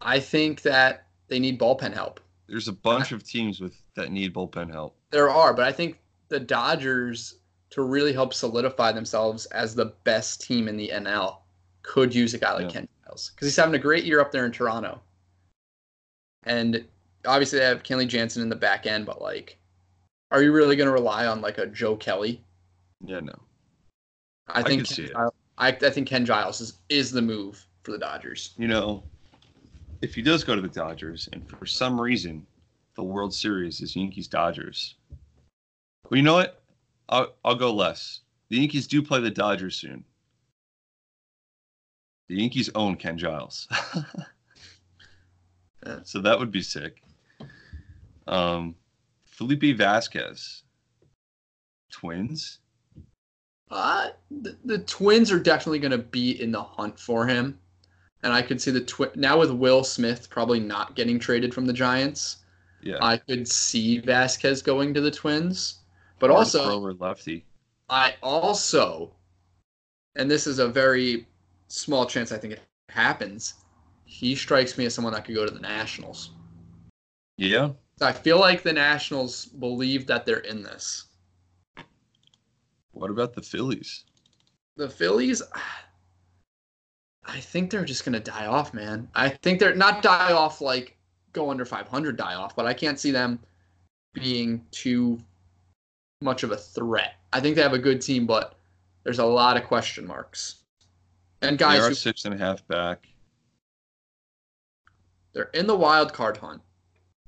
I 0.00 0.18
think 0.20 0.62
that 0.62 1.06
they 1.28 1.38
need 1.38 1.58
bullpen 1.58 1.92
help. 1.94 2.20
there's 2.48 2.68
a 2.68 2.72
bunch 2.72 3.12
of 3.12 3.22
teams 3.24 3.60
with 3.60 3.74
that 3.94 4.10
need 4.10 4.34
bullpen 4.34 4.70
help. 4.70 4.96
There 5.10 5.30
are, 5.30 5.54
but 5.54 5.64
I 5.66 5.72
think 5.72 5.98
the 6.28 6.40
Dodgers, 6.40 7.36
to 7.70 7.82
really 7.82 8.12
help 8.12 8.34
solidify 8.34 8.92
themselves 8.92 9.46
as 9.46 9.74
the 9.74 9.94
best 10.04 10.40
team 10.42 10.68
in 10.68 10.76
the 10.76 10.90
NL, 10.92 11.38
could 11.82 12.14
use 12.14 12.34
a 12.34 12.38
guy 12.38 12.52
like 12.54 12.64
Yeah. 12.64 12.70
Ken 12.80 12.88
Giles 13.04 13.30
because 13.34 13.46
he's 13.48 13.56
having 13.56 13.74
a 13.74 13.78
great 13.78 14.04
year 14.04 14.20
up 14.20 14.32
there 14.32 14.44
in 14.46 14.52
Toronto. 14.52 15.00
And 16.44 16.84
obviously, 17.26 17.58
they 17.58 17.64
have 17.66 17.82
Kenley 17.82 18.06
Jansen 18.08 18.42
in 18.42 18.48
the 18.48 18.56
back 18.56 18.86
end, 18.86 19.06
but 19.06 19.20
like, 19.20 19.58
are 20.30 20.42
you 20.42 20.52
really 20.52 20.76
going 20.76 20.86
to 20.86 20.92
rely 20.92 21.26
on 21.26 21.40
like 21.40 21.58
a 21.58 21.66
Joe 21.66 21.96
Kelly? 21.96 22.42
Yeah, 23.04 23.20
no. 23.20 23.34
I 24.48 24.60
I 24.60 24.62
think 24.62 24.86
Ken. 24.86 25.06
Giles, 25.06 25.32
I, 25.58 25.68
I 25.68 25.90
think 25.90 26.08
Ken 26.08 26.24
Giles 26.24 26.60
is, 26.60 26.78
is 26.88 27.10
the 27.10 27.22
move 27.22 27.64
for 27.82 27.92
the 27.92 27.98
Dodgers. 27.98 28.54
You 28.56 28.68
know, 28.68 29.02
if 30.02 30.14
he 30.14 30.22
does 30.22 30.44
go 30.44 30.54
to 30.54 30.60
the 30.60 30.68
Dodgers, 30.68 31.28
and 31.32 31.48
for 31.48 31.66
some 31.66 32.00
reason 32.00 32.46
the 32.94 33.02
World 33.02 33.34
Series 33.34 33.80
is 33.80 33.96
Yankees 33.96 34.28
Dodgers, 34.28 34.94
well, 36.08 36.16
you 36.16 36.22
know 36.22 36.34
what? 36.34 36.62
I'll 37.08 37.34
I'll 37.44 37.54
go 37.54 37.72
less. 37.72 38.20
The 38.48 38.56
Yankees 38.56 38.86
do 38.86 39.02
play 39.02 39.20
the 39.20 39.30
Dodgers 39.30 39.76
soon. 39.76 40.04
The 42.28 42.36
Yankees 42.36 42.70
own 42.74 42.96
Ken 42.96 43.16
Giles, 43.16 43.68
so 46.02 46.20
that 46.20 46.38
would 46.38 46.50
be 46.50 46.62
sick. 46.62 47.02
Um, 48.26 48.74
Felipe 49.38 49.76
Vasquez, 49.76 50.64
Twins. 51.92 52.58
Uh, 53.70 54.08
the, 54.32 54.58
the 54.64 54.78
Twins 54.78 55.30
are 55.30 55.38
definitely 55.38 55.78
going 55.78 55.92
to 55.92 55.98
be 55.98 56.42
in 56.42 56.50
the 56.50 56.60
hunt 56.60 56.98
for 56.98 57.24
him. 57.24 57.56
And 58.24 58.32
I 58.32 58.42
could 58.42 58.60
see 58.60 58.72
the 58.72 58.80
twi- 58.80 59.12
now 59.14 59.38
with 59.38 59.52
Will 59.52 59.84
Smith 59.84 60.28
probably 60.28 60.58
not 60.58 60.96
getting 60.96 61.20
traded 61.20 61.54
from 61.54 61.66
the 61.66 61.72
Giants. 61.72 62.38
Yeah, 62.82 62.98
I 63.00 63.16
could 63.16 63.46
see 63.46 63.98
Vasquez 63.98 64.60
going 64.60 64.92
to 64.94 65.00
the 65.00 65.10
Twins. 65.10 65.82
But 66.18 66.30
also, 66.30 66.64
thrower 66.64 66.94
lefty. 66.94 67.44
I 67.88 68.16
also, 68.24 69.12
and 70.16 70.28
this 70.28 70.48
is 70.48 70.58
a 70.58 70.66
very 70.66 71.28
small 71.68 72.06
chance 72.06 72.32
I 72.32 72.38
think 72.38 72.54
it 72.54 72.62
happens, 72.88 73.54
he 74.04 74.34
strikes 74.34 74.76
me 74.76 74.86
as 74.86 74.94
someone 74.94 75.12
that 75.12 75.24
could 75.24 75.36
go 75.36 75.46
to 75.46 75.54
the 75.54 75.60
Nationals. 75.60 76.30
Yeah, 77.36 77.70
I 78.00 78.12
feel 78.12 78.38
like 78.38 78.62
the 78.62 78.72
Nationals 78.72 79.46
believe 79.46 80.06
that 80.06 80.24
they're 80.24 80.38
in 80.38 80.62
this. 80.62 81.06
what 82.92 83.10
about 83.10 83.34
the 83.34 83.42
Phillies? 83.42 84.04
the 84.78 84.88
Phillies, 84.88 85.42
I 87.26 87.40
think 87.40 87.70
they're 87.70 87.84
just 87.84 88.06
gonna 88.06 88.20
die 88.20 88.46
off, 88.46 88.72
man. 88.72 89.06
I 89.14 89.28
think 89.28 89.60
they're 89.60 89.74
not 89.74 90.00
die 90.00 90.32
off 90.32 90.62
like 90.62 90.96
go 91.34 91.50
under 91.50 91.66
500 91.66 92.16
die 92.16 92.34
off, 92.34 92.56
but 92.56 92.64
I 92.64 92.72
can't 92.72 92.98
see 92.98 93.10
them 93.10 93.38
being 94.14 94.64
too 94.70 95.18
much 96.22 96.42
of 96.42 96.52
a 96.52 96.56
threat. 96.56 97.16
I 97.34 97.40
think 97.40 97.54
they 97.54 97.62
have 97.62 97.74
a 97.74 97.78
good 97.78 98.00
team, 98.00 98.26
but 98.26 98.54
there's 99.04 99.18
a 99.18 99.26
lot 99.26 99.58
of 99.58 99.64
question 99.64 100.06
marks. 100.06 100.56
And 101.42 101.58
guys, 101.58 101.80
they 101.80 101.84
are 101.84 101.88
who, 101.90 101.94
six 101.94 102.24
and 102.24 102.34
a 102.34 102.38
half 102.38 102.66
back. 102.66 103.06
they're 105.34 105.50
in 105.52 105.66
the 105.66 105.76
wild 105.76 106.14
card 106.14 106.38
hunt, 106.38 106.62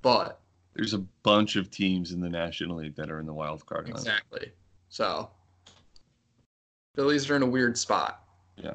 but 0.01 0.40
There's 0.75 0.95
a 0.95 0.99
bunch 1.23 1.57
of 1.57 1.71
teams 1.71 2.13
in 2.13 2.21
the 2.21 2.29
National 2.29 2.77
League 2.77 2.95
that 2.97 3.11
are 3.11 3.21
in 3.21 3.27
the 3.27 3.33
wild 3.33 3.67
card 3.67 3.87
hunt. 3.87 3.99
exactly. 3.99 4.53
So 4.89 5.31
Phillies 6.95 7.29
are 7.31 7.37
in 7.37 7.43
a 7.43 7.47
weird 7.47 7.77
spot. 7.77 8.25
Yeah. 8.57 8.75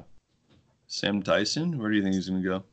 Sam 0.88 1.22
Dyson, 1.22 1.78
where 1.80 1.90
do 1.90 1.98
you 1.98 2.04
think 2.04 2.16
he's 2.16 2.30
going 2.30 2.42
to 2.44 2.48
go? 2.50 2.64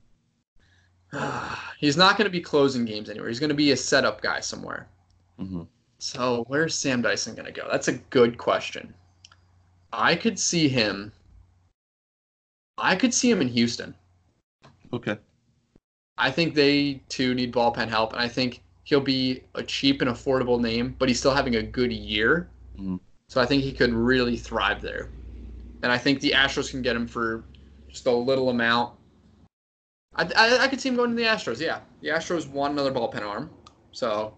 He's 1.79 1.97
not 1.97 2.17
going 2.17 2.27
to 2.27 2.31
be 2.31 2.41
closing 2.41 2.85
games 2.85 3.11
anywhere. 3.11 3.29
He's 3.29 3.41
going 3.41 3.51
to 3.51 3.55
be 3.55 3.73
a 3.73 3.77
setup 3.77 4.23
guy 4.23 4.41
somewhere. 4.41 4.89
hmm 5.39 5.63
So 5.99 6.45
where's 6.49 6.75
Sam 6.75 7.03
Dyson 7.03 7.35
going 7.35 7.47
to 7.47 7.53
go? 7.53 7.69
That's 7.71 7.89
a 7.89 7.95
good 7.95 8.39
question. 8.39 8.95
I 9.93 10.15
could 10.15 10.39
see 10.39 10.69
him. 10.69 11.13
I 12.79 12.97
could 12.97 13.13
see 13.13 13.31
him 13.31 13.41
in 13.43 13.49
Houston. 13.49 13.95
Okay. 14.93 15.19
I 16.19 16.31
think 16.31 16.55
they 16.55 17.03
too 17.09 17.35
need 17.35 17.53
bullpen 17.53 17.89
help, 17.89 18.13
and 18.13 18.21
I 18.21 18.29
think 18.29 18.63
he'll 18.85 19.01
be 19.01 19.45
a 19.55 19.63
cheap 19.63 20.01
and 20.01 20.11
affordable 20.11 20.61
name, 20.61 20.95
but 20.99 21.09
he's 21.09 21.19
still 21.19 21.35
having 21.35 21.57
a 21.57 21.63
good 21.63 21.93
year. 21.93 22.49
Mhm. 22.79 23.01
So 23.29 23.41
I 23.41 23.47
think 23.47 23.63
he 23.63 23.73
could 23.73 23.93
really 23.93 24.37
thrive 24.37 24.83
there. 24.83 25.09
And 25.83 25.91
I 25.91 25.99
think 25.99 26.21
the 26.21 26.33
Astros 26.33 26.71
can 26.71 26.83
get 26.83 26.95
him 26.95 27.07
for 27.07 27.45
just 27.89 28.07
a 28.07 28.13
little 28.13 28.51
amount. 28.51 28.99
I, 30.15 30.25
I, 30.37 30.59
I 30.65 30.69
could 30.69 30.81
see 30.81 30.89
him 30.89 30.97
going 30.97 31.11
to 31.11 31.17
the 31.17 31.23
Astros. 31.23 31.61
Yeah, 31.61 31.81
the 32.01 32.09
Astros 32.09 32.47
want 32.49 32.73
another 32.73 32.93
bullpen 32.93 33.23
arm, 33.23 33.51
so 33.93 34.37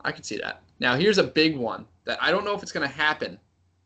I 0.00 0.12
could 0.12 0.24
see 0.24 0.38
that. 0.38 0.62
Now 0.80 0.96
here's 0.96 1.18
a 1.18 1.24
big 1.24 1.56
one 1.56 1.86
that 2.04 2.22
I 2.22 2.30
don't 2.30 2.44
know 2.44 2.54
if 2.54 2.62
it's 2.62 2.72
going 2.72 2.88
to 2.88 2.94
happen, 2.94 3.38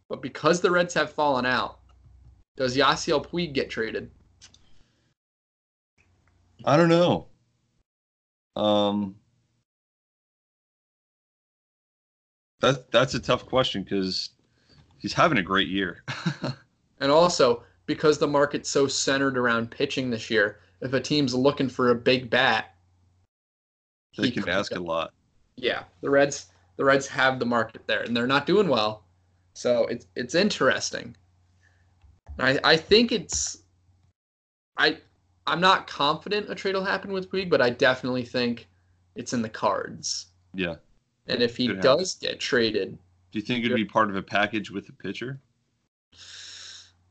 but 0.09 0.22
because 0.22 0.61
the 0.61 0.70
Reds 0.70 0.94
have 0.94 1.12
fallen 1.12 1.44
out, 1.44 1.80
does 2.57 2.76
Yasiel 2.76 3.24
Puig 3.24 3.53
get 3.53 3.70
traded? 3.70 4.11
I 6.64 6.76
don't 6.76 6.88
know. 6.88 7.26
Um, 8.57 9.14
that 12.61 12.91
that's 12.91 13.15
a 13.15 13.21
tough 13.21 13.47
question 13.47 13.83
because 13.83 14.31
he's 14.99 15.13
having 15.13 15.39
a 15.39 15.43
great 15.43 15.69
year. 15.69 16.03
And 17.01 17.13
also, 17.13 17.63
because 17.87 18.19
the 18.19 18.27
market's 18.27 18.69
so 18.69 18.87
centered 18.87 19.39
around 19.39 19.71
pitching 19.71 20.11
this 20.11 20.31
year, 20.31 20.59
if 20.81 20.93
a 20.93 21.01
team's 21.01 21.35
looking 21.35 21.69
for 21.69 21.91
a 21.91 21.95
big 21.95 22.29
bat, 22.31 22.75
they 24.17 24.25
he 24.25 24.31
can 24.33 24.49
ask 24.49 24.75
a 24.75 24.81
lot. 24.81 25.13
Yeah, 25.57 25.85
the 26.01 26.11
Reds 26.11 26.47
the 26.77 26.85
Reds 26.85 27.07
have 27.09 27.39
the 27.39 27.47
market 27.47 27.83
there, 27.87 28.03
and 28.03 28.17
they're 28.17 28.27
not 28.27 28.47
doing 28.47 28.69
well. 28.69 29.05
So 29.55 29.87
it's 29.87 30.07
it's 30.17 30.35
interesting. 30.35 31.17
I 32.39 32.59
I 32.65 32.77
think 32.77 33.13
it's 33.13 33.63
I 34.77 34.99
I'm 35.47 35.61
not 35.61 35.87
confident 35.87 36.51
a 36.51 36.55
trade 36.55 36.75
will 36.75 36.85
happen 36.85 37.13
with 37.13 37.31
Puig, 37.31 37.49
but 37.49 37.61
I 37.61 37.71
definitely 37.71 38.25
think 38.25 38.69
it's 39.15 39.33
in 39.33 39.43
the 39.43 39.49
cards. 39.49 40.27
Yeah. 40.55 40.77
And 41.29 41.43
if 41.43 41.57
he 41.57 41.68
does 41.68 42.14
get 42.14 42.41
traded, 42.41 42.99
Do 43.33 43.39
you 43.39 43.45
think 43.45 43.64
it'd 43.64 43.76
be 43.76 43.85
part 43.85 44.09
of 44.11 44.16
a 44.16 44.22
package 44.22 44.70
with 44.70 44.87
the 44.87 44.93
pitcher? 44.93 45.41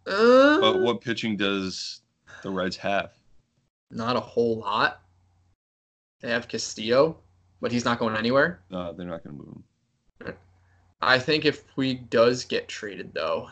uh, 0.08 0.60
But 0.60 0.82
what 0.82 1.02
pitching 1.02 1.38
does 1.38 2.02
the 2.44 2.50
Reds 2.50 2.78
have? 2.78 3.14
not 3.90 4.18
a 4.18 4.20
whole 4.20 4.58
lot. 4.58 5.02
They 6.20 6.30
have 6.30 6.50
Castillo, 6.50 7.18
but 7.62 7.72
he's 7.72 7.86
not 7.86 8.00
going 8.00 8.18
anywhere. 8.18 8.60
Uh, 8.70 8.92
they're 8.92 9.08
not 9.08 9.24
going 9.24 9.38
to 9.38 9.44
move 9.44 9.56
him. 9.56 10.36
I 11.02 11.20
think 11.20 11.46
if 11.46 11.66
Puig 11.74 12.10
does 12.10 12.44
get 12.44 12.68
traded, 12.68 13.14
though, 13.14 13.50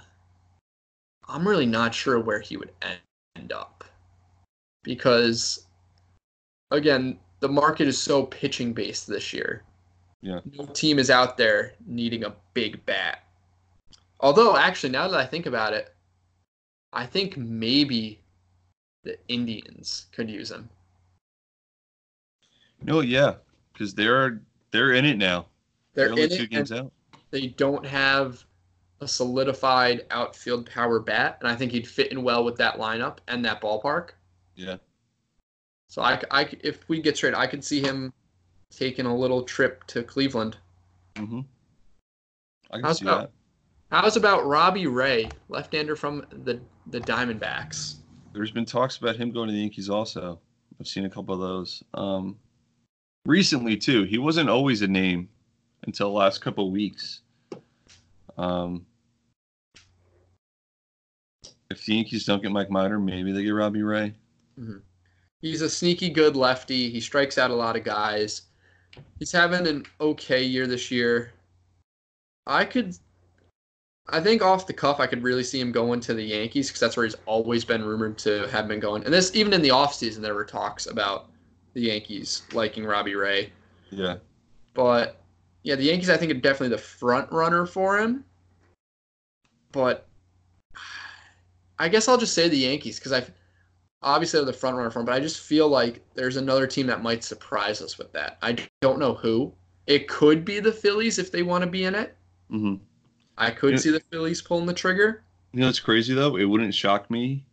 I'm 1.30 1.48
really 1.48 1.68
not 1.68 1.94
sure 1.94 2.20
where 2.20 2.42
he 2.42 2.58
would 2.58 2.72
end 2.82 3.54
up. 3.54 3.86
Because, 4.84 5.68
again, 6.72 7.18
the 7.40 7.48
market 7.50 7.88
is 7.88 7.98
so 8.02 8.26
pitching 8.26 8.74
based 8.74 9.08
this 9.08 9.32
year. 9.32 9.64
Yeah. 10.26 10.40
No 10.58 10.66
team 10.66 10.98
is 10.98 11.12
out 11.12 11.38
there 11.38 11.74
needing 11.86 12.24
a 12.24 12.34
big 12.56 12.84
bat. 12.88 13.26
Although, 14.20 14.58
actually, 14.58 14.90
now 14.90 15.08
that 15.08 15.20
I 15.20 15.24
think 15.24 15.46
about 15.46 15.74
it, 15.74 15.94
I 16.92 17.06
think 17.06 17.38
maybe 17.38 18.20
the 19.04 19.20
Indians 19.28 20.08
could 20.12 20.28
use 20.28 20.50
him. 20.50 20.68
No, 22.82 23.02
yeah, 23.02 23.36
because 23.72 23.94
they're 23.94 24.42
they're 24.72 24.94
in 24.94 25.06
it 25.06 25.20
now. 25.20 25.46
They're 25.94 26.10
only 26.10 26.24
in 26.24 26.30
two 26.30 26.48
games 26.48 26.72
out. 26.72 26.92
they 27.30 27.48
don't 27.50 27.86
have 27.86 28.44
a 29.02 29.08
solidified 29.08 30.08
outfield 30.10 30.68
power 30.68 31.00
bat, 31.00 31.38
and 31.40 31.48
I 31.48 31.56
think 31.56 31.72
he'd 31.72 31.88
fit 31.88 32.12
in 32.12 32.24
well 32.24 32.44
with 32.44 32.56
that 32.56 32.80
lineup 32.80 33.20
and 33.28 33.46
that 33.46 33.62
ballpark. 33.62 34.12
Yeah. 34.56 34.78
So 35.88 36.02
I, 36.02 36.20
I 36.32 36.50
if 36.62 36.90
we 36.90 37.00
get 37.00 37.16
traded, 37.16 37.38
I 37.38 37.46
could 37.46 37.64
see 37.64 37.80
him 37.80 38.12
taking 38.76 39.06
a 39.06 39.16
little 39.16 39.44
trip 39.44 39.86
to 39.88 40.04
Cleveland. 40.04 40.58
hmm 41.18 41.42
I 42.72 42.78
can 42.78 42.84
How's 42.86 43.00
see 43.00 43.06
that? 43.06 43.20
that. 43.20 43.32
How's 43.92 44.18
about 44.18 44.46
Robbie 44.46 44.88
Ray, 44.88 45.30
left-hander 45.50 45.96
from 45.96 46.26
the 46.44 46.60
the 46.88 47.00
Diamondbacks? 47.00 47.96
There's 48.34 48.52
been 48.52 48.66
talks 48.66 48.98
about 48.98 49.16
him 49.16 49.32
going 49.32 49.48
to 49.48 49.54
the 49.54 49.60
Yankees 49.60 49.90
also. 49.90 50.40
I've 50.80 50.88
seen 50.88 51.06
a 51.06 51.10
couple 51.10 51.34
of 51.34 51.40
those. 51.40 51.84
Um, 51.94 52.38
recently 53.26 53.78
too. 53.78 54.04
He 54.04 54.18
wasn't 54.18 54.50
always 54.50 54.82
a 54.82 54.88
name 54.88 55.30
until 55.84 56.10
the 56.10 56.18
last 56.18 56.42
couple 56.42 56.68
of 56.68 56.74
weeks. 56.74 57.22
Um, 58.38 58.86
if 61.70 61.86
the 61.86 61.96
Yankees 61.96 62.26
don't 62.26 62.42
get 62.42 62.52
Mike 62.52 62.70
Minor, 62.70 63.00
maybe 63.00 63.32
they 63.32 63.44
get 63.44 63.52
Robbie 63.52 63.84
Ray. 63.84 64.14
Mhm. 64.60 64.82
He's 65.42 65.62
a 65.62 65.70
sneaky 65.70 66.10
good 66.10 66.36
lefty. 66.36 66.90
He 66.90 67.00
strikes 67.00 67.38
out 67.38 67.52
a 67.52 67.56
lot 67.56 67.76
of 67.78 67.84
guys. 67.84 68.44
He's 69.20 69.32
having 69.32 69.68
an 69.68 69.86
okay 70.00 70.44
year 70.44 70.68
this 70.68 70.92
year. 70.92 71.32
I 72.48 72.66
could, 72.66 72.96
I 74.10 74.20
think 74.20 74.42
off 74.42 74.68
the 74.68 74.74
cuff, 74.74 75.00
I 75.00 75.08
could 75.08 75.24
really 75.24 75.44
see 75.44 75.60
him 75.60 75.72
going 75.72 76.00
to 76.02 76.14
the 76.14 76.24
Yankees 76.24 76.68
because 76.68 76.80
that's 76.80 76.98
where 76.98 77.06
he's 77.06 77.16
always 77.26 77.66
been 77.66 77.84
rumored 77.84 78.18
to 78.20 78.48
have 78.50 78.68
been 78.68 78.80
going. 78.80 79.04
And 79.04 79.14
this, 79.14 79.36
even 79.36 79.54
in 79.54 79.62
the 79.62 79.70
offseason, 79.70 80.22
there 80.22 80.36
were 80.36 80.46
talks 80.46 80.86
about 80.86 81.30
the 81.74 81.82
Yankees 81.82 82.44
liking 82.54 82.86
Robbie 82.86 83.16
Ray. 83.16 83.52
Yeah. 83.90 84.18
But 84.74 85.22
yeah, 85.64 85.76
the 85.76 85.84
Yankees, 85.84 86.10
I 86.10 86.18
think, 86.18 86.32
are 86.32 86.36
definitely 86.36 86.70
the 86.70 86.78
front 86.78 87.32
runner 87.32 87.66
for 87.66 88.00
him. 88.00 88.24
But 89.72 90.08
I 91.80 91.90
guess 91.90 92.08
I'll 92.08 92.18
just 92.18 92.34
say 92.34 92.48
the 92.48 92.58
Yankees 92.58 93.00
because 93.00 93.12
I 93.12 93.26
obviously 94.02 94.40
they're 94.40 94.46
the 94.46 94.54
front 94.54 94.78
runner 94.78 94.90
for 94.90 95.00
him, 95.00 95.06
but 95.06 95.16
I 95.16 95.20
just 95.20 95.42
feel 95.42 95.68
like 95.68 96.02
there's 96.14 96.38
another 96.38 96.68
team 96.68 96.88
that 96.88 97.02
might 97.04 97.24
surprise 97.24 97.82
us 97.82 97.98
with 97.98 98.12
that. 98.14 98.38
I 98.42 98.58
don't 98.82 99.00
know 99.00 99.14
who. 99.14 99.54
It 99.88 100.08
could 100.08 100.46
be 100.46 100.60
the 100.60 100.72
Phillies 100.72 101.20
if 101.20 101.32
they 101.32 101.44
want 101.44 101.64
to 101.64 101.70
be 101.70 101.84
in 101.86 101.96
it. 101.96 102.16
hmm 102.50 102.76
I 103.38 103.52
could 103.52 103.74
Yeah. 103.74 103.78
see 103.80 103.90
the 103.92 104.00
Phillies 104.12 104.42
pulling 104.42 104.66
the 104.66 104.74
trigger. 104.74 105.24
You 105.52 105.62
know 105.62 105.66
what's 105.68 105.80
crazy 105.80 106.14
though? 106.14 106.38
It 106.38 106.46
wouldn't 106.46 106.74
shock 106.74 107.10
me. 107.10 107.46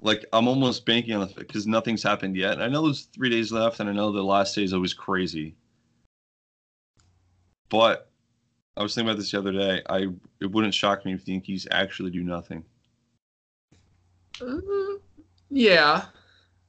Like 0.00 0.24
I'm 0.32 0.48
almost 0.48 0.86
banking 0.86 1.14
on 1.14 1.26
the 1.26 1.34
because 1.34 1.66
nothing's 1.66 2.02
happened 2.02 2.36
yet. 2.36 2.54
And 2.54 2.62
I 2.62 2.68
know 2.68 2.82
there's 2.82 3.02
three 3.06 3.28
days 3.28 3.52
left, 3.52 3.80
and 3.80 3.88
I 3.88 3.92
know 3.92 4.10
the 4.12 4.22
last 4.22 4.54
day 4.54 4.62
is 4.64 4.72
always 4.72 4.94
crazy. 4.94 5.54
But 7.68 8.10
I 8.76 8.82
was 8.82 8.94
thinking 8.94 9.10
about 9.10 9.18
this 9.18 9.30
the 9.30 9.38
other 9.38 9.52
day. 9.52 9.82
I 9.88 10.08
it 10.40 10.50
wouldn't 10.50 10.74
shock 10.74 11.04
me 11.04 11.12
if 11.12 11.24
the 11.24 11.32
Yankees 11.32 11.68
actually 11.70 12.10
do 12.10 12.22
nothing. 12.22 12.64
Uh, 14.40 14.98
yeah, 15.50 16.06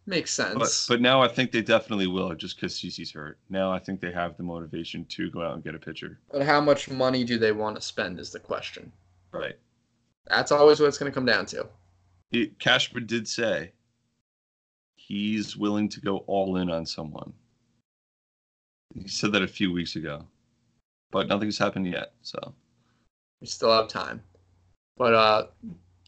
makes 0.06 0.36
But 0.36 0.58
sense. 0.60 0.88
but 0.88 1.02
now 1.02 1.22
I 1.22 1.28
think 1.28 1.52
they 1.52 1.62
definitely 1.62 2.08
will, 2.08 2.34
just 2.36 2.56
because 2.56 2.74
CC's 2.76 3.12
hurt. 3.12 3.38
Now 3.50 3.72
I 3.72 3.80
think 3.80 4.02
they 4.02 4.12
have 4.12 4.36
the 4.38 4.44
motivation 4.44 5.06
to 5.06 5.30
go 5.32 5.42
out 5.42 5.54
and 5.56 5.64
get 5.64 5.76
a 5.76 5.80
pitcher. 5.80 6.20
but 6.32 6.42
how 6.44 6.60
much 6.62 6.90
money 6.90 7.24
do 7.24 7.38
they 7.38 7.52
want 7.52 7.76
to 7.76 7.82
spend 7.82 8.20
is 8.20 8.32
the 8.32 8.40
question. 8.40 8.92
Right. 9.32 9.56
That's 10.28 10.52
always 10.52 10.80
what 10.80 10.88
it's 10.88 10.98
going 10.98 11.12
to 11.12 11.16
come 11.16 11.26
down 11.26 11.46
to. 11.48 11.68
It, 12.32 12.58
Cashman 12.60 13.06
did 13.06 13.28
say 13.28 13.72
he's 14.96 15.58
willing 15.58 15.90
to 15.90 16.00
go 16.02 16.18
all 16.28 16.58
in 16.58 16.70
on 16.70 16.86
someone. 16.86 17.34
He 18.96 19.08
said 19.08 19.32
that 19.34 19.42
a 19.42 19.48
few 19.48 19.72
weeks 19.72 19.96
ago, 19.96 20.26
but 21.12 21.28
nothing's 21.28 21.58
happened 21.58 21.88
yet. 21.88 22.14
So 22.22 22.54
We 23.40 23.48
still 23.48 23.72
have 23.72 23.88
time. 23.88 24.22
But 24.98 25.14
uh, 25.14 25.48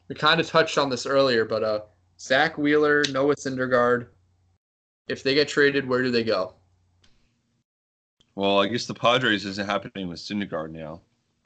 we 0.08 0.16
kind 0.16 0.40
of 0.40 0.48
touched 0.48 0.78
on 0.78 0.90
this 0.90 1.06
earlier, 1.06 1.46
but 1.46 1.64
uh, 1.64 1.82
Zack 2.20 2.58
Wheeler, 2.58 3.04
Noah 3.12 3.36
Syndergaard, 3.36 4.08
if 5.08 5.24
they 5.24 5.34
get 5.34 5.48
traded, 5.48 5.88
where 5.88 6.02
do 6.02 6.12
they 6.12 6.24
go? 6.24 6.56
Well, 8.36 8.62
I 8.62 8.68
guess 8.68 8.86
the 8.86 8.94
Padres 8.94 9.46
isn't 9.46 9.66
happening 9.70 10.08
with 10.08 10.20
Syndergaard 10.20 10.72
now. 10.72 11.02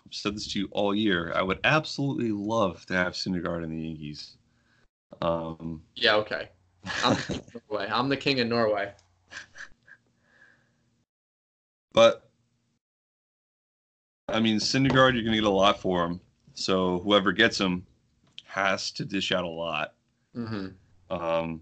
I've 0.05 0.13
said 0.13 0.35
this 0.35 0.51
to 0.53 0.59
you 0.59 0.69
all 0.71 0.95
year. 0.95 1.33
I 1.35 1.41
would 1.41 1.59
absolutely 1.63 2.31
love 2.31 2.85
to 2.85 2.93
have 2.93 3.13
Syndergaard 3.13 3.63
in 3.63 3.69
the 3.69 3.81
Yankees. 3.81 4.37
Um, 5.21 5.81
Yeah, 5.95 6.15
okay. 6.17 6.49
I'm 7.03 7.15
the 7.15 7.21
king 7.21 7.41
of 7.55 7.61
Norway. 7.69 7.87
I'm 7.91 8.09
the 8.09 8.17
king 8.17 8.39
of 8.39 8.47
Norway. 8.47 8.91
but 11.93 12.29
I 14.29 14.39
mean, 14.39 14.59
Syndergaard, 14.59 15.13
you're 15.13 15.23
going 15.23 15.31
to 15.31 15.41
get 15.41 15.43
a 15.43 15.49
lot 15.49 15.81
for 15.81 16.05
him. 16.05 16.21
So 16.53 16.99
whoever 16.99 17.31
gets 17.31 17.59
him 17.59 17.86
has 18.57 18.91
to 18.91 19.05
dish 19.05 19.31
out 19.31 19.43
a 19.43 19.47
lot. 19.47 19.93
hmm 20.33 20.67
Um, 21.09 21.61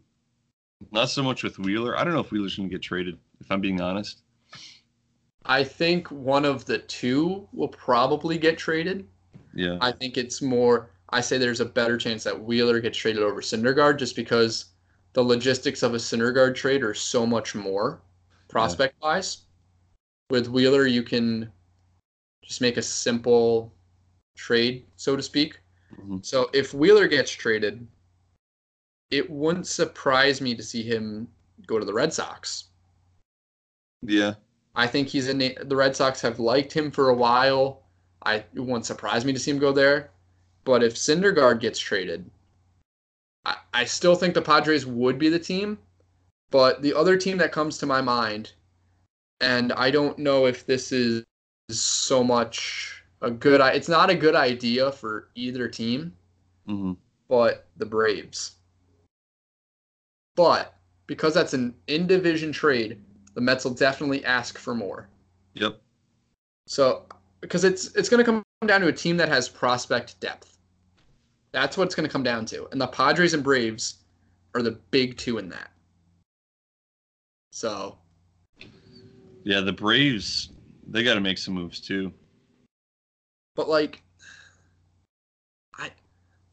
not 0.92 1.10
so 1.10 1.22
much 1.22 1.44
with 1.44 1.60
Wheeler. 1.60 1.98
I 1.98 2.04
don't 2.04 2.14
know 2.14 2.22
if 2.22 2.32
Wheeler's 2.32 2.56
going 2.56 2.70
to 2.70 2.74
get 2.74 2.82
traded. 2.82 3.18
If 3.42 3.52
I'm 3.52 3.60
being 3.60 3.82
honest. 3.82 4.22
I 5.46 5.64
think 5.64 6.10
one 6.10 6.46
of 6.46 6.66
the 6.66 6.80
two 6.80 7.48
will 7.52 7.68
probably 7.68 8.38
get 8.38 8.58
traded. 8.58 9.06
Yeah. 9.54 9.78
I 9.82 9.92
think 9.92 10.18
it's 10.18 10.42
more. 10.42 10.90
I 11.10 11.22
say 11.22 11.38
there's 11.38 11.60
a 11.60 11.66
better 11.66 11.98
chance 11.98 12.24
that 12.24 12.40
Wheeler 12.40 12.80
gets 12.80 12.98
traded 12.98 13.22
over 13.22 13.42
Syndergaard 13.42 14.00
just 14.00 14.16
because 14.16 14.66
the 15.14 15.22
logistics 15.24 15.84
of 15.84 15.94
a 15.94 15.98
Syndergaard 15.98 16.56
trade 16.56 16.84
are 16.84 16.94
so 16.94 17.26
much 17.26 17.56
more 17.56 18.02
prospect 18.48 18.96
wise. 19.02 19.44
With 20.30 20.48
Wheeler, 20.48 20.88
you 20.88 21.04
can 21.04 21.52
just 22.42 22.62
make 22.62 22.78
a 22.78 22.82
simple 22.82 23.74
trade, 24.36 24.86
so 24.96 25.16
to 25.16 25.22
speak. 25.22 25.60
Mhm. 26.00 26.26
So 26.26 26.50
if 26.54 26.74
Wheeler 26.74 27.08
gets 27.08 27.32
traded, 27.32 27.88
it 29.12 29.30
wouldn't 29.30 29.68
surprise 29.68 30.42
me 30.42 30.56
to 30.56 30.64
see 30.64 30.84
him 30.84 31.28
go 31.68 31.80
to 31.80 31.86
the 31.86 31.94
Red 31.94 32.14
Sox. 32.14 32.66
Yeah. 34.02 34.36
I 34.76 34.88
think 34.88 35.08
he's 35.08 35.30
in 35.30 35.38
the, 35.38 35.58
the 35.62 35.76
Red 35.76 35.96
Sox 35.96 36.22
have 36.22 36.40
liked 36.40 36.74
him 36.74 36.92
for 36.92 37.10
a 37.10 37.16
while. 37.16 37.84
I 38.24 38.36
it 38.36 38.60
wouldn't 38.60 38.86
surprise 38.86 39.24
me 39.24 39.34
to 39.34 39.40
see 39.40 39.52
him 39.52 39.60
go 39.60 39.72
there. 39.72 40.12
But 40.64 40.84
if 40.84 40.96
Syndergaard 40.96 41.60
gets 41.60 41.80
traded, 41.80 42.30
I, 43.46 43.58
I 43.74 43.86
still 43.86 44.16
think 44.16 44.34
the 44.34 44.42
Padres 44.42 44.86
would 44.86 45.18
be 45.18 45.30
the 45.30 45.40
team. 45.40 45.78
But 46.52 46.82
the 46.82 46.94
other 46.94 47.18
team 47.18 47.38
that 47.38 47.52
comes 47.52 47.78
to 47.78 47.86
my 47.86 48.02
mind, 48.02 48.54
and 49.42 49.74
I 49.74 49.92
don't 49.92 50.18
know 50.18 50.46
if 50.46 50.66
this 50.66 50.92
is 50.92 51.24
so 51.70 52.24
much 52.24 53.04
a 53.22 53.32
good 53.32 53.62
it's 53.76 53.90
not 53.90 54.10
a 54.10 54.16
good 54.16 54.36
idea 54.36 54.92
for 54.92 55.30
either 55.36 55.68
team, 55.68 56.14
hmm 56.66 56.94
but 57.28 57.68
the 57.78 57.86
Braves. 57.86 58.56
But 60.36 60.76
because 61.08 61.34
that's 61.34 61.54
an 61.54 61.74
in 61.88 62.08
division 62.08 62.52
trade, 62.52 63.02
the 63.34 63.42
Mets 63.42 63.66
will 63.66 63.74
definitely 63.74 64.24
ask 64.26 64.58
for 64.58 64.76
more. 64.76 65.10
Yep. 65.54 65.80
So 66.68 67.06
because 67.42 67.64
it's 67.64 67.96
it's 67.96 68.10
going 68.10 68.24
to 68.24 68.32
come 68.32 68.44
down 68.68 68.82
to 68.82 68.88
a 68.88 68.94
team 68.94 69.18
that 69.18 69.30
has 69.30 69.48
prospect 69.48 70.20
depth. 70.20 70.58
That's 71.52 71.78
what 71.78 71.86
it's 71.86 71.96
going 71.96 72.08
to 72.08 72.12
come 72.12 72.24
down 72.24 72.46
to. 72.48 72.68
And 72.72 72.82
the 72.82 72.88
Padres 72.88 73.34
and 73.34 73.44
Braves 73.44 74.00
are 74.54 74.62
the 74.62 74.72
big 74.92 75.18
two 75.18 75.38
in 75.38 75.50
that. 75.50 75.72
So, 77.52 77.98
Yeah. 79.44 79.62
The 79.62 79.72
Braves, 79.72 80.50
they 80.88 81.04
got 81.04 81.14
to 81.14 81.22
make 81.22 81.38
some 81.38 81.54
moves 81.54 81.80
too. 81.80 82.12
But 83.56 83.70
like 83.70 84.02
I 85.78 85.92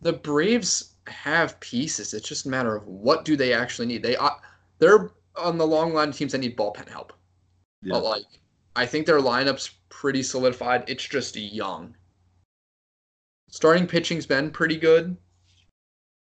the 0.00 0.12
Braves 0.12 0.94
have 1.06 1.58
pieces. 1.60 2.14
It's 2.14 2.28
just 2.28 2.46
a 2.46 2.48
matter 2.48 2.74
of 2.74 2.86
what 2.86 3.24
do 3.24 3.36
they 3.36 3.52
actually 3.52 3.86
need. 3.86 4.02
They 4.02 4.16
uh, 4.16 4.30
they're 4.78 5.10
on 5.36 5.58
the 5.58 5.66
long 5.66 5.92
line 5.92 6.10
of 6.10 6.16
teams 6.16 6.32
that 6.32 6.38
need 6.38 6.56
bullpen 6.56 6.88
help. 6.88 7.12
Yeah. 7.82 7.94
But 7.94 8.04
like 8.04 8.26
I 8.76 8.86
think 8.86 9.06
their 9.06 9.20
lineup's 9.20 9.70
pretty 9.88 10.22
solidified. 10.22 10.84
It's 10.88 11.06
just 11.06 11.36
young. 11.36 11.94
Starting 13.50 13.86
pitching's 13.86 14.26
been 14.26 14.50
pretty 14.50 14.76
good. 14.76 15.16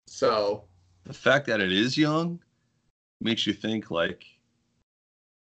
So 0.07 0.63
the 1.03 1.13
fact 1.13 1.45
that 1.47 1.59
it 1.61 1.71
is 1.71 1.97
young 1.97 2.39
makes 3.21 3.45
you 3.45 3.53
think 3.53 3.91
like 3.91 4.25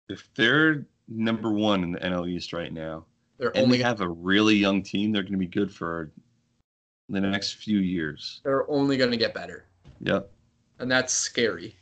if 0.09 0.29
they're 0.35 0.85
number 1.07 1.51
one 1.51 1.83
in 1.83 1.91
the 1.91 1.99
NL 1.99 2.27
East 2.29 2.53
right 2.53 2.71
now 2.71 3.05
they're 3.37 3.55
and 3.55 3.65
only 3.65 3.77
they 3.77 3.83
have 3.83 4.01
a 4.01 4.07
really 4.09 4.55
young 4.55 4.81
team, 4.81 5.11
they're 5.11 5.21
going 5.23 5.33
to 5.33 5.37
be 5.37 5.45
good 5.47 5.71
for 5.71 6.11
the 7.09 7.19
next 7.21 7.53
few 7.55 7.79
years. 7.79 8.41
they're 8.43 8.69
only 8.69 8.97
going 8.97 9.11
to 9.11 9.17
get 9.17 9.33
better, 9.33 9.65
Yep. 10.01 10.29
and 10.79 10.89
that's 10.91 11.13
scary. 11.13 11.75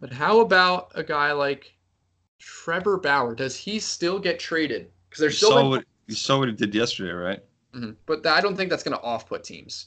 But 0.00 0.12
how 0.12 0.40
about 0.40 0.90
a 0.94 1.02
guy 1.02 1.32
like 1.32 1.74
Trevor 2.40 2.98
Bauer? 2.98 3.34
Does 3.34 3.56
he 3.56 3.78
still 3.78 4.18
get 4.18 4.38
traded? 4.38 4.90
Because 5.08 5.20
You 5.20 5.24
there's 5.24 5.36
still, 5.36 5.50
saw 5.50 5.68
what 5.68 5.84
you 6.06 6.14
saw 6.14 6.38
what 6.38 6.48
it 6.48 6.56
did 6.56 6.74
yesterday, 6.74 7.12
right? 7.12 7.40
Mhm. 7.74 7.96
but 8.06 8.26
I 8.26 8.40
don't 8.40 8.54
think 8.56 8.70
that's 8.70 8.82
going 8.82 8.96
to 8.96 9.02
off-put 9.02 9.42
teams. 9.44 9.86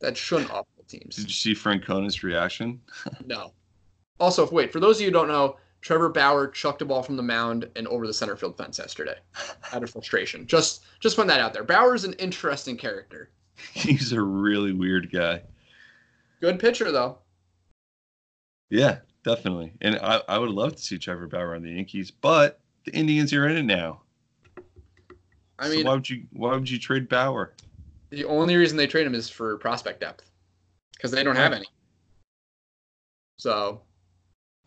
That 0.00 0.16
shouldn't 0.16 0.50
off-put 0.50 0.88
teams. 0.88 1.16
Did 1.16 1.26
you 1.26 1.34
see 1.34 1.54
Francona's 1.54 2.22
reaction? 2.22 2.80
No. 3.26 3.52
Also, 4.18 4.48
wait, 4.50 4.72
for 4.72 4.80
those 4.80 4.96
of 4.96 5.00
you 5.02 5.06
who 5.08 5.12
don't 5.12 5.28
know, 5.28 5.56
Trevor 5.80 6.10
Bauer 6.10 6.48
chucked 6.48 6.82
a 6.82 6.84
ball 6.84 7.02
from 7.02 7.16
the 7.16 7.22
mound 7.22 7.68
and 7.76 7.86
over 7.88 8.06
the 8.06 8.12
center 8.12 8.36
field 8.36 8.56
fence 8.56 8.78
yesterday 8.78 9.16
out 9.72 9.82
of 9.82 9.90
frustration. 9.90 10.46
Just 10.46 10.84
just 11.00 11.16
putting 11.16 11.28
that 11.28 11.40
out 11.40 11.52
there. 11.52 11.64
Bauer's 11.64 12.04
an 12.04 12.12
interesting 12.14 12.76
character. 12.76 13.30
He's 13.72 14.12
a 14.12 14.20
really 14.20 14.72
weird 14.72 15.10
guy. 15.10 15.42
Good 16.40 16.58
pitcher 16.58 16.92
though. 16.92 17.18
Yeah, 18.68 18.98
definitely. 19.24 19.72
And 19.80 19.96
I, 19.96 20.22
I 20.28 20.38
would 20.38 20.50
love 20.50 20.76
to 20.76 20.82
see 20.82 20.98
Trevor 20.98 21.26
Bauer 21.26 21.54
on 21.54 21.62
the 21.62 21.72
Yankees, 21.72 22.10
but 22.10 22.60
the 22.84 22.92
Indians 22.92 23.32
are 23.32 23.48
in 23.48 23.56
it 23.56 23.64
now. 23.64 24.02
I 25.58 25.68
so 25.68 25.74
mean, 25.74 25.86
why 25.86 25.94
would 25.94 26.08
you 26.08 26.24
why 26.32 26.54
would 26.54 26.70
you 26.70 26.78
trade 26.78 27.08
Bauer? 27.08 27.54
the 28.10 28.24
only 28.24 28.56
reason 28.56 28.76
they 28.76 28.86
trade 28.86 29.06
him 29.06 29.14
is 29.14 29.30
for 29.30 29.56
prospect 29.58 30.00
depth 30.00 30.30
because 30.92 31.10
they 31.10 31.22
don't 31.22 31.36
have 31.36 31.52
any. 31.52 31.66
So 33.38 33.80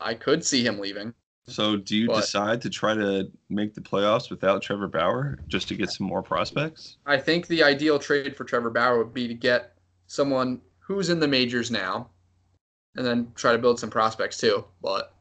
I 0.00 0.14
could 0.14 0.44
see 0.44 0.64
him 0.64 0.78
leaving. 0.78 1.14
So 1.46 1.76
do 1.76 1.96
you 1.96 2.06
But- 2.08 2.22
decide 2.22 2.62
to 2.62 2.70
try 2.70 2.94
to 2.94 3.30
make 3.50 3.74
the 3.74 3.80
playoffs 3.80 4.30
without 4.30 4.62
Trevor 4.62 4.88
Bauer 4.88 5.38
just 5.46 5.68
to 5.68 5.74
get 5.76 5.90
some 5.90 6.06
more 6.06 6.22
prospects? 6.22 6.96
I 7.04 7.18
think 7.18 7.46
the 7.46 7.62
ideal 7.62 7.98
trade 7.98 8.36
for 8.36 8.44
Trevor 8.44 8.70
Bauer 8.70 8.98
would 8.98 9.12
be 9.12 9.28
to 9.28 9.34
get 9.34 9.76
someone 10.06 10.60
who's 10.78 11.10
in 11.10 11.20
the 11.20 11.28
majors 11.28 11.70
now 11.70 12.10
and 12.96 13.04
then 13.04 13.30
try 13.34 13.52
to 13.52 13.58
build 13.58 13.78
some 13.78 13.90
prospects 13.90 14.38
too. 14.38 14.64
But 14.80 15.14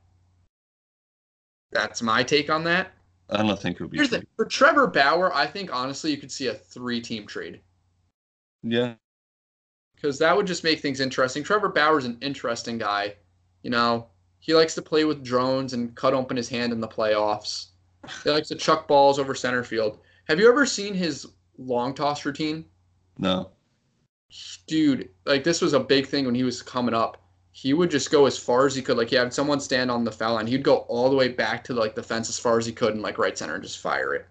that's 1.71 2.01
my 2.01 2.23
take 2.23 2.49
on 2.49 2.63
that. 2.65 2.93
I 3.29 3.41
don't 3.41 3.59
think 3.59 3.77
it 3.77 3.83
would 3.83 3.91
be. 3.91 3.97
Here's 3.97 4.09
the. 4.09 4.25
For 4.35 4.45
Trevor 4.45 4.87
Bauer, 4.87 5.33
I 5.33 5.45
think 5.47 5.73
honestly 5.73 6.11
you 6.11 6.17
could 6.17 6.31
see 6.31 6.47
a 6.47 6.53
three 6.53 7.01
team 7.01 7.25
trade. 7.25 7.61
Yeah, 8.61 8.95
because 9.95 10.19
that 10.19 10.35
would 10.35 10.47
just 10.47 10.63
make 10.63 10.79
things 10.81 10.99
interesting. 10.99 11.43
Trevor 11.43 11.69
Bauer's 11.69 12.05
an 12.05 12.17
interesting 12.21 12.77
guy. 12.77 13.15
You 13.63 13.71
know, 13.71 14.07
he 14.43 14.53
likes 14.53 14.75
to 14.75 14.81
play 14.81 15.05
with 15.05 15.23
drones 15.23 15.71
and 15.71 15.95
cut 15.95 16.13
open 16.13 16.35
his 16.35 16.49
hand 16.49 16.73
in 16.73 16.81
the 16.81 16.87
playoffs. 16.87 17.67
He 18.25 18.29
likes 18.29 18.49
to 18.49 18.55
chuck 18.55 18.89
balls 18.89 19.17
over 19.17 19.33
center 19.33 19.63
field. 19.63 19.99
Have 20.27 20.37
you 20.37 20.49
ever 20.49 20.65
seen 20.65 20.93
his 20.93 21.25
long 21.57 21.93
toss 21.93 22.25
routine? 22.25 22.65
no. 23.17 23.51
Dude, 24.67 25.09
like 25.25 25.45
this 25.45 25.61
was 25.61 25.71
a 25.73 25.79
big 25.79 26.07
thing 26.07 26.25
when 26.25 26.35
he 26.35 26.43
was 26.43 26.61
coming 26.61 26.93
up. 26.93 27.21
He 27.53 27.73
would 27.73 27.89
just 27.89 28.11
go 28.11 28.25
as 28.25 28.37
far 28.37 28.65
as 28.65 28.75
he 28.75 28.81
could. 28.81 28.97
Like 28.97 29.09
he 29.09 29.15
had 29.15 29.33
someone 29.33 29.61
stand 29.61 29.89
on 29.89 30.03
the 30.03 30.11
foul 30.11 30.33
line. 30.33 30.47
He'd 30.47 30.63
go 30.63 30.77
all 30.89 31.09
the 31.09 31.15
way 31.15 31.29
back 31.29 31.63
to 31.65 31.73
like 31.73 31.95
the 31.95 32.03
fence 32.03 32.27
as 32.27 32.37
far 32.39 32.57
as 32.57 32.65
he 32.65 32.73
could 32.73 32.95
and 32.95 33.01
like 33.01 33.17
right 33.17 33.37
center 33.37 33.53
and 33.53 33.63
just 33.63 33.79
fire 33.79 34.13
it. 34.13 34.25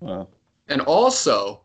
Wow. 0.00 0.28
And 0.68 0.80
also, 0.82 1.60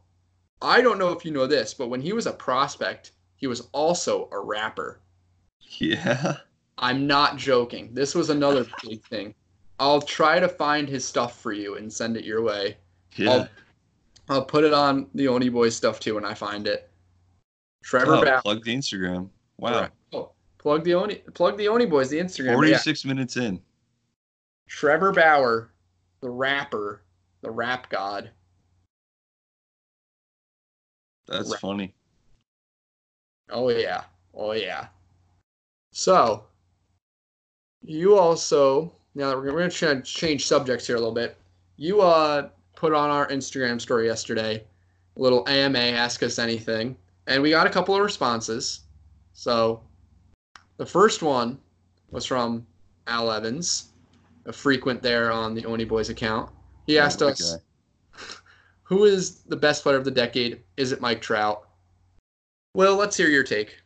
I 0.62 0.82
don't 0.82 0.98
know 0.98 1.12
if 1.14 1.24
you 1.24 1.32
know 1.32 1.48
this, 1.48 1.74
but 1.74 1.88
when 1.90 2.02
he 2.02 2.12
was 2.12 2.26
a 2.26 2.34
prospect, 2.34 3.12
he 3.38 3.48
was 3.48 3.70
also 3.72 4.28
a 4.34 4.40
rapper. 4.42 5.00
Yeah. 5.80 6.38
I'm 6.78 7.08
not 7.08 7.38
joking. 7.38 7.94
This 7.94 8.16
was 8.16 8.30
another 8.30 8.66
big 8.84 9.04
thing. 9.06 9.36
I'll 9.80 10.02
try 10.02 10.40
to 10.40 10.48
find 10.48 10.88
his 10.88 11.06
stuff 11.06 11.40
for 11.40 11.52
you 11.52 11.76
and 11.76 11.92
send 11.92 12.18
it 12.18 12.24
your 12.24 12.42
way. 12.42 12.78
Yeah. 13.16 13.32
I'll, 13.32 13.48
I'll 14.30 14.46
put 14.46 14.64
it 14.64 14.74
on 14.74 15.08
the 15.14 15.28
Oni 15.28 15.50
Boys 15.50 15.76
stuff 15.76 16.00
too 16.00 16.16
when 16.16 16.26
I 16.26 16.34
find 16.34 16.68
it. 16.68 16.90
Trevor 17.84 18.16
oh, 18.16 18.24
Bauer. 18.24 18.42
plug 18.42 18.64
the 18.64 18.76
Instagram. 18.76 19.30
Wow. 19.58 19.90
Oh, 20.14 20.32
plug 20.58 20.84
the 20.84 20.94
Oni 20.94 21.16
plug 21.34 21.58
the 21.58 21.68
Oni 21.68 21.86
Boys, 21.86 22.10
the 22.10 22.20
Instagram. 22.20 22.56
But 22.56 22.68
yeah, 22.68 22.78
46 22.78 23.06
minutes 23.06 23.38
in. 23.38 23.62
Trevor 24.68 25.12
Bauer, 25.12 25.72
the 26.22 26.30
rapper, 26.30 27.04
the 27.42 27.52
rap 27.52 27.90
god. 27.90 28.32
That's 31.28 31.52
Right. 31.52 31.60
funny. 31.60 31.96
Oh 33.50 33.70
yeah. 33.70 34.06
Oh 34.34 34.54
yeah. 34.54 34.88
So 35.92 36.46
you 37.84 38.18
also 38.18 38.94
now 39.16 39.30
that 39.30 39.38
we're 39.38 39.44
gonna, 39.44 39.54
we're 39.54 39.60
gonna 39.62 39.72
try 39.72 39.94
to 39.94 40.02
change 40.02 40.48
subjects 40.48 40.88
here 40.88 40.96
a 40.96 41.00
little 41.00 41.14
bit. 41.14 41.38
You 41.78 42.02
uh 42.02 42.50
put 42.76 42.94
on 42.94 43.10
our 43.10 43.28
Instagram 43.28 43.80
story 43.80 44.08
yesterday, 44.08 44.64
a 45.16 45.22
little 45.22 45.48
AMA, 45.48 45.80
ask 45.80 46.24
us 46.24 46.40
anything, 46.40 46.98
and 47.28 47.42
we 47.42 47.52
got 47.52 47.68
a 47.68 47.70
couple 47.70 47.96
of 47.96 48.02
responses. 48.02 48.82
So 49.34 49.82
the 50.78 50.86
first 50.86 51.22
one 51.22 51.60
was 52.12 52.26
from 52.26 52.66
Al 53.08 53.32
Evans, 53.32 53.90
a 54.46 54.54
frequent 54.54 55.02
there 55.02 55.32
on 55.32 55.54
the 55.54 55.66
Oni 55.66 55.86
Boys 55.86 56.10
account. 56.10 56.50
He 56.88 57.00
asked 57.00 57.22
Oh, 57.22 57.30
us, 57.30 57.54
okay. 57.54 57.64
"Who 58.84 59.06
is 59.06 59.40
the 59.42 59.56
best 59.56 59.84
player 59.84 59.98
of 59.98 60.06
the 60.06 60.12
decade? 60.12 60.62
Is 60.78 60.92
it 60.92 61.02
Mike 61.02 61.22
Trout?" 61.22 61.70
Well, 62.76 62.96
let's 62.96 63.16
hear 63.16 63.30
your 63.30 63.44
take. 63.44 63.78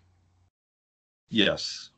Yes. 1.29 1.89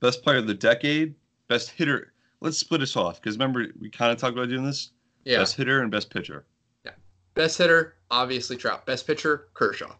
Best 0.00 0.22
player 0.22 0.38
of 0.38 0.46
the 0.46 0.54
decade, 0.54 1.14
best 1.48 1.70
hitter. 1.70 2.12
Let's 2.40 2.58
split 2.58 2.82
us 2.82 2.96
off 2.96 3.20
because 3.20 3.36
remember 3.36 3.66
we 3.80 3.88
kind 3.88 4.12
of 4.12 4.18
talked 4.18 4.36
about 4.36 4.48
doing 4.48 4.64
this. 4.64 4.90
Yeah. 5.24 5.38
Best 5.38 5.56
hitter 5.56 5.80
and 5.82 5.90
best 5.90 6.10
pitcher. 6.10 6.44
Yeah. 6.84 6.92
Best 7.34 7.58
hitter, 7.58 7.94
obviously 8.10 8.56
Trout. 8.56 8.86
Best 8.86 9.06
pitcher, 9.06 9.48
Kershaw. 9.54 9.94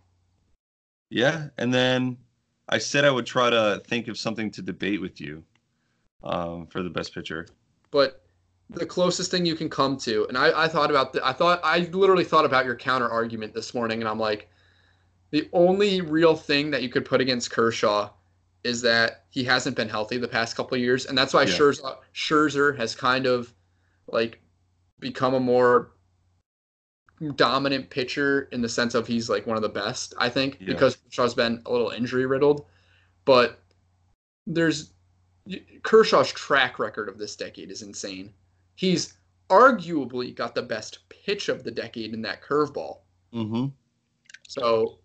Yeah, 1.11 1.49
and 1.59 1.72
then 1.72 2.16
I 2.68 2.78
said 2.78 3.05
I 3.05 3.11
would 3.11 3.26
try 3.26 3.49
to 3.51 3.80
think 3.86 4.09
of 4.09 4.18
something 4.18 4.51
to 4.53 4.62
debate 4.62 5.01
with 5.01 5.20
you 5.20 5.44
um, 6.24 6.66
for 6.66 6.82
the 6.82 6.90
best 6.90 7.14
pitcher. 7.14 7.47
But 7.90 8.22
the 8.70 8.86
closest 8.86 9.30
thing 9.30 9.47
you 9.47 9.55
can 9.55 9.70
come 9.70 9.97
to, 9.99 10.26
and 10.28 10.36
I, 10.36 10.64
I 10.64 10.68
thought 10.68 10.90
about 10.90 11.12
the, 11.12 11.26
I 11.26 11.32
thought 11.32 11.61
I 11.62 11.78
literally 11.92 12.24
thought 12.24 12.44
about 12.44 12.64
your 12.64 12.74
counter 12.74 13.09
argument 13.09 13.55
this 13.55 13.72
morning, 13.72 14.01
and 14.01 14.09
I'm 14.09 14.18
like, 14.18 14.51
the 15.30 15.49
only 15.53 16.01
real 16.01 16.34
thing 16.34 16.70
that 16.72 16.82
you 16.82 16.88
could 16.88 17.05
put 17.05 17.20
against 17.20 17.51
Kershaw 17.51 18.11
is 18.64 18.82
that 18.82 19.24
he 19.30 19.44
hasn't 19.44 19.76
been 19.76 19.88
healthy 19.88 20.18
the 20.18 20.28
past 20.28 20.57
couple 20.57 20.74
of 20.74 20.80
years, 20.80 21.07
and 21.07 21.16
that's 21.16 21.32
why 21.32 21.42
Yeah. 21.42 21.54
Scherzer, 21.54 21.96
Scherzer 22.14 22.76
has 22.76 22.94
kind 22.94 23.26
of 23.26 23.52
like 24.09 24.40
become 24.98 25.34
a 25.34 25.40
more 25.40 25.92
dominant 27.36 27.88
pitcher 27.90 28.48
in 28.52 28.61
the 28.61 28.68
sense 28.68 28.94
of 28.94 29.07
he's 29.07 29.30
like 29.30 29.46
one 29.46 29.57
of 29.57 29.62
the 29.62 29.68
best, 29.68 30.14
I 30.18 30.28
think, 30.28 30.59
Yeah. 30.61 30.66
because 30.66 30.96
Kershaw's 30.96 31.34
been 31.34 31.62
a 31.66 31.72
little 31.72 31.90
injury 31.90 32.26
riddled. 32.26 32.66
But 33.24 33.61
there's 34.46 34.92
Kershaw's 35.82 36.32
track 36.32 36.78
record 36.78 37.09
of 37.09 37.18
this 37.18 37.36
decade 37.36 37.70
is 37.70 37.82
insane. 37.82 38.32
He's 38.74 39.14
arguably 39.48 40.34
got 40.34 40.54
the 40.54 40.62
best 40.62 41.09
pitch 41.09 41.48
of 41.48 41.64
the 41.64 41.70
decade 41.70 42.12
in 42.12 42.22
that 42.22 42.42
curveball. 42.42 42.98
Mm-hmm. 43.32 43.66
So, 44.48 44.98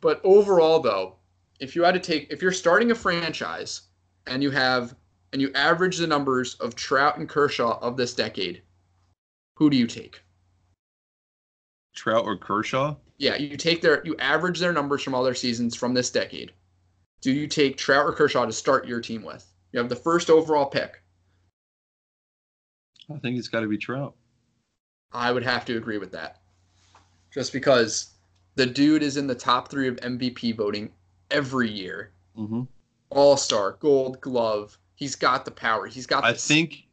but 0.00 0.20
overall, 0.24 0.80
though, 0.80 1.17
if 1.60 1.74
you 1.74 1.82
had 1.82 1.94
to 1.94 2.00
take, 2.00 2.30
if 2.30 2.42
you're 2.42 2.52
starting 2.52 2.90
a 2.90 2.94
franchise 2.94 3.82
and 4.26 4.42
you 4.42 4.50
have, 4.50 4.94
and 5.32 5.42
you 5.42 5.50
average 5.54 5.98
the 5.98 6.06
numbers 6.06 6.54
of 6.56 6.74
Trout 6.74 7.18
and 7.18 7.28
Kershaw 7.28 7.78
of 7.80 7.96
this 7.96 8.14
decade, 8.14 8.62
who 9.56 9.68
do 9.68 9.76
you 9.76 9.86
take? 9.86 10.22
Trout 11.94 12.24
or 12.24 12.36
Kershaw? 12.36 12.96
Yeah, 13.18 13.36
you 13.36 13.56
take 13.56 13.82
their, 13.82 14.04
you 14.06 14.16
average 14.18 14.60
their 14.60 14.72
numbers 14.72 15.02
from 15.02 15.14
all 15.14 15.24
their 15.24 15.34
seasons 15.34 15.74
from 15.74 15.92
this 15.92 16.10
decade. 16.10 16.52
Do 17.20 17.32
you 17.32 17.48
take 17.48 17.76
Trout 17.76 18.06
or 18.06 18.12
Kershaw 18.12 18.46
to 18.46 18.52
start 18.52 18.86
your 18.86 19.00
team 19.00 19.24
with? 19.24 19.44
You 19.72 19.80
have 19.80 19.88
the 19.88 19.96
first 19.96 20.30
overall 20.30 20.66
pick. 20.66 21.02
I 23.12 23.18
think 23.18 23.38
it's 23.38 23.48
got 23.48 23.60
to 23.60 23.68
be 23.68 23.78
Trout. 23.78 24.14
I 25.12 25.32
would 25.32 25.42
have 25.42 25.64
to 25.64 25.76
agree 25.76 25.98
with 25.98 26.12
that. 26.12 26.38
Just 27.32 27.52
because 27.52 28.10
the 28.54 28.66
dude 28.66 29.02
is 29.02 29.16
in 29.16 29.26
the 29.26 29.34
top 29.34 29.68
three 29.68 29.88
of 29.88 29.96
MVP 29.96 30.56
voting 30.56 30.90
every 31.30 31.70
year. 31.70 32.12
Mm-hmm. 32.36 32.62
All 33.10 33.36
star, 33.36 33.72
gold 33.80 34.20
glove. 34.20 34.78
He's 34.94 35.14
got 35.16 35.44
the 35.44 35.50
power. 35.50 35.86
He's 35.86 36.06
got 36.06 36.24
I 36.24 36.32
think, 36.34 36.86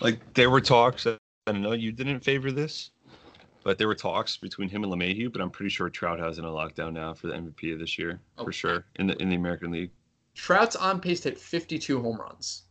like, 0.00 0.34
there 0.34 0.50
were 0.50 0.60
talks. 0.60 1.06
I 1.06 1.52
know 1.52 1.72
you 1.72 1.90
didn't 1.90 2.20
favor 2.20 2.52
this, 2.52 2.90
but 3.64 3.78
there 3.78 3.88
were 3.88 3.94
talks 3.94 4.36
between 4.36 4.68
him 4.68 4.84
and 4.84 4.92
LeMahieu. 4.92 5.32
But 5.32 5.40
I'm 5.40 5.50
pretty 5.50 5.70
sure 5.70 5.88
Trout 5.90 6.18
has 6.20 6.38
in 6.38 6.44
a 6.44 6.48
lockdown 6.48 6.92
now 6.92 7.14
for 7.14 7.26
the 7.28 7.34
MVP 7.34 7.72
of 7.72 7.78
this 7.78 7.98
year, 7.98 8.20
Oh. 8.38 8.44
for 8.44 8.52
sure, 8.52 8.84
in 8.96 9.06
the 9.06 9.16
in 9.20 9.28
the 9.28 9.36
American 9.36 9.70
League. 9.72 9.90
Trout's 10.34 10.76
on 10.76 11.00
pace 11.00 11.20
to 11.22 11.30
hit 11.30 11.38
52 11.38 12.00
home 12.00 12.20
runs. 12.20 12.62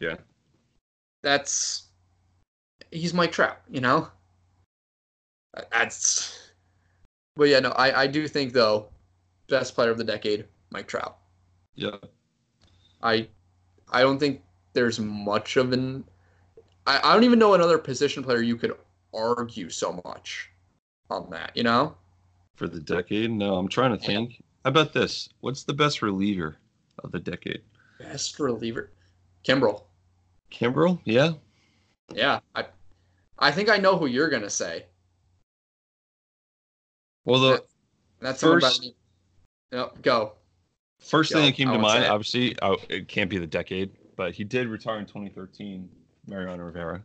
Yeah. 0.00 0.16
That's 1.22 1.84
he's 2.90 3.14
Mike 3.14 3.32
Trout, 3.32 3.58
you 3.70 3.80
know? 3.80 4.08
That's 5.70 6.50
But 7.36 7.44
yeah, 7.48 7.60
no, 7.60 7.70
I, 7.70 8.02
I 8.02 8.06
do 8.06 8.26
think 8.26 8.52
though, 8.52 8.88
best 9.48 9.74
player 9.74 9.90
of 9.90 9.98
the 9.98 10.04
decade, 10.04 10.46
Mike 10.70 10.88
Trout. 10.88 11.18
Yeah. 11.74 11.96
I 13.02 13.28
I 13.90 14.00
don't 14.02 14.18
think 14.18 14.42
there's 14.72 14.98
much 14.98 15.56
of 15.56 15.72
an 15.72 16.04
I, 16.86 17.00
I 17.02 17.14
don't 17.14 17.24
even 17.24 17.38
know 17.38 17.54
another 17.54 17.78
position 17.78 18.22
player 18.22 18.42
you 18.42 18.56
could 18.56 18.76
argue 19.12 19.70
so 19.70 20.00
much 20.04 20.50
on 21.10 21.30
that, 21.30 21.56
you 21.56 21.62
know? 21.62 21.94
For 22.56 22.68
the 22.68 22.80
decade? 22.80 23.30
No, 23.30 23.56
I'm 23.56 23.68
trying 23.68 23.96
to 23.96 24.04
think. 24.04 24.42
How 24.64 24.70
about 24.70 24.92
this? 24.92 25.28
What's 25.40 25.64
the 25.64 25.72
best 25.72 26.02
reliever 26.02 26.56
of 27.02 27.12
the 27.12 27.18
decade? 27.20 27.62
Best 27.98 28.38
reliever. 28.38 28.90
Kimbrel. 29.46 29.82
Kimbrel? 30.50 31.00
Yeah. 31.04 31.32
Yeah. 32.12 32.40
I 32.54 32.66
I 33.38 33.50
think 33.50 33.68
I 33.68 33.76
know 33.76 33.96
who 33.96 34.06
you're 34.06 34.30
gonna 34.30 34.50
say. 34.50 34.86
Well, 37.24 37.40
the 37.40 37.64
That's 38.20 38.40
First- 38.40 38.92
Yep, 39.74 40.02
go. 40.02 40.34
first 41.00 41.32
thing 41.32 41.44
that 41.46 41.56
came 41.56 41.68
to 41.68 41.78
mind, 41.78 42.04
obviously, 42.04 42.56
oh, 42.62 42.76
it 42.88 43.08
can't 43.08 43.28
be 43.28 43.38
the 43.38 43.46
decade, 43.46 43.90
but 44.14 44.32
he 44.32 44.44
did 44.44 44.68
retire 44.68 44.98
in 44.98 45.06
2013. 45.06 45.88
Mariano 46.26 46.62
Rivera. 46.64 47.02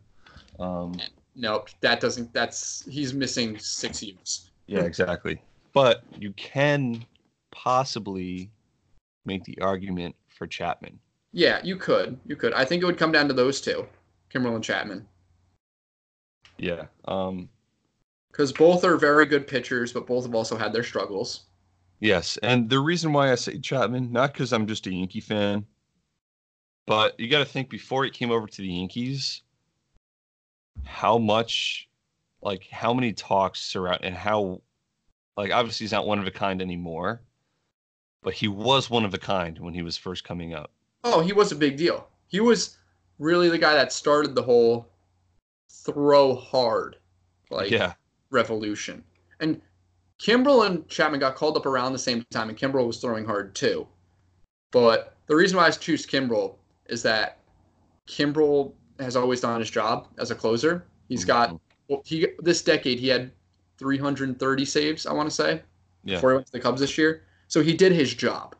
Um, 0.58 0.94
Nope, 1.34 1.68
that 1.80 2.00
doesn't 2.00 2.32
that's 2.32 2.84
he's 2.88 3.12
missing 3.12 3.58
six 3.58 4.02
years. 4.02 4.50
yeah, 4.66 4.80
exactly. 4.80 5.42
But 5.72 6.02
you 6.18 6.32
can 6.32 7.04
possibly 7.50 8.50
make 9.24 9.44
the 9.44 9.58
argument 9.60 10.14
for 10.28 10.46
Chapman. 10.46 10.98
Yeah, 11.32 11.60
you 11.62 11.76
could. 11.76 12.18
You 12.26 12.36
could. 12.36 12.52
I 12.54 12.64
think 12.64 12.82
it 12.82 12.86
would 12.86 12.98
come 12.98 13.12
down 13.12 13.28
to 13.28 13.34
those 13.34 13.60
two. 13.60 13.86
Kimbrel 14.32 14.54
and 14.54 14.64
Chapman. 14.64 15.06
Yeah. 16.58 16.86
Um, 17.06 17.48
because 18.30 18.52
both 18.52 18.84
are 18.84 18.96
very 18.96 19.26
good 19.26 19.46
pitchers, 19.46 19.92
but 19.92 20.06
both 20.06 20.24
have 20.24 20.34
also 20.34 20.56
had 20.56 20.72
their 20.72 20.84
struggles. 20.84 21.46
Yes, 22.00 22.38
and 22.42 22.68
the 22.68 22.80
reason 22.80 23.12
why 23.12 23.30
I 23.30 23.34
say 23.34 23.58
Chapman, 23.58 24.10
not 24.10 24.32
because 24.32 24.52
I'm 24.52 24.66
just 24.66 24.86
a 24.86 24.92
Yankee 24.92 25.20
fan, 25.20 25.66
but 26.86 27.18
you 27.20 27.28
got 27.28 27.40
to 27.40 27.44
think 27.44 27.68
before 27.68 28.04
he 28.04 28.10
came 28.10 28.30
over 28.30 28.46
to 28.46 28.62
the 28.62 28.68
Yankees, 28.68 29.42
how 30.84 31.18
much, 31.18 31.88
like, 32.40 32.66
how 32.70 32.94
many 32.94 33.12
talks 33.12 33.60
surround 33.60 34.00
and 34.02 34.14
how, 34.14 34.62
like, 35.36 35.52
obviously 35.52 35.84
he's 35.84 35.92
not 35.92 36.06
one 36.06 36.18
of 36.18 36.26
a 36.26 36.30
kind 36.30 36.62
anymore, 36.62 37.20
but 38.22 38.32
he 38.32 38.48
was 38.48 38.88
one 38.88 39.04
of 39.04 39.12
a 39.12 39.18
kind 39.18 39.58
when 39.58 39.74
he 39.74 39.82
was 39.82 39.98
first 39.98 40.24
coming 40.24 40.54
up. 40.54 40.70
Oh, 41.04 41.20
he 41.20 41.34
was 41.34 41.52
a 41.52 41.56
big 41.56 41.76
deal. 41.76 42.08
He 42.28 42.40
was 42.40 42.78
really 43.18 43.50
the 43.50 43.58
guy 43.58 43.74
that 43.74 43.92
started 43.92 44.34
the 44.34 44.42
whole 44.42 44.88
throw 45.68 46.34
hard, 46.34 46.96
like 47.50 47.70
yeah, 47.70 47.92
revolution. 48.30 49.04
And 49.40 49.60
Kimbrel 50.20 50.66
and 50.66 50.86
Chapman 50.88 51.20
got 51.20 51.34
called 51.34 51.56
up 51.56 51.66
around 51.66 51.92
the 51.92 51.98
same 51.98 52.24
time, 52.30 52.50
and 52.50 52.58
Kimbrel 52.58 52.86
was 52.86 52.98
throwing 52.98 53.24
hard 53.24 53.54
too. 53.54 53.86
But 54.70 55.16
the 55.26 55.34
reason 55.34 55.56
why 55.56 55.66
I 55.66 55.70
choose 55.70 56.06
Kimbrel 56.06 56.56
is 56.86 57.02
that 57.02 57.38
Kimbrel 58.06 58.72
has 58.98 59.16
always 59.16 59.40
done 59.40 59.58
his 59.60 59.70
job 59.70 60.08
as 60.18 60.30
a 60.30 60.34
closer. 60.34 60.84
He's 61.08 61.24
got 61.24 61.48
mm-hmm. 61.48 61.56
well, 61.88 62.02
he 62.04 62.26
this 62.40 62.62
decade 62.62 62.98
he 62.98 63.08
had 63.08 63.32
330 63.78 64.64
saves, 64.66 65.06
I 65.06 65.12
want 65.12 65.28
to 65.28 65.34
say, 65.34 65.62
Yeah. 66.04 66.16
before 66.16 66.32
he 66.32 66.34
went 66.36 66.46
to 66.46 66.52
the 66.52 66.60
Cubs 66.60 66.80
this 66.80 66.98
year. 66.98 67.22
So 67.48 67.62
he 67.62 67.72
did 67.72 67.92
his 67.92 68.12
job, 68.14 68.54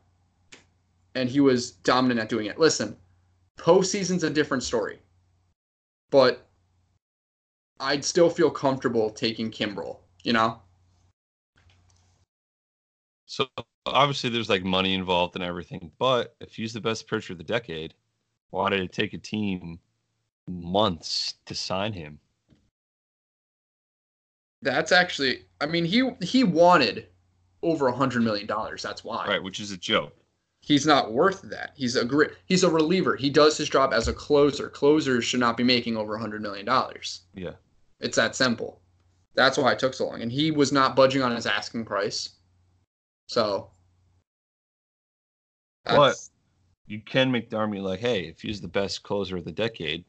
and 1.15 1.29
he 1.29 1.41
was 1.41 1.73
dominant 1.73 2.21
at 2.21 2.29
doing 2.29 2.47
it. 2.47 2.59
Listen, 2.59 2.97
postseason's 3.59 4.25
a 4.25 4.31
different 4.31 4.63
story, 4.63 4.99
but 6.11 6.49
I'd 7.79 8.05
still 8.05 8.31
feel 8.31 8.51
comfortable 8.51 9.11
taking 9.11 9.51
Kimbrel. 9.51 9.99
You 10.25 10.33
know, 10.33 10.61
So 13.31 13.47
obviously 13.87 14.29
there's 14.29 14.49
like 14.49 14.65
money 14.65 14.93
involved 14.93 15.37
and 15.37 15.45
everything, 15.45 15.93
but 16.01 16.35
if 16.41 16.57
he's 16.57 16.73
the 16.73 16.81
best 16.81 17.09
pitcher 17.09 17.33
of 17.33 17.39
the 17.39 17.45
decade, 17.45 17.95
why 18.51 18.69
did 18.71 18.81
it 18.81 18.93
take 18.93 19.15
a 19.15 19.19
team 19.19 19.79
months 20.49 21.35
to 21.47 21.55
sign 21.55 21.93
him? 21.93 22.19
that's 24.63 24.91
actually. 24.91 25.45
I 25.61 25.67
mean, 25.67 25.85
he 25.85 26.11
he 26.21 26.43
wanted 26.43 27.07
over 27.63 27.87
a 27.87 27.95
hundred 27.95 28.25
million 28.25 28.49
dollars. 28.49 28.83
That's 28.83 29.05
why. 29.05 29.29
Right, 29.29 29.43
which 29.43 29.61
is 29.61 29.71
a 29.71 29.77
joke. 29.77 30.13
he's 30.61 30.85
not 30.85 31.13
worth 31.13 31.41
that. 31.43 31.71
He's 31.77 31.95
a 31.95 32.05
great 32.05 32.33
he's 32.47 32.65
a 32.65 32.71
reliever. 32.71 33.15
He 33.15 33.31
does 33.31 33.57
his 33.57 33.69
job 33.69 33.93
as 33.93 34.09
a 34.09 34.13
closer. 34.13 34.69
Closers 34.69 35.25
should 35.25 35.39
not 35.39 35.57
be 35.57 35.63
making 35.63 35.97
over 35.97 36.17
a 36.17 36.21
hundred 36.21 36.43
million 36.43 36.67
dollars. 36.67 37.21
Yeah. 37.33 37.53
It's 38.01 38.17
that 38.17 38.35
simple. 38.35 38.81
That's 39.35 39.57
why 39.57 39.71
it 39.71 39.79
took 39.79 39.95
so 39.95 40.09
long. 40.09 40.21
And 40.21 40.33
he 40.33 40.51
was 40.51 40.73
not 40.73 40.97
budging 40.97 41.23
on 41.23 41.37
his 41.37 41.47
asking 41.47 41.85
price. 41.85 42.31
So 43.31 43.71
But- 45.85 46.17
You 46.89 47.01
can 47.01 47.31
make 47.31 47.49
the 47.51 47.57
army 47.57 47.79
like, 47.79 48.01
hey, 48.01 48.27
if 48.27 48.41
he's 48.41 48.61
the 48.61 48.67
best 48.67 49.05
closer 49.05 49.37
of 49.37 49.45
the 49.45 49.53
decade, 49.53 50.05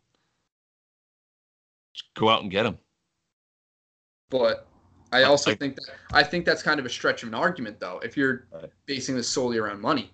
go 2.16 2.30
out 2.30 2.42
and 2.42 2.50
get 2.50 2.66
him. 2.66 2.80
but 4.32 4.68
I 5.12 5.24
also 5.24 5.52
I- 5.52 5.56
think 5.56 5.76
that 5.76 5.90
I 6.12 6.24
think 6.24 6.46
that's 6.46 6.64
kind 6.64 6.80
of 6.80 6.86
a 6.88 6.90
stretch 6.90 7.22
of 7.22 7.30
an 7.30 7.36
argument 7.36 7.80
though, 7.80 8.00
if 8.00 8.18
you're 8.18 8.48
basing 8.88 9.16
this 9.16 9.30
solely 9.30 9.60
around 9.60 9.82
money. 9.82 10.12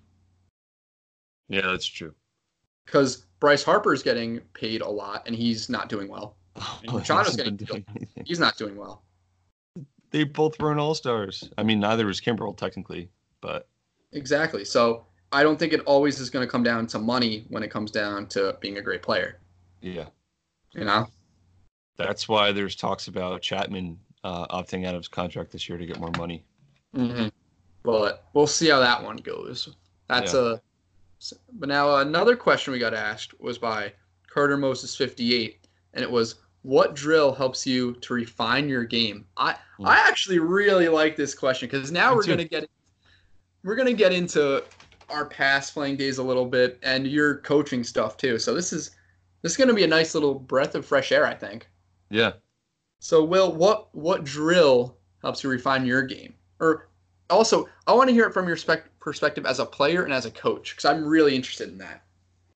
Yeah, 1.48 1.62
that's 1.62 1.86
true. 1.86 2.14
Because 2.86 3.26
Bryce 3.40 3.64
Harper's 3.64 4.04
getting 4.04 4.42
paid 4.54 4.82
a 4.82 4.90
lot 4.90 5.24
and 5.28 5.34
he's 5.34 5.70
not 5.70 5.88
doing 5.88 6.10
well. 6.10 6.36
Machado 6.92 7.32
getting 7.32 7.56
doing. 7.56 7.86
He's 8.26 8.40
not 8.40 8.58
doing 8.58 8.76
well. 8.76 9.06
They 10.12 10.24
both 10.24 10.60
were 10.60 10.72
an 10.72 10.80
all 10.80 10.96
stars. 10.96 11.50
I 11.58 11.64
mean, 11.64 11.80
neither 11.80 12.06
was 12.06 12.22
Kimbrel 12.22 12.56
technically, 12.56 13.10
but 13.42 13.68
Exactly. 14.14 14.64
So 14.66 15.06
I 15.32 15.44
don't 15.44 15.60
think 15.60 15.74
it 15.74 15.82
always 15.82 16.20
is 16.20 16.30
going 16.30 16.46
to 16.46 16.52
come 16.52 16.64
down 16.64 16.88
to 16.88 17.00
money 17.00 17.46
when 17.50 17.64
it 17.64 17.70
comes 17.70 17.92
down 17.92 18.28
to 18.30 18.58
being 18.62 18.78
a 18.78 18.82
great 18.82 19.02
player. 19.02 19.40
yeah, 19.82 20.06
You 20.74 20.86
know? 20.86 21.08
that's 21.98 22.30
why 22.30 22.52
there's 22.52 22.76
talks 22.76 23.08
about 23.08 23.42
Chapman 23.42 24.00
uh, 24.24 24.48
opting 24.48 24.86
out 24.86 24.94
of 24.94 25.00
his 25.00 25.08
contract 25.08 25.52
this 25.52 25.68
year 25.68 25.78
to 25.78 25.86
get 25.86 26.00
more 26.00 26.12
money. 26.18 26.46
Mm-hmm. 26.96 27.28
But 27.84 28.26
we'll 28.34 28.48
see 28.48 28.70
how 28.70 28.80
that 28.80 29.04
one 29.04 29.18
goes. 29.18 29.76
That's 30.08 30.34
a. 30.34 30.62
But 31.54 31.70
now 31.70 31.98
another 31.98 32.36
question 32.36 32.72
we 32.72 32.80
got 32.80 32.94
asked 32.94 33.40
was 33.40 33.58
by 33.58 33.94
Carter 34.30 34.58
Moses 34.58 34.96
fifty 34.96 35.34
eight, 35.34 35.68
and 35.94 36.04
it 36.04 36.12
was, 36.12 36.36
"What 36.68 36.96
drill 36.96 37.34
helps 37.34 37.66
you 37.66 37.94
to 37.94 38.14
refine 38.14 38.68
your 38.68 38.84
game?" 38.84 39.26
I 39.38 39.56
Hmm. 39.78 39.86
I 39.88 40.00
actually 40.00 40.40
really 40.40 40.90
like 40.90 41.16
this 41.16 41.34
question 41.34 41.70
because 41.70 41.92
now 41.92 42.10
Me 42.10 42.16
we're 42.18 42.24
too. 42.24 42.32
gonna 42.32 42.44
get 42.44 42.70
we're 43.64 43.76
gonna 43.76 43.94
get 43.94 44.12
into 44.12 44.64
our 45.10 45.26
past 45.26 45.74
playing 45.74 45.96
days 45.96 46.18
a 46.18 46.24
little 46.24 46.46
bit 46.46 46.78
and 46.84 47.08
your 47.08 47.38
coaching 47.38 47.84
stuff 47.86 48.18
too. 48.18 48.38
So 48.38 48.54
this 48.54 48.74
is 48.74 48.92
this 49.44 49.54
is 49.54 49.58
gonna 49.58 49.74
be 49.74 49.84
a 49.86 49.88
nice 49.88 50.14
little 50.14 50.36
breath 50.36 50.76
of 50.76 50.86
fresh 50.86 51.12
air, 51.14 51.26
I 51.26 51.34
think. 51.36 51.70
Yeah. 52.10 52.34
So, 53.00 53.24
Will, 53.24 53.54
what 53.54 53.94
what 53.96 54.24
drill 54.26 54.98
helps 55.22 55.44
you 55.44 55.50
refine 55.50 55.86
your 55.86 56.02
game? 56.02 56.34
Or 56.60 56.90
also, 57.30 57.70
I 57.86 57.94
want 57.94 58.10
to 58.10 58.14
hear 58.14 58.26
it 58.26 58.34
from 58.34 58.48
your 58.48 58.58
spec- 58.58 59.00
perspective 59.00 59.46
as 59.46 59.60
a 59.60 59.66
player 59.66 60.04
and 60.04 60.12
as 60.14 60.26
a 60.26 60.32
coach, 60.32 60.72
because 60.72 60.86
I'm 60.86 61.06
really 61.06 61.36
interested 61.36 61.70
in 61.70 61.78
that. 61.78 62.04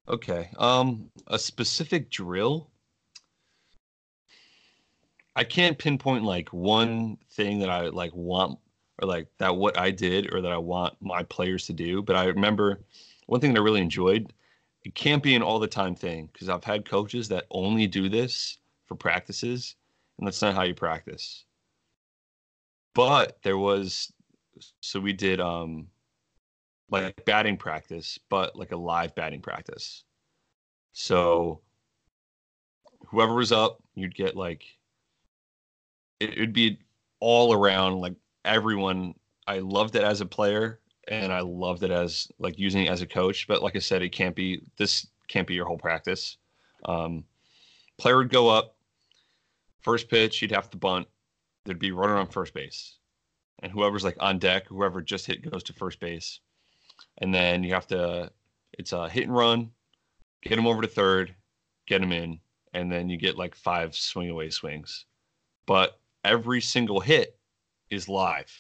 Okay. 0.09 0.49
Um, 0.57 1.09
a 1.27 1.37
specific 1.37 2.09
drill. 2.09 2.70
I 5.35 5.43
can't 5.43 5.77
pinpoint 5.77 6.23
like 6.23 6.49
one 6.49 7.17
thing 7.31 7.59
that 7.59 7.69
I 7.69 7.87
like 7.87 8.13
want 8.13 8.59
or 9.01 9.07
like 9.07 9.27
that 9.37 9.55
what 9.55 9.77
I 9.77 9.91
did 9.91 10.33
or 10.33 10.41
that 10.41 10.51
I 10.51 10.57
want 10.57 10.95
my 11.01 11.23
players 11.23 11.65
to 11.67 11.73
do. 11.73 12.01
But 12.01 12.15
I 12.15 12.25
remember 12.25 12.81
one 13.27 13.39
thing 13.39 13.53
that 13.53 13.59
I 13.59 13.63
really 13.63 13.81
enjoyed. 13.81 14.33
It 14.83 14.95
can't 14.95 15.23
be 15.23 15.35
an 15.35 15.43
all 15.43 15.59
the 15.59 15.67
time 15.67 15.95
thing 15.95 16.29
because 16.33 16.49
I've 16.49 16.63
had 16.63 16.89
coaches 16.89 17.27
that 17.29 17.45
only 17.51 17.87
do 17.87 18.09
this 18.09 18.57
for 18.85 18.95
practices, 18.95 19.75
and 20.17 20.27
that's 20.27 20.41
not 20.41 20.55
how 20.55 20.63
you 20.63 20.73
practice. 20.73 21.45
But 22.93 23.37
there 23.43 23.57
was, 23.57 24.11
so 24.81 24.99
we 24.99 25.13
did 25.13 25.39
um, 25.39 25.87
like 26.89 27.23
batting 27.25 27.57
practice, 27.57 28.19
but 28.29 28.55
like 28.55 28.71
a 28.71 28.77
live 28.77 29.15
batting 29.15 29.41
practice. 29.41 30.03
So 30.93 31.61
whoever 33.07 33.35
was 33.35 33.51
up, 33.51 33.81
you'd 33.93 34.15
get 34.15 34.35
like 34.35 34.65
it 36.21 36.39
would 36.39 36.53
be 36.53 36.79
all 37.19 37.53
around 37.53 37.99
like 37.99 38.15
everyone. 38.45 39.15
I 39.47 39.59
loved 39.59 39.95
it 39.95 40.03
as 40.03 40.21
a 40.21 40.25
player 40.25 40.79
and 41.07 41.33
I 41.33 41.41
loved 41.41 41.83
it 41.83 41.91
as 41.91 42.31
like 42.39 42.59
using 42.59 42.85
it 42.85 42.89
as 42.89 43.01
a 43.01 43.07
coach. 43.07 43.47
But 43.47 43.63
like 43.63 43.75
I 43.75 43.79
said, 43.79 44.01
it 44.01 44.09
can't 44.09 44.35
be 44.35 44.61
this 44.77 45.07
can't 45.27 45.47
be 45.47 45.55
your 45.55 45.65
whole 45.65 45.77
practice. 45.77 46.37
Um, 46.85 47.23
player 47.97 48.17
would 48.17 48.29
go 48.29 48.49
up, 48.49 48.75
first 49.81 50.09
pitch, 50.09 50.39
he'd 50.39 50.51
have 50.51 50.69
to 50.71 50.77
bunt. 50.77 51.07
There'd 51.65 51.79
be 51.79 51.91
runner 51.91 52.17
on 52.17 52.27
first 52.27 52.53
base, 52.53 52.97
and 53.59 53.71
whoever's 53.71 54.03
like 54.03 54.17
on 54.19 54.39
deck, 54.39 54.67
whoever 54.67 55.01
just 55.01 55.27
hit 55.27 55.49
goes 55.49 55.63
to 55.63 55.73
first 55.73 55.99
base, 55.99 56.39
and 57.19 57.33
then 57.33 57.63
you 57.63 57.73
have 57.73 57.87
to. 57.87 58.31
It's 58.79 58.93
a 58.93 59.09
hit 59.09 59.23
and 59.23 59.35
run, 59.35 59.69
get 60.41 60.57
him 60.57 60.65
over 60.65 60.81
to 60.81 60.87
third, 60.87 61.35
get 61.87 62.01
him 62.01 62.11
in, 62.11 62.39
and 62.73 62.91
then 62.91 63.09
you 63.09 63.17
get 63.17 63.37
like 63.37 63.53
five 63.53 63.95
swing 63.95 64.29
away 64.29 64.49
swings. 64.49 65.05
But 65.67 65.99
every 66.23 66.61
single 66.61 66.99
hit 66.99 67.37
is 67.89 68.07
live 68.07 68.51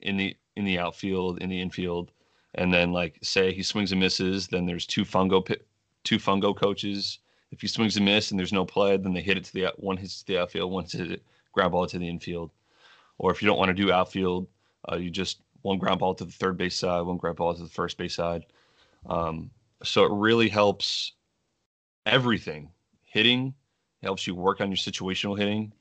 in 0.00 0.16
the 0.16 0.36
in 0.56 0.64
the 0.64 0.78
outfield, 0.78 1.40
in 1.42 1.48
the 1.48 1.60
infield, 1.60 2.12
and 2.54 2.72
then 2.72 2.92
like 2.92 3.18
say 3.22 3.52
he 3.52 3.62
swings 3.62 3.92
and 3.92 4.00
misses, 4.00 4.48
then 4.48 4.66
there's 4.66 4.86
two 4.86 5.04
fungo 5.04 5.44
pi- 5.44 5.62
two 6.04 6.18
fungo 6.18 6.56
coaches. 6.56 7.18
If 7.50 7.60
he 7.60 7.66
swings 7.66 7.96
and 7.96 8.04
miss 8.04 8.30
and 8.30 8.38
there's 8.38 8.52
no 8.52 8.64
play, 8.64 8.96
then 8.96 9.12
they 9.12 9.20
hit 9.20 9.36
it 9.36 9.44
to 9.44 9.52
the 9.52 9.72
one 9.76 9.96
hits 9.96 10.22
to 10.22 10.26
the 10.26 10.40
outfield, 10.40 10.70
one 10.70 10.84
hits 10.84 10.94
it 10.94 11.22
ground 11.52 11.72
ball 11.72 11.86
to 11.86 11.98
the 11.98 12.08
infield. 12.08 12.50
Or 13.18 13.30
if 13.30 13.42
you 13.42 13.46
don't 13.46 13.58
want 13.58 13.68
to 13.68 13.74
do 13.74 13.92
outfield, 13.92 14.46
uh, 14.90 14.96
you 14.96 15.10
just 15.10 15.40
one 15.62 15.78
ground 15.78 16.00
ball 16.00 16.14
to 16.14 16.24
the 16.24 16.32
third 16.32 16.56
base 16.56 16.76
side, 16.76 17.02
one 17.02 17.18
ground 17.18 17.36
ball 17.36 17.54
to 17.54 17.62
the 17.62 17.68
first 17.68 17.98
base 17.98 18.14
side. 18.14 18.46
Um, 19.06 19.50
so 19.82 20.04
it 20.04 20.12
really 20.12 20.48
helps 20.48 21.12
everything. 22.06 22.70
Hitting 23.02 23.54
helps 24.02 24.26
you 24.26 24.34
work 24.34 24.60
on 24.60 24.70
your 24.70 24.76
situational 24.76 25.36
hitting. 25.36 25.72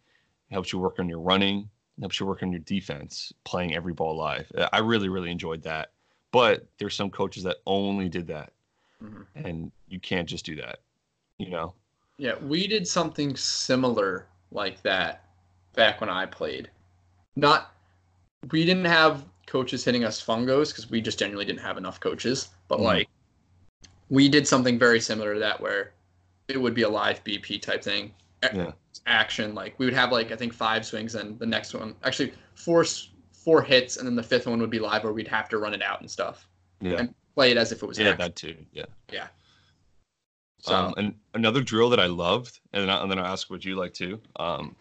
It 0.49 0.53
helps 0.53 0.73
you 0.73 0.79
work 0.79 0.99
on 0.99 1.07
your 1.07 1.19
running. 1.19 1.69
It 1.97 2.01
helps 2.01 2.19
you 2.19 2.25
work 2.25 2.41
on 2.43 2.51
your 2.51 2.61
defense, 2.61 3.31
playing 3.43 3.75
every 3.75 3.93
ball 3.93 4.15
live. 4.15 4.51
Uh, 4.55 4.69
I 4.73 4.79
really, 4.79 5.09
really 5.09 5.31
enjoyed 5.31 5.61
that. 5.63 5.91
But 6.31 6.65
there's 6.77 6.95
some 6.95 7.09
coaches 7.09 7.43
that 7.43 7.57
only 7.65 8.09
did 8.09 8.27
that, 8.27 8.53
Mhm. 9.03 9.25
and 9.35 9.71
you 9.87 9.99
can't 9.99 10.27
just 10.27 10.45
do 10.45 10.55
that. 10.57 10.79
You 11.37 11.49
know? 11.49 11.73
Yeah, 12.17 12.35
we 12.37 12.67
did 12.67 12.87
something 12.87 13.35
similar 13.35 14.27
like 14.51 14.81
that 14.83 15.25
back 15.73 16.01
when 16.01 16.09
I 16.09 16.25
played. 16.25 16.69
Not, 17.35 17.73
we 18.51 18.65
didn't 18.65 18.85
have 18.85 19.25
coaches 19.47 19.83
hitting 19.83 20.03
us 20.03 20.23
fungos 20.23 20.69
because 20.69 20.89
we 20.89 21.01
just 21.01 21.17
genuinely 21.17 21.45
didn't 21.45 21.61
have 21.61 21.77
enough 21.77 21.99
coaches. 21.99 22.49
But 22.67 22.79
Mhm. 22.79 22.83
like, 22.83 23.09
we 24.09 24.27
did 24.29 24.47
something 24.47 24.77
very 24.77 24.99
similar 24.99 25.33
to 25.33 25.39
that 25.39 25.59
where 25.61 25.93
it 26.47 26.57
would 26.57 26.73
be 26.73 26.81
a 26.83 26.89
live 26.89 27.23
BP 27.23 27.59
type 27.59 27.83
thing. 27.83 28.13
Yeah. 28.43 28.73
Action. 29.05 29.55
Like 29.55 29.77
we 29.77 29.85
would 29.85 29.95
have 29.95 30.11
like 30.11 30.31
I 30.31 30.35
think 30.35 30.53
five 30.53 30.85
swings, 30.85 31.15
and 31.15 31.37
the 31.39 31.45
next 31.45 31.73
one 31.73 31.95
actually 32.03 32.33
four 32.55 32.85
four 33.31 33.61
hits, 33.61 33.97
and 33.97 34.07
then 34.07 34.15
the 34.15 34.23
fifth 34.23 34.47
one 34.47 34.59
would 34.59 34.69
be 34.69 34.79
live, 34.79 35.03
where 35.03 35.13
we'd 35.13 35.27
have 35.27 35.49
to 35.49 35.57
run 35.57 35.73
it 35.73 35.81
out 35.81 36.01
and 36.01 36.09
stuff. 36.09 36.47
Yeah. 36.81 36.97
And 36.97 37.13
play 37.35 37.51
it 37.51 37.57
as 37.57 37.71
if 37.71 37.83
it 37.83 37.85
was 37.85 37.97
yeah, 37.97 38.09
action. 38.09 38.19
that 38.19 38.35
too. 38.35 38.55
Yeah. 38.73 38.85
Yeah. 39.11 39.27
So 40.59 40.75
Um, 40.75 40.93
and 40.97 41.15
another 41.33 41.61
drill 41.61 41.89
that 41.89 41.99
I 41.99 42.07
loved, 42.07 42.59
and 42.73 42.83
then, 42.83 42.89
I, 42.89 43.01
and 43.01 43.09
then 43.09 43.17
I'll 43.17 43.25
ask 43.25 43.49
what 43.49 43.63
you 43.63 43.75
like 43.75 43.93
too. 43.93 44.19
Um, 44.37 44.75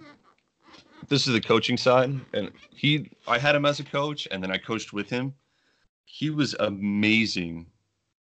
this 1.09 1.27
is 1.27 1.33
the 1.33 1.41
coaching 1.41 1.77
side, 1.77 2.19
and 2.35 2.51
he, 2.75 3.11
I 3.29 3.39
had 3.39 3.55
him 3.55 3.65
as 3.65 3.79
a 3.79 3.85
coach, 3.85 4.27
and 4.31 4.43
then 4.43 4.51
I 4.51 4.59
coached 4.59 4.93
with 4.93 5.09
him. 5.09 5.35
He 6.05 6.31
was 6.31 6.55
amazing 6.59 7.67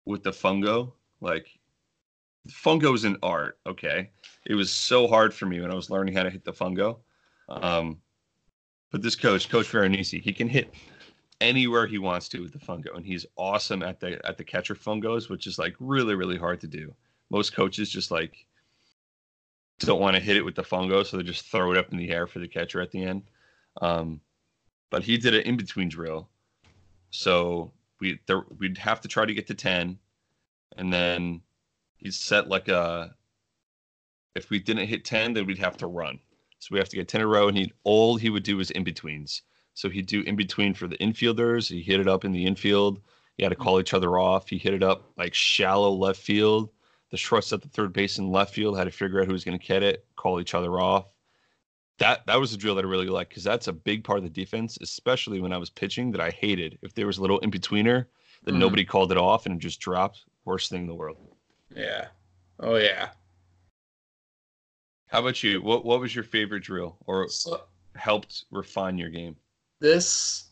with 0.05 0.23
the 0.23 0.31
fungo. 0.31 0.93
Like, 1.21 1.49
fungo 2.49 2.95
is 2.95 3.05
an 3.05 3.17
art. 3.23 3.59
Okay, 3.67 4.11
it 4.47 4.55
was 4.55 4.71
so 4.71 5.07
hard 5.07 5.35
for 5.35 5.47
me 5.47 5.61
when 5.61 5.71
I 5.71 5.75
was 5.75 5.91
learning 5.91 6.15
how 6.15 6.23
to 6.23 6.31
hit 6.31 6.45
the 6.45 6.53
fungo. 6.53 6.99
Um, 7.49 7.99
but 8.91 9.03
this 9.03 9.17
coach, 9.17 9.49
Coach 9.49 9.69
Veronese, 9.69 10.11
he 10.11 10.33
can 10.33 10.49
hit 10.49 10.75
anywhere 11.41 11.87
he 11.87 11.99
wants 11.99 12.29
to 12.31 12.41
with 12.41 12.53
the 12.53 12.59
fungo, 12.59 12.95
and 12.97 13.05
he's 13.05 13.27
awesome 13.37 13.83
at 13.83 14.01
the 14.01 14.25
at 14.27 14.39
the 14.39 14.45
catcher 14.45 14.75
fungos, 14.75 15.29
which 15.29 15.47
is 15.47 15.59
like 15.59 15.75
really 15.81 16.15
really 16.15 16.39
hard 16.39 16.61
to 16.61 16.67
do 16.67 16.95
most 17.33 17.55
coaches 17.55 17.91
just 17.91 18.11
like 18.11 18.47
don't 19.79 20.01
want 20.01 20.15
to 20.15 20.23
hit 20.23 20.37
it 20.37 20.45
with 20.45 20.55
the 20.55 20.63
fungo, 20.63 21.05
so 21.05 21.17
they 21.17 21.25
just 21.25 21.47
throw 21.47 21.73
it 21.73 21.79
up 21.79 21.91
in 21.91 21.99
the 21.99 22.11
air 22.11 22.29
for 22.29 22.39
the 22.39 22.47
catcher 22.47 22.81
at 22.81 22.93
the 22.93 23.03
end. 23.03 23.23
Um, 23.81 24.21
but 24.91 25.03
he 25.03 25.17
did 25.17 25.35
an 25.35 25.41
in 25.41 25.57
between 25.57 25.89
drill, 25.89 26.29
so 27.11 27.73
we 27.99 28.21
there, 28.27 28.45
we'd 28.59 28.79
have 28.79 29.01
to 29.01 29.09
try 29.09 29.25
to 29.25 29.35
get 29.35 29.47
to 29.49 29.55
ten, 29.55 29.99
and 30.77 30.93
then 30.93 31.41
he'd 32.03 32.15
set 32.15 32.49
like 32.49 32.69
a. 32.69 33.15
If 34.35 34.51
we 34.51 34.59
didn't 34.59 34.87
hit 34.87 35.05
ten, 35.05 35.35
then 35.35 35.47
we'd 35.47 35.59
have 35.59 35.77
to 35.79 35.87
run. 35.87 36.19
So 36.59 36.69
we 36.73 36.79
have 36.79 36.89
to 36.89 36.97
get 36.97 37.09
ten 37.09 37.21
in 37.21 37.27
a 37.27 37.31
row, 37.31 37.49
and 37.49 37.57
he 37.57 37.73
all 37.85 38.17
he 38.17 38.31
would 38.31 38.45
do 38.45 38.57
was 38.57 38.71
in 38.71 38.85
betweens. 38.85 39.43
So 39.75 39.89
he'd 39.89 40.07
do 40.07 40.23
in 40.23 40.37
between 40.37 40.75
for 40.75 40.87
the 40.87 40.99
infielders. 40.99 41.69
He 41.69 41.83
hit 41.83 42.01
it 42.01 42.09
up 42.09 42.25
in 42.25 42.33
the 42.33 42.45
infield. 42.47 43.01
He 43.37 43.43
had 43.43 43.51
to 43.51 43.57
call 43.57 43.81
each 43.81 43.95
other 43.95 44.19
off. 44.19 44.49
He 44.49 44.59
hit 44.59 44.75
it 44.75 44.83
up 44.83 45.11
like 45.17 45.35
shallow 45.35 45.93
left 45.93 46.21
field 46.21 46.71
the 47.13 47.19
shorts 47.19 47.53
at 47.53 47.61
the 47.61 47.69
third 47.69 47.93
base 47.93 48.19
in 48.19 48.33
left 48.33 48.55
field 48.55 48.77
had 48.77 48.85
to 48.85 48.91
figure 48.91 49.21
out 49.21 49.27
who 49.27 49.35
was 49.35 49.45
going 49.45 49.59
to 49.59 49.65
get 49.65 49.83
it, 49.83 50.07
call 50.17 50.41
each 50.41 50.55
other 50.55 50.81
off. 50.81 51.07
That 51.99 52.27
that 52.27 52.41
was 52.41 52.55
a 52.55 52.57
drill 52.57 52.75
that 52.77 52.87
I 52.87 52.89
really 52.89 53.07
liked 53.07 53.29
because 53.29 53.45
that's 53.45 53.69
a 53.69 53.73
big 53.73 54.03
part 54.03 54.17
of 54.19 54.25
the 54.25 54.31
defense, 54.31 54.79
especially 54.81 55.39
when 55.39 55.53
I 55.53 55.59
was 55.59 55.69
pitching. 55.69 56.11
That 56.11 56.23
I 56.23 56.31
hated 56.31 56.79
if 56.83 56.95
there 56.95 57.07
was 57.07 57.19
a 57.19 57.21
little 57.21 57.39
in 57.41 57.51
betweener 57.51 58.07
that 58.45 58.55
Mhm. 58.55 58.59
nobody 58.59 58.85
called 58.87 59.13
it 59.13 59.19
off 59.19 59.45
and 59.45 59.55
it 59.55 59.59
just 59.59 59.79
dropped. 59.79 60.25
Worst 60.47 60.71
thing 60.71 60.81
in 60.81 60.87
the 60.89 60.95
world. 60.95 61.32
Yeah. 61.75 62.09
Oh 62.61 62.77
yeah. 62.77 63.11
How 65.09 65.21
about 65.21 65.43
you? 65.43 65.61
What 65.63 65.85
what 65.85 66.01
was 66.01 66.15
your 66.15 66.25
favorite 66.25 66.63
drill 66.63 66.97
or 67.07 67.29
So 67.29 67.65
helped 67.97 68.45
refine 68.51 68.99
your 68.99 69.11
game? 69.11 69.37
this 69.81 70.49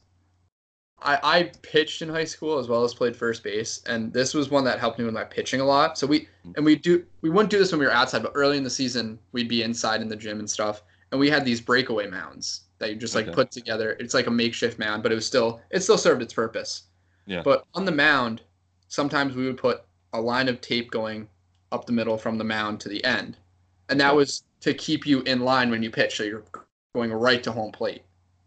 I, 1.02 1.18
I 1.22 1.42
pitched 1.62 2.02
in 2.02 2.08
high 2.10 2.24
school 2.24 2.58
as 2.58 2.68
well 2.68 2.84
as 2.84 2.92
played 2.92 3.16
first 3.16 3.42
base, 3.42 3.82
and 3.86 4.12
this 4.12 4.34
was 4.34 4.50
one 4.50 4.64
that 4.64 4.78
helped 4.78 4.98
me 4.98 5.04
with 5.06 5.14
my 5.14 5.24
pitching 5.24 5.60
a 5.60 5.64
lot. 5.64 5.96
So 5.96 6.06
we 6.06 6.28
mm. 6.46 6.54
and 6.56 6.64
we 6.64 6.76
do 6.76 7.04
we 7.22 7.30
wouldn't 7.30 7.50
do 7.50 7.58
this 7.58 7.72
when 7.72 7.80
we 7.80 7.86
were 7.86 7.92
outside, 7.92 8.22
but 8.22 8.32
early 8.34 8.58
in 8.58 8.64
the 8.64 8.70
season 8.70 9.18
we'd 9.32 9.48
be 9.48 9.62
inside 9.62 10.02
in 10.02 10.08
the 10.08 10.16
gym 10.16 10.38
and 10.40 10.50
stuff, 10.50 10.82
and 11.10 11.18
we 11.20 11.30
had 11.30 11.44
these 11.44 11.60
breakaway 11.60 12.06
mounds 12.06 12.62
that 12.78 12.90
you 12.90 12.96
just 12.96 13.14
like 13.14 13.26
Okay. 13.26 13.34
put 13.34 13.50
together. 13.50 13.96
It's 14.00 14.14
like 14.14 14.26
a 14.26 14.30
makeshift 14.30 14.78
mound, 14.78 15.02
but 15.02 15.12
it 15.12 15.14
was 15.14 15.26
still 15.26 15.60
it 15.70 15.80
still 15.80 15.98
served 15.98 16.22
its 16.22 16.34
purpose. 16.34 16.84
Yeah. 17.26 17.42
But 17.42 17.64
on 17.74 17.84
the 17.86 17.92
mound, 17.92 18.42
sometimes 18.88 19.34
we 19.34 19.46
would 19.46 19.56
put 19.58 19.82
a 20.12 20.20
line 20.20 20.48
of 20.48 20.60
tape 20.60 20.90
going 20.90 21.28
up 21.72 21.86
the 21.86 21.92
middle 21.92 22.18
from 22.18 22.38
the 22.38 22.44
mound 22.44 22.80
to 22.80 22.88
the 22.88 23.02
end, 23.04 23.36
and 23.88 24.00
that 24.00 24.14
was 24.14 24.44
to 24.60 24.74
keep 24.74 25.06
you 25.06 25.22
in 25.22 25.40
line 25.40 25.70
when 25.70 25.82
you 25.82 25.90
pitch, 25.90 26.16
so 26.16 26.22
you're 26.24 26.44
going 26.94 27.12
right 27.12 27.42
to 27.42 27.52
home 27.52 27.72
plate 27.72 28.02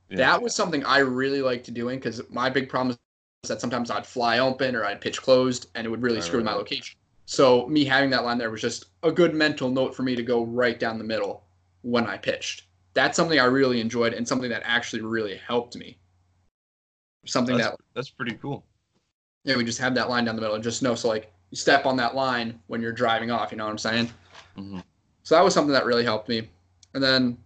Yeah. 0.10 0.28
that 0.28 0.42
was 0.42 0.56
something 0.56 0.84
I 0.86 1.00
really 1.00 1.42
liked 1.42 1.74
doing 1.74 2.00
because 2.00 2.22
my 2.30 2.50
big 2.50 2.70
problem 2.70 2.98
is 3.44 3.50
that 3.50 3.62
sometimes 3.62 3.92
I'd 3.92 4.06
fly 4.08 4.40
open 4.40 4.76
or 4.76 4.86
I'd 4.86 5.02
pitch 5.02 5.22
closed 5.22 5.68
and 5.76 5.86
it 5.86 5.90
would 5.90 6.02
really 6.04 6.22
Right, 6.22 6.22
screw 6.22 6.42
right, 6.42 6.46
my 6.46 6.54
location. 6.54 6.98
So 7.26 7.68
me 7.68 7.86
having 7.86 8.10
that 8.12 8.24
line 8.26 8.38
there 8.38 8.52
was 8.52 8.62
just 8.62 8.86
a 9.04 9.12
good 9.12 9.34
mental 9.36 9.70
note 9.70 9.96
for 9.96 10.04
me 10.04 10.16
to 10.16 10.24
go 10.24 10.46
right 10.46 10.80
down 10.80 10.98
the 10.98 11.04
middle 11.04 11.44
when 11.82 12.08
I 12.08 12.18
pitched. 12.18 12.68
That's 12.94 13.16
something 13.18 13.40
I 13.40 13.46
really 13.46 13.82
enjoyed 13.82 14.14
and 14.14 14.28
something 14.28 14.50
that 14.50 14.64
actually 14.66 15.02
really 15.02 15.38
helped 15.38 15.76
me. 15.76 15.98
Something 17.26 17.58
That's, 17.58 17.68
that 17.70 17.80
that's 17.96 18.10
pretty 18.12 18.36
cool. 18.36 18.66
yeah, 19.44 19.58
we 19.58 19.66
just 19.66 19.80
have 19.80 19.96
that 19.96 20.10
line 20.10 20.26
down 20.26 20.36
the 20.36 20.42
middle 20.42 20.56
and 20.56 20.64
just 20.64 20.82
know 20.84 20.96
so 20.96 21.08
like 21.10 21.33
you 21.54 21.58
step 21.58 21.86
on 21.86 21.96
that 21.96 22.16
line 22.16 22.60
when 22.66 22.82
you're 22.82 22.92
driving 22.92 23.30
off, 23.30 23.52
you 23.52 23.58
know 23.60 23.66
what 23.66 23.70
I'm 23.70 23.78
saying? 23.78 24.10
hmm 24.56 24.80
So 25.22 25.36
that 25.36 25.44
was 25.44 25.54
something 25.54 25.72
that 25.72 25.86
really 25.86 26.04
helped 26.04 26.28
me. 26.28 26.50
And 26.96 27.04
then 27.04 27.38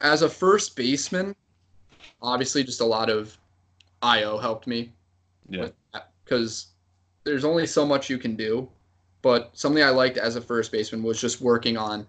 as 0.00 0.22
a 0.22 0.28
first 0.28 0.74
baseman, 0.74 1.36
obviously 2.22 2.64
just 2.64 2.80
a 2.80 2.84
lot 2.84 3.10
of 3.10 3.36
IO 4.00 4.38
helped 4.38 4.66
me 4.66 4.90
Yeah. 5.50 5.68
because 6.24 6.68
there's 7.24 7.44
only 7.44 7.66
so 7.66 7.84
much 7.84 8.08
you 8.08 8.16
can 8.16 8.36
do. 8.36 8.70
But 9.20 9.50
something 9.52 9.82
I 9.82 9.90
liked 9.90 10.16
as 10.16 10.36
a 10.36 10.40
first 10.40 10.72
baseman 10.72 11.02
was 11.02 11.20
just 11.20 11.42
working 11.42 11.76
on 11.76 12.06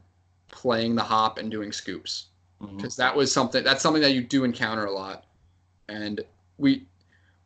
playing 0.48 0.96
the 0.96 1.04
hop 1.04 1.40
and 1.40 1.52
doing 1.52 1.74
scoops 1.74 2.28
because 2.78 2.96
that 2.96 3.14
was 3.14 3.34
something 3.34 3.66
that's 3.66 3.82
something 3.84 4.02
that 4.02 4.14
you 4.14 4.22
do 4.22 4.46
encounter 4.46 4.86
a 4.86 4.92
lot, 4.92 5.26
and 5.90 6.22
we 6.58 6.86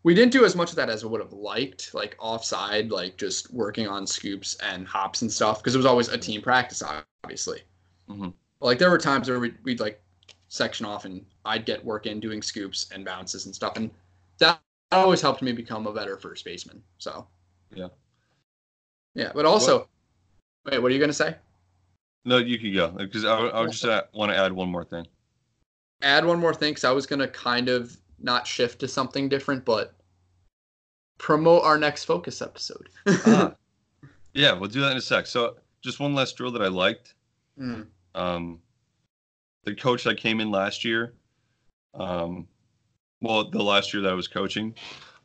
we 0.10 0.16
didn't 0.16 0.32
do 0.32 0.44
as 0.44 0.56
much 0.56 0.72
of 0.72 0.76
that 0.76 0.90
as 0.90 1.04
I 1.04 1.08
would 1.08 1.22
have 1.22 1.34
liked, 1.34 1.94
like 1.94 2.16
offside, 2.18 2.90
like 2.90 3.16
just 3.16 3.54
working 3.54 3.88
on 3.88 4.08
scoops 4.08 4.56
and 4.56 4.88
hops 4.88 5.22
and 5.22 5.32
stuff 5.32 5.60
because 5.60 5.76
it 5.76 5.78
was 5.78 5.86
always 5.86 6.08
a 6.08 6.18
team 6.18 6.42
practice, 6.42 6.82
obviously. 7.24 7.62
Mhm. 8.10 8.34
Like 8.60 8.80
there 8.80 8.90
were 8.90 8.98
times 8.98 9.30
where 9.30 9.40
we'd, 9.40 9.64
we'd 9.64 9.80
like 9.80 10.02
section 10.48 10.84
off 10.88 11.06
and 11.06 11.24
I'd 11.46 11.64
get 11.64 11.86
work 11.86 12.08
in 12.08 12.20
doing 12.20 12.42
scoops 12.42 12.90
and 12.92 13.06
bounces 13.06 13.46
and 13.46 13.54
stuff, 13.54 13.74
and 13.76 13.92
that 14.40 14.60
always 14.92 15.22
helped 15.22 15.44
me 15.44 15.52
become 15.52 15.86
a 15.86 15.94
better 15.94 16.18
first 16.18 16.44
baseman. 16.44 16.82
So 16.98 17.28
Yeah. 17.72 17.90
yeah, 19.14 19.32
but 19.36 19.46
also, 19.46 19.88
wait, 20.66 20.80
what 20.80 20.90
are 20.92 20.96
you 20.96 21.00
gonna 21.00 21.14
say? 21.14 21.36
No, 22.26 22.38
you 22.38 22.58
could 22.58 22.74
go 22.74 22.88
because 22.90 23.26
I, 23.26 23.50
I 23.50 23.68
just 23.68 23.86
uh, 23.86 24.06
want 24.16 24.32
to 24.32 24.38
add 24.40 24.54
one 24.54 24.70
more 24.70 24.84
thing. 24.86 25.06
add 26.02 26.26
one 26.26 26.40
more 26.40 26.56
thing 26.56 26.72
because 26.72 26.84
I 26.84 26.92
was 26.94 27.06
gonna 27.06 27.28
kind 27.28 27.70
of 27.70 27.96
not 28.18 28.48
shift 28.48 28.80
to 28.80 28.88
something 28.88 29.30
different, 29.30 29.66
but 29.66 29.94
promote 31.20 31.64
our 31.64 31.78
next 31.78 32.06
focus 32.06 32.42
episode. 32.42 32.90
Ah. 33.28 33.54
yeah, 34.34 34.54
we'll 34.54 34.70
do 34.70 34.82
that 34.82 34.92
in 34.92 34.98
a 34.98 35.02
sec. 35.02 35.28
So, 35.28 35.58
just 35.82 36.00
one 36.00 36.16
last 36.16 36.36
drill 36.38 36.52
that 36.52 36.62
I 36.64 36.68
liked. 36.68 37.14
Mm, 37.60 37.86
Um, 38.16 38.60
the 39.66 39.76
coach 39.76 40.04
that 40.06 40.18
came 40.18 40.40
in 40.40 40.50
last 40.50 40.84
year, 40.84 41.14
um, 41.94 42.48
well, 43.22 43.50
the 43.50 43.62
last 43.62 43.94
year 43.94 44.02
that 44.04 44.12
I 44.12 44.16
was 44.16 44.28
coaching, 44.28 44.74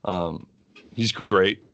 um, 0.05 0.47
he's 0.93 1.13
great. 1.13 1.65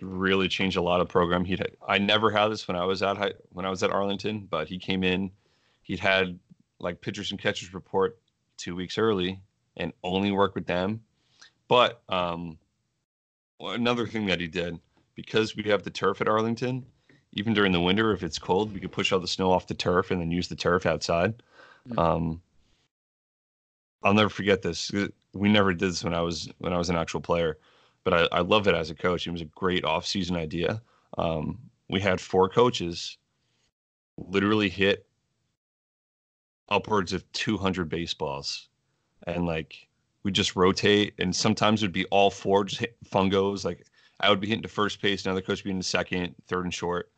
Really 0.00 0.48
changed 0.48 0.76
a 0.76 0.82
lot 0.82 1.00
of 1.00 1.08
program. 1.08 1.44
He 1.44 1.58
I 1.86 1.98
never 1.98 2.30
had 2.30 2.48
this 2.48 2.66
when 2.68 2.76
I 2.76 2.84
was 2.84 3.02
at 3.02 3.16
high, 3.16 3.32
when 3.50 3.64
I 3.64 3.70
was 3.70 3.82
at 3.82 3.90
Arlington, 3.90 4.46
but 4.50 4.68
he 4.68 4.78
came 4.78 5.02
in. 5.04 5.30
He'd 5.82 6.00
had 6.00 6.38
like 6.78 7.00
pitchers 7.00 7.30
and 7.30 7.40
catchers 7.40 7.72
report 7.72 8.18
two 8.58 8.74
weeks 8.74 8.98
early 8.98 9.40
and 9.76 9.92
only 10.02 10.32
work 10.32 10.54
with 10.54 10.66
them. 10.66 11.00
But 11.68 12.02
um, 12.08 12.58
another 13.60 14.06
thing 14.06 14.26
that 14.26 14.40
he 14.40 14.46
did 14.46 14.78
because 15.14 15.56
we 15.56 15.64
have 15.64 15.82
the 15.82 15.90
turf 15.90 16.20
at 16.20 16.28
Arlington, 16.28 16.84
even 17.32 17.54
during 17.54 17.72
the 17.72 17.80
winter, 17.80 18.12
if 18.12 18.22
it's 18.22 18.38
cold, 18.38 18.72
we 18.72 18.80
could 18.80 18.92
push 18.92 19.12
all 19.12 19.20
the 19.20 19.28
snow 19.28 19.50
off 19.50 19.66
the 19.66 19.74
turf 19.74 20.10
and 20.10 20.20
then 20.20 20.30
use 20.30 20.48
the 20.48 20.56
turf 20.56 20.86
outside. 20.86 21.42
Mm. 21.88 21.98
Um, 21.98 22.42
I'll 24.02 24.14
never 24.14 24.28
forget 24.28 24.62
this. 24.62 24.90
We 25.32 25.48
never 25.48 25.72
did 25.72 25.90
this 25.90 26.04
when 26.04 26.14
I 26.14 26.20
was 26.20 26.48
when 26.58 26.72
I 26.72 26.78
was 26.78 26.90
an 26.90 26.96
actual 26.96 27.20
player, 27.20 27.58
but 28.04 28.14
I, 28.14 28.38
I 28.38 28.40
love 28.40 28.68
it 28.68 28.74
as 28.74 28.90
a 28.90 28.94
coach. 28.94 29.26
It 29.26 29.32
was 29.32 29.40
a 29.40 29.46
great 29.46 29.84
off-season 29.84 30.36
idea. 30.36 30.80
Um, 31.18 31.58
we 31.88 32.00
had 32.00 32.20
four 32.20 32.48
coaches 32.48 33.18
literally 34.16 34.68
hit 34.68 35.06
upwards 36.68 37.12
of 37.12 37.30
200 37.32 37.88
baseballs, 37.88 38.68
and 39.26 39.46
like 39.46 39.85
we 40.26 40.32
just 40.32 40.56
rotate, 40.56 41.14
and 41.20 41.34
sometimes 41.34 41.84
it'd 41.84 41.92
be 41.92 42.04
all 42.06 42.32
four 42.32 42.64
just 42.64 42.80
hit 42.80 42.96
fungos. 43.08 43.64
Like 43.64 43.86
I 44.18 44.28
would 44.28 44.40
be 44.40 44.48
hitting 44.48 44.64
to 44.64 44.68
first 44.68 45.00
base, 45.00 45.24
another 45.24 45.40
coach 45.40 45.58
would 45.58 45.64
be 45.64 45.70
in 45.70 45.78
the 45.78 45.84
second, 45.84 46.34
third, 46.48 46.64
and 46.64 46.74
short. 46.74 47.12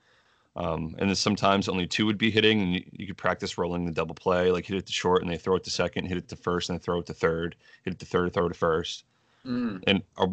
Um, 0.56 0.94
and 0.98 1.08
then 1.08 1.16
sometimes 1.16 1.70
only 1.70 1.86
two 1.86 2.04
would 2.04 2.18
be 2.18 2.30
hitting, 2.30 2.60
and 2.60 2.74
you, 2.74 2.84
you 2.92 3.06
could 3.06 3.16
practice 3.16 3.56
rolling 3.56 3.86
the 3.86 3.92
double 3.92 4.14
play, 4.14 4.50
like 4.50 4.66
hit 4.66 4.76
it 4.76 4.86
to 4.86 4.92
short, 4.92 5.22
and 5.22 5.30
they 5.30 5.38
throw 5.38 5.56
it 5.56 5.64
to 5.64 5.70
second, 5.70 6.04
hit 6.04 6.18
it 6.18 6.28
to 6.28 6.36
first, 6.36 6.68
and 6.68 6.78
they 6.78 6.82
throw 6.82 6.98
it 6.98 7.06
to 7.06 7.14
third, 7.14 7.56
hit 7.82 7.94
it 7.94 7.98
to 8.00 8.04
third, 8.04 8.34
throw 8.34 8.44
it 8.44 8.50
to 8.50 8.54
first, 8.54 9.04
mm, 9.46 9.82
and 9.86 10.02
uh, 10.18 10.26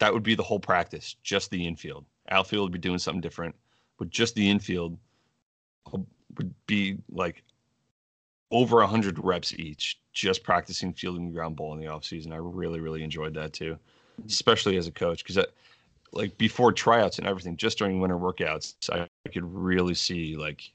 that 0.00 0.12
would 0.12 0.24
be 0.24 0.34
the 0.34 0.42
whole 0.42 0.58
practice, 0.58 1.14
just 1.22 1.52
the 1.52 1.64
infield. 1.64 2.04
Outfield 2.28 2.64
would 2.64 2.72
be 2.72 2.88
doing 2.88 2.98
something 2.98 3.20
different, 3.20 3.54
but 3.98 4.10
just 4.10 4.34
the 4.34 4.50
infield 4.50 4.98
uh, 5.94 5.98
would 6.38 6.52
be 6.66 6.96
like 7.08 7.44
over 8.50 8.80
a 8.80 8.86
hundred 8.86 9.18
reps 9.18 9.52
each, 9.54 10.00
just 10.12 10.42
practicing 10.42 10.92
fielding 10.92 11.26
the 11.26 11.32
ground 11.32 11.56
ball 11.56 11.74
in 11.74 11.80
the 11.80 11.86
off 11.86 12.04
season. 12.04 12.32
I 12.32 12.36
really, 12.36 12.80
really 12.80 13.02
enjoyed 13.02 13.34
that 13.34 13.52
too, 13.52 13.78
especially 14.26 14.76
as 14.76 14.86
a 14.86 14.92
coach, 14.92 15.24
because 15.24 15.44
like 16.12 16.36
before 16.38 16.72
tryouts 16.72 17.18
and 17.18 17.26
everything, 17.26 17.56
just 17.56 17.78
during 17.78 18.00
winter 18.00 18.16
workouts, 18.16 18.74
I, 18.90 19.06
I 19.26 19.28
could 19.28 19.44
really 19.44 19.94
see 19.94 20.36
like 20.36 20.70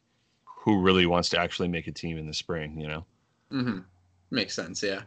who 0.45 0.79
really 0.81 1.05
wants 1.05 1.29
to 1.29 1.39
actually 1.39 1.67
make 1.67 1.87
a 1.87 1.91
team 1.91 2.17
in 2.17 2.27
the 2.27 2.33
spring, 2.33 2.79
you 2.79 2.87
know? 2.87 3.05
Mm-hmm. 3.51 3.79
Makes 4.29 4.53
sense, 4.55 4.83
yeah. 4.83 5.01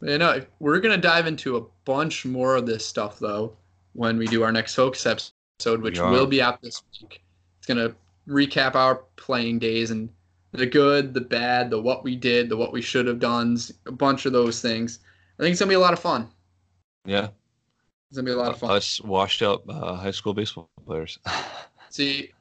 You 0.00 0.18
know, 0.18 0.40
we're 0.60 0.80
gonna 0.80 0.96
dive 0.96 1.26
into 1.26 1.56
a 1.56 1.62
bunch 1.84 2.24
more 2.24 2.56
of 2.56 2.66
this 2.66 2.86
stuff 2.86 3.18
though 3.18 3.56
when 3.92 4.16
we 4.16 4.26
do 4.26 4.42
our 4.42 4.52
next 4.52 4.74
focus 4.74 5.06
episode, 5.06 5.82
which 5.82 5.98
will 6.00 6.26
be 6.26 6.40
out 6.40 6.62
this 6.62 6.82
week. 7.00 7.22
It's 7.58 7.66
gonna 7.66 7.94
recap 8.28 8.74
our 8.74 8.96
playing 9.16 9.58
days 9.58 9.90
and 9.90 10.08
the 10.52 10.66
good, 10.66 11.14
the 11.14 11.20
bad, 11.20 11.70
the 11.70 11.80
what 11.80 12.04
we 12.04 12.16
did, 12.16 12.48
the 12.48 12.56
what 12.56 12.72
we 12.72 12.82
should 12.82 13.06
have 13.06 13.18
done, 13.18 13.58
a 13.86 13.92
bunch 13.92 14.26
of 14.26 14.32
those 14.32 14.60
things. 14.60 15.00
I 15.38 15.42
think 15.42 15.52
it's 15.52 15.60
gonna 15.60 15.68
be 15.68 15.74
a 15.74 15.80
lot 15.80 15.92
of 15.92 15.98
fun. 15.98 16.28
Yeah, 17.04 17.28
it's 18.08 18.16
gonna 18.16 18.26
be 18.26 18.32
a 18.32 18.36
lot 18.36 18.52
of 18.52 18.58
fun. 18.58 18.70
Us 18.70 19.00
washed 19.00 19.42
up 19.42 19.68
uh, 19.68 19.96
high 19.96 20.10
school 20.10 20.34
baseball 20.34 20.70
players. 20.86 21.18
See, 21.90 22.32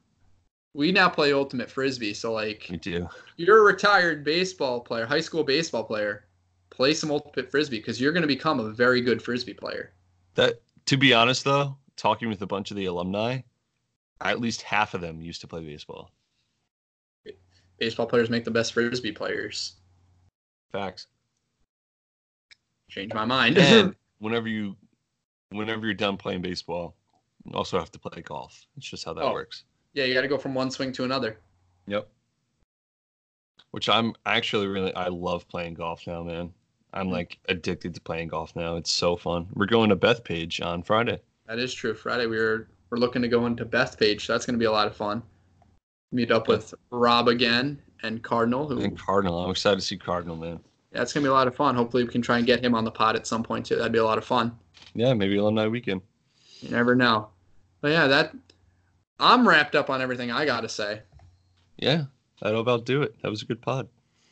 we 0.73 0.91
now 0.91 1.09
play 1.09 1.33
ultimate 1.33 1.69
frisbee, 1.69 2.13
so 2.13 2.33
like, 2.33 2.67
we 2.69 2.77
do. 2.77 3.07
You're 3.35 3.59
a 3.59 3.63
retired 3.63 4.23
baseball 4.23 4.79
player, 4.79 5.05
high 5.05 5.21
school 5.21 5.43
baseball 5.43 5.83
player. 5.83 6.25
Play 6.69 6.93
some 6.93 7.09
ultimate 7.09 7.49
frisbee 7.49 7.77
because 7.77 7.99
you're 7.99 8.13
gonna 8.13 8.27
become 8.27 8.59
a 8.59 8.69
very 8.69 9.01
good 9.01 9.21
frisbee 9.21 9.53
player. 9.53 9.93
That, 10.35 10.61
to 10.85 10.97
be 10.97 11.13
honest, 11.13 11.43
though, 11.43 11.75
talking 11.95 12.29
with 12.29 12.41
a 12.41 12.47
bunch 12.47 12.69
of 12.71 12.77
the 12.77 12.85
alumni, 12.85 13.39
at 14.21 14.39
least 14.39 14.61
half 14.61 14.93
of 14.93 15.01
them 15.01 15.21
used 15.21 15.41
to 15.41 15.47
play 15.47 15.63
baseball 15.63 16.11
baseball 17.77 18.05
players 18.05 18.29
make 18.29 18.43
the 18.43 18.51
best 18.51 18.73
frisbee 18.73 19.11
players. 19.11 19.75
Facts. 20.71 21.07
Change 22.89 23.13
my 23.13 23.25
mind. 23.25 23.57
and 23.57 23.95
whenever 24.19 24.47
you, 24.47 24.75
whenever 25.49 25.85
you're 25.85 25.93
done 25.93 26.17
playing 26.17 26.41
baseball, 26.41 26.95
you 27.45 27.53
also 27.53 27.77
have 27.77 27.91
to 27.91 27.99
play 27.99 28.21
golf. 28.21 28.65
It's 28.77 28.87
just 28.87 29.05
how 29.05 29.13
that 29.13 29.23
oh. 29.23 29.33
works. 29.33 29.63
Yeah, 29.93 30.05
you 30.05 30.13
got 30.13 30.21
to 30.21 30.27
go 30.27 30.37
from 30.37 30.53
one 30.53 30.69
swing 30.71 30.91
to 30.93 31.03
another. 31.03 31.39
Yep. 31.87 32.07
Which 33.71 33.89
I'm 33.89 34.13
actually 34.25 34.67
really, 34.67 34.93
I 34.93 35.07
love 35.07 35.47
playing 35.47 35.75
golf 35.75 36.05
now, 36.07 36.23
man. 36.23 36.53
I'm 36.93 37.09
like 37.11 37.37
addicted 37.49 37.93
to 37.95 38.01
playing 38.01 38.29
golf 38.29 38.55
now. 38.55 38.75
It's 38.75 38.91
so 38.91 39.15
fun. 39.15 39.47
We're 39.53 39.65
going 39.65 39.89
to 39.89 39.95
Bethpage 39.95 40.65
on 40.65 40.83
Friday. 40.83 41.19
That 41.47 41.59
is 41.59 41.73
true. 41.73 41.93
Friday 41.93 42.27
we're 42.27 42.69
we're 42.89 42.97
looking 42.97 43.21
to 43.21 43.27
go 43.27 43.45
into 43.45 43.65
Bethpage. 43.65 44.21
So 44.21 44.33
that's 44.33 44.45
going 44.45 44.55
to 44.55 44.59
be 44.59 44.65
a 44.65 44.71
lot 44.71 44.87
of 44.87 44.95
fun 44.95 45.21
meet 46.11 46.31
up 46.31 46.47
with 46.47 46.73
Rob 46.91 47.27
again 47.27 47.81
and 48.03 48.23
Cardinal. 48.23 48.67
Who, 48.67 48.79
and 48.79 48.97
Cardinal, 48.97 49.43
I'm 49.43 49.51
excited 49.51 49.79
to 49.79 49.85
see 49.85 49.97
Cardinal, 49.97 50.35
man. 50.35 50.59
Yeah, 50.93 51.01
it's 51.01 51.13
gonna 51.13 51.23
be 51.23 51.29
a 51.29 51.33
lot 51.33 51.47
of 51.47 51.55
fun. 51.55 51.75
Hopefully, 51.75 52.03
we 52.03 52.09
can 52.09 52.21
try 52.21 52.37
and 52.37 52.45
get 52.45 52.63
him 52.63 52.73
on 52.73 52.83
the 52.83 52.91
pod 52.91 53.15
at 53.15 53.27
some 53.27 53.43
point 53.43 53.65
too. 53.65 53.75
That'd 53.75 53.91
be 53.91 53.99
a 53.99 54.05
lot 54.05 54.17
of 54.17 54.25
fun. 54.25 54.57
Yeah, 54.93 55.13
maybe 55.13 55.37
alumni 55.37 55.67
weekend. 55.67 56.01
You 56.61 56.71
never 56.71 56.95
know. 56.95 57.29
But 57.81 57.91
yeah, 57.91 58.07
that 58.07 58.33
I'm 59.19 59.47
wrapped 59.47 59.75
up 59.75 59.89
on 59.89 60.01
everything 60.01 60.31
I 60.31 60.45
gotta 60.45 60.69
say. 60.69 61.01
Yeah, 61.77 62.05
that'll 62.41 62.61
about 62.61 62.85
do 62.85 63.03
it. 63.03 63.15
That 63.21 63.29
was 63.29 63.41
a 63.41 63.45
good 63.45 63.61
pod. 63.61 63.87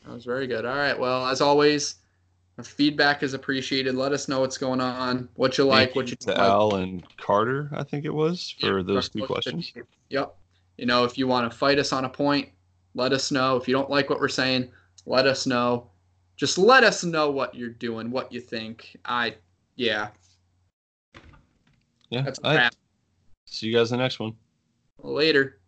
That 0.06 0.14
was 0.14 0.26
very 0.26 0.48
good. 0.48 0.66
All 0.66 0.76
right. 0.76 0.98
Well, 0.98 1.28
as 1.28 1.42
always, 1.42 1.96
feedback 2.64 3.24
is 3.24 3.34
appreciated. 3.34 3.96
Let 3.96 4.12
us 4.14 4.28
know 4.28 4.40
what's 4.40 4.58
going 4.58 4.82
on, 4.82 5.28
what 5.36 5.58
you 5.58 5.66
like, 5.66 5.96
what 5.96 6.10
you 6.10 6.16
to 6.16 6.30
like. 6.30 6.40
Al 6.40 6.76
and 6.76 7.04
Carter, 7.18 7.70
I 7.74 7.84
think 7.84 8.06
it 8.06 8.14
was 8.14 8.56
for 8.60 8.80
yeah, 8.80 8.84
those 8.86 9.10
two 9.10 9.26
questions. 9.26 9.74
Yep. 10.10 10.36
You 10.78 10.86
know, 10.86 11.04
if 11.04 11.18
you 11.18 11.28
want 11.28 11.50
to 11.52 11.58
fight 11.58 11.80
us 11.80 11.94
on 11.94 12.06
a 12.06 12.10
point, 12.10 12.50
let 12.94 13.14
us 13.14 13.32
know. 13.32 13.56
If 13.58 13.68
you 13.68 13.74
don't 13.74 13.90
like 13.90 14.10
what 14.10 14.20
we're 14.20 14.28
saying, 14.28 14.70
let 15.06 15.28
us 15.28 15.46
know. 15.46 15.90
Just 16.36 16.58
let 16.58 16.84
us 16.84 17.04
know 17.04 17.32
what 17.32 17.56
you're 17.56 17.70
doing, 17.70 18.12
what 18.12 18.32
you 18.32 18.42
think. 18.42 18.98
I, 19.06 19.36
yeah. 19.76 20.10
Yeah. 22.10 22.22
That's 22.22 22.40
a 22.44 22.56
wrap. 22.56 22.74
See 23.46 23.68
you 23.68 23.74
guys 23.74 23.92
in 23.92 23.98
the 23.98 24.04
next 24.04 24.20
one. 24.20 24.34
Later. 25.02 25.60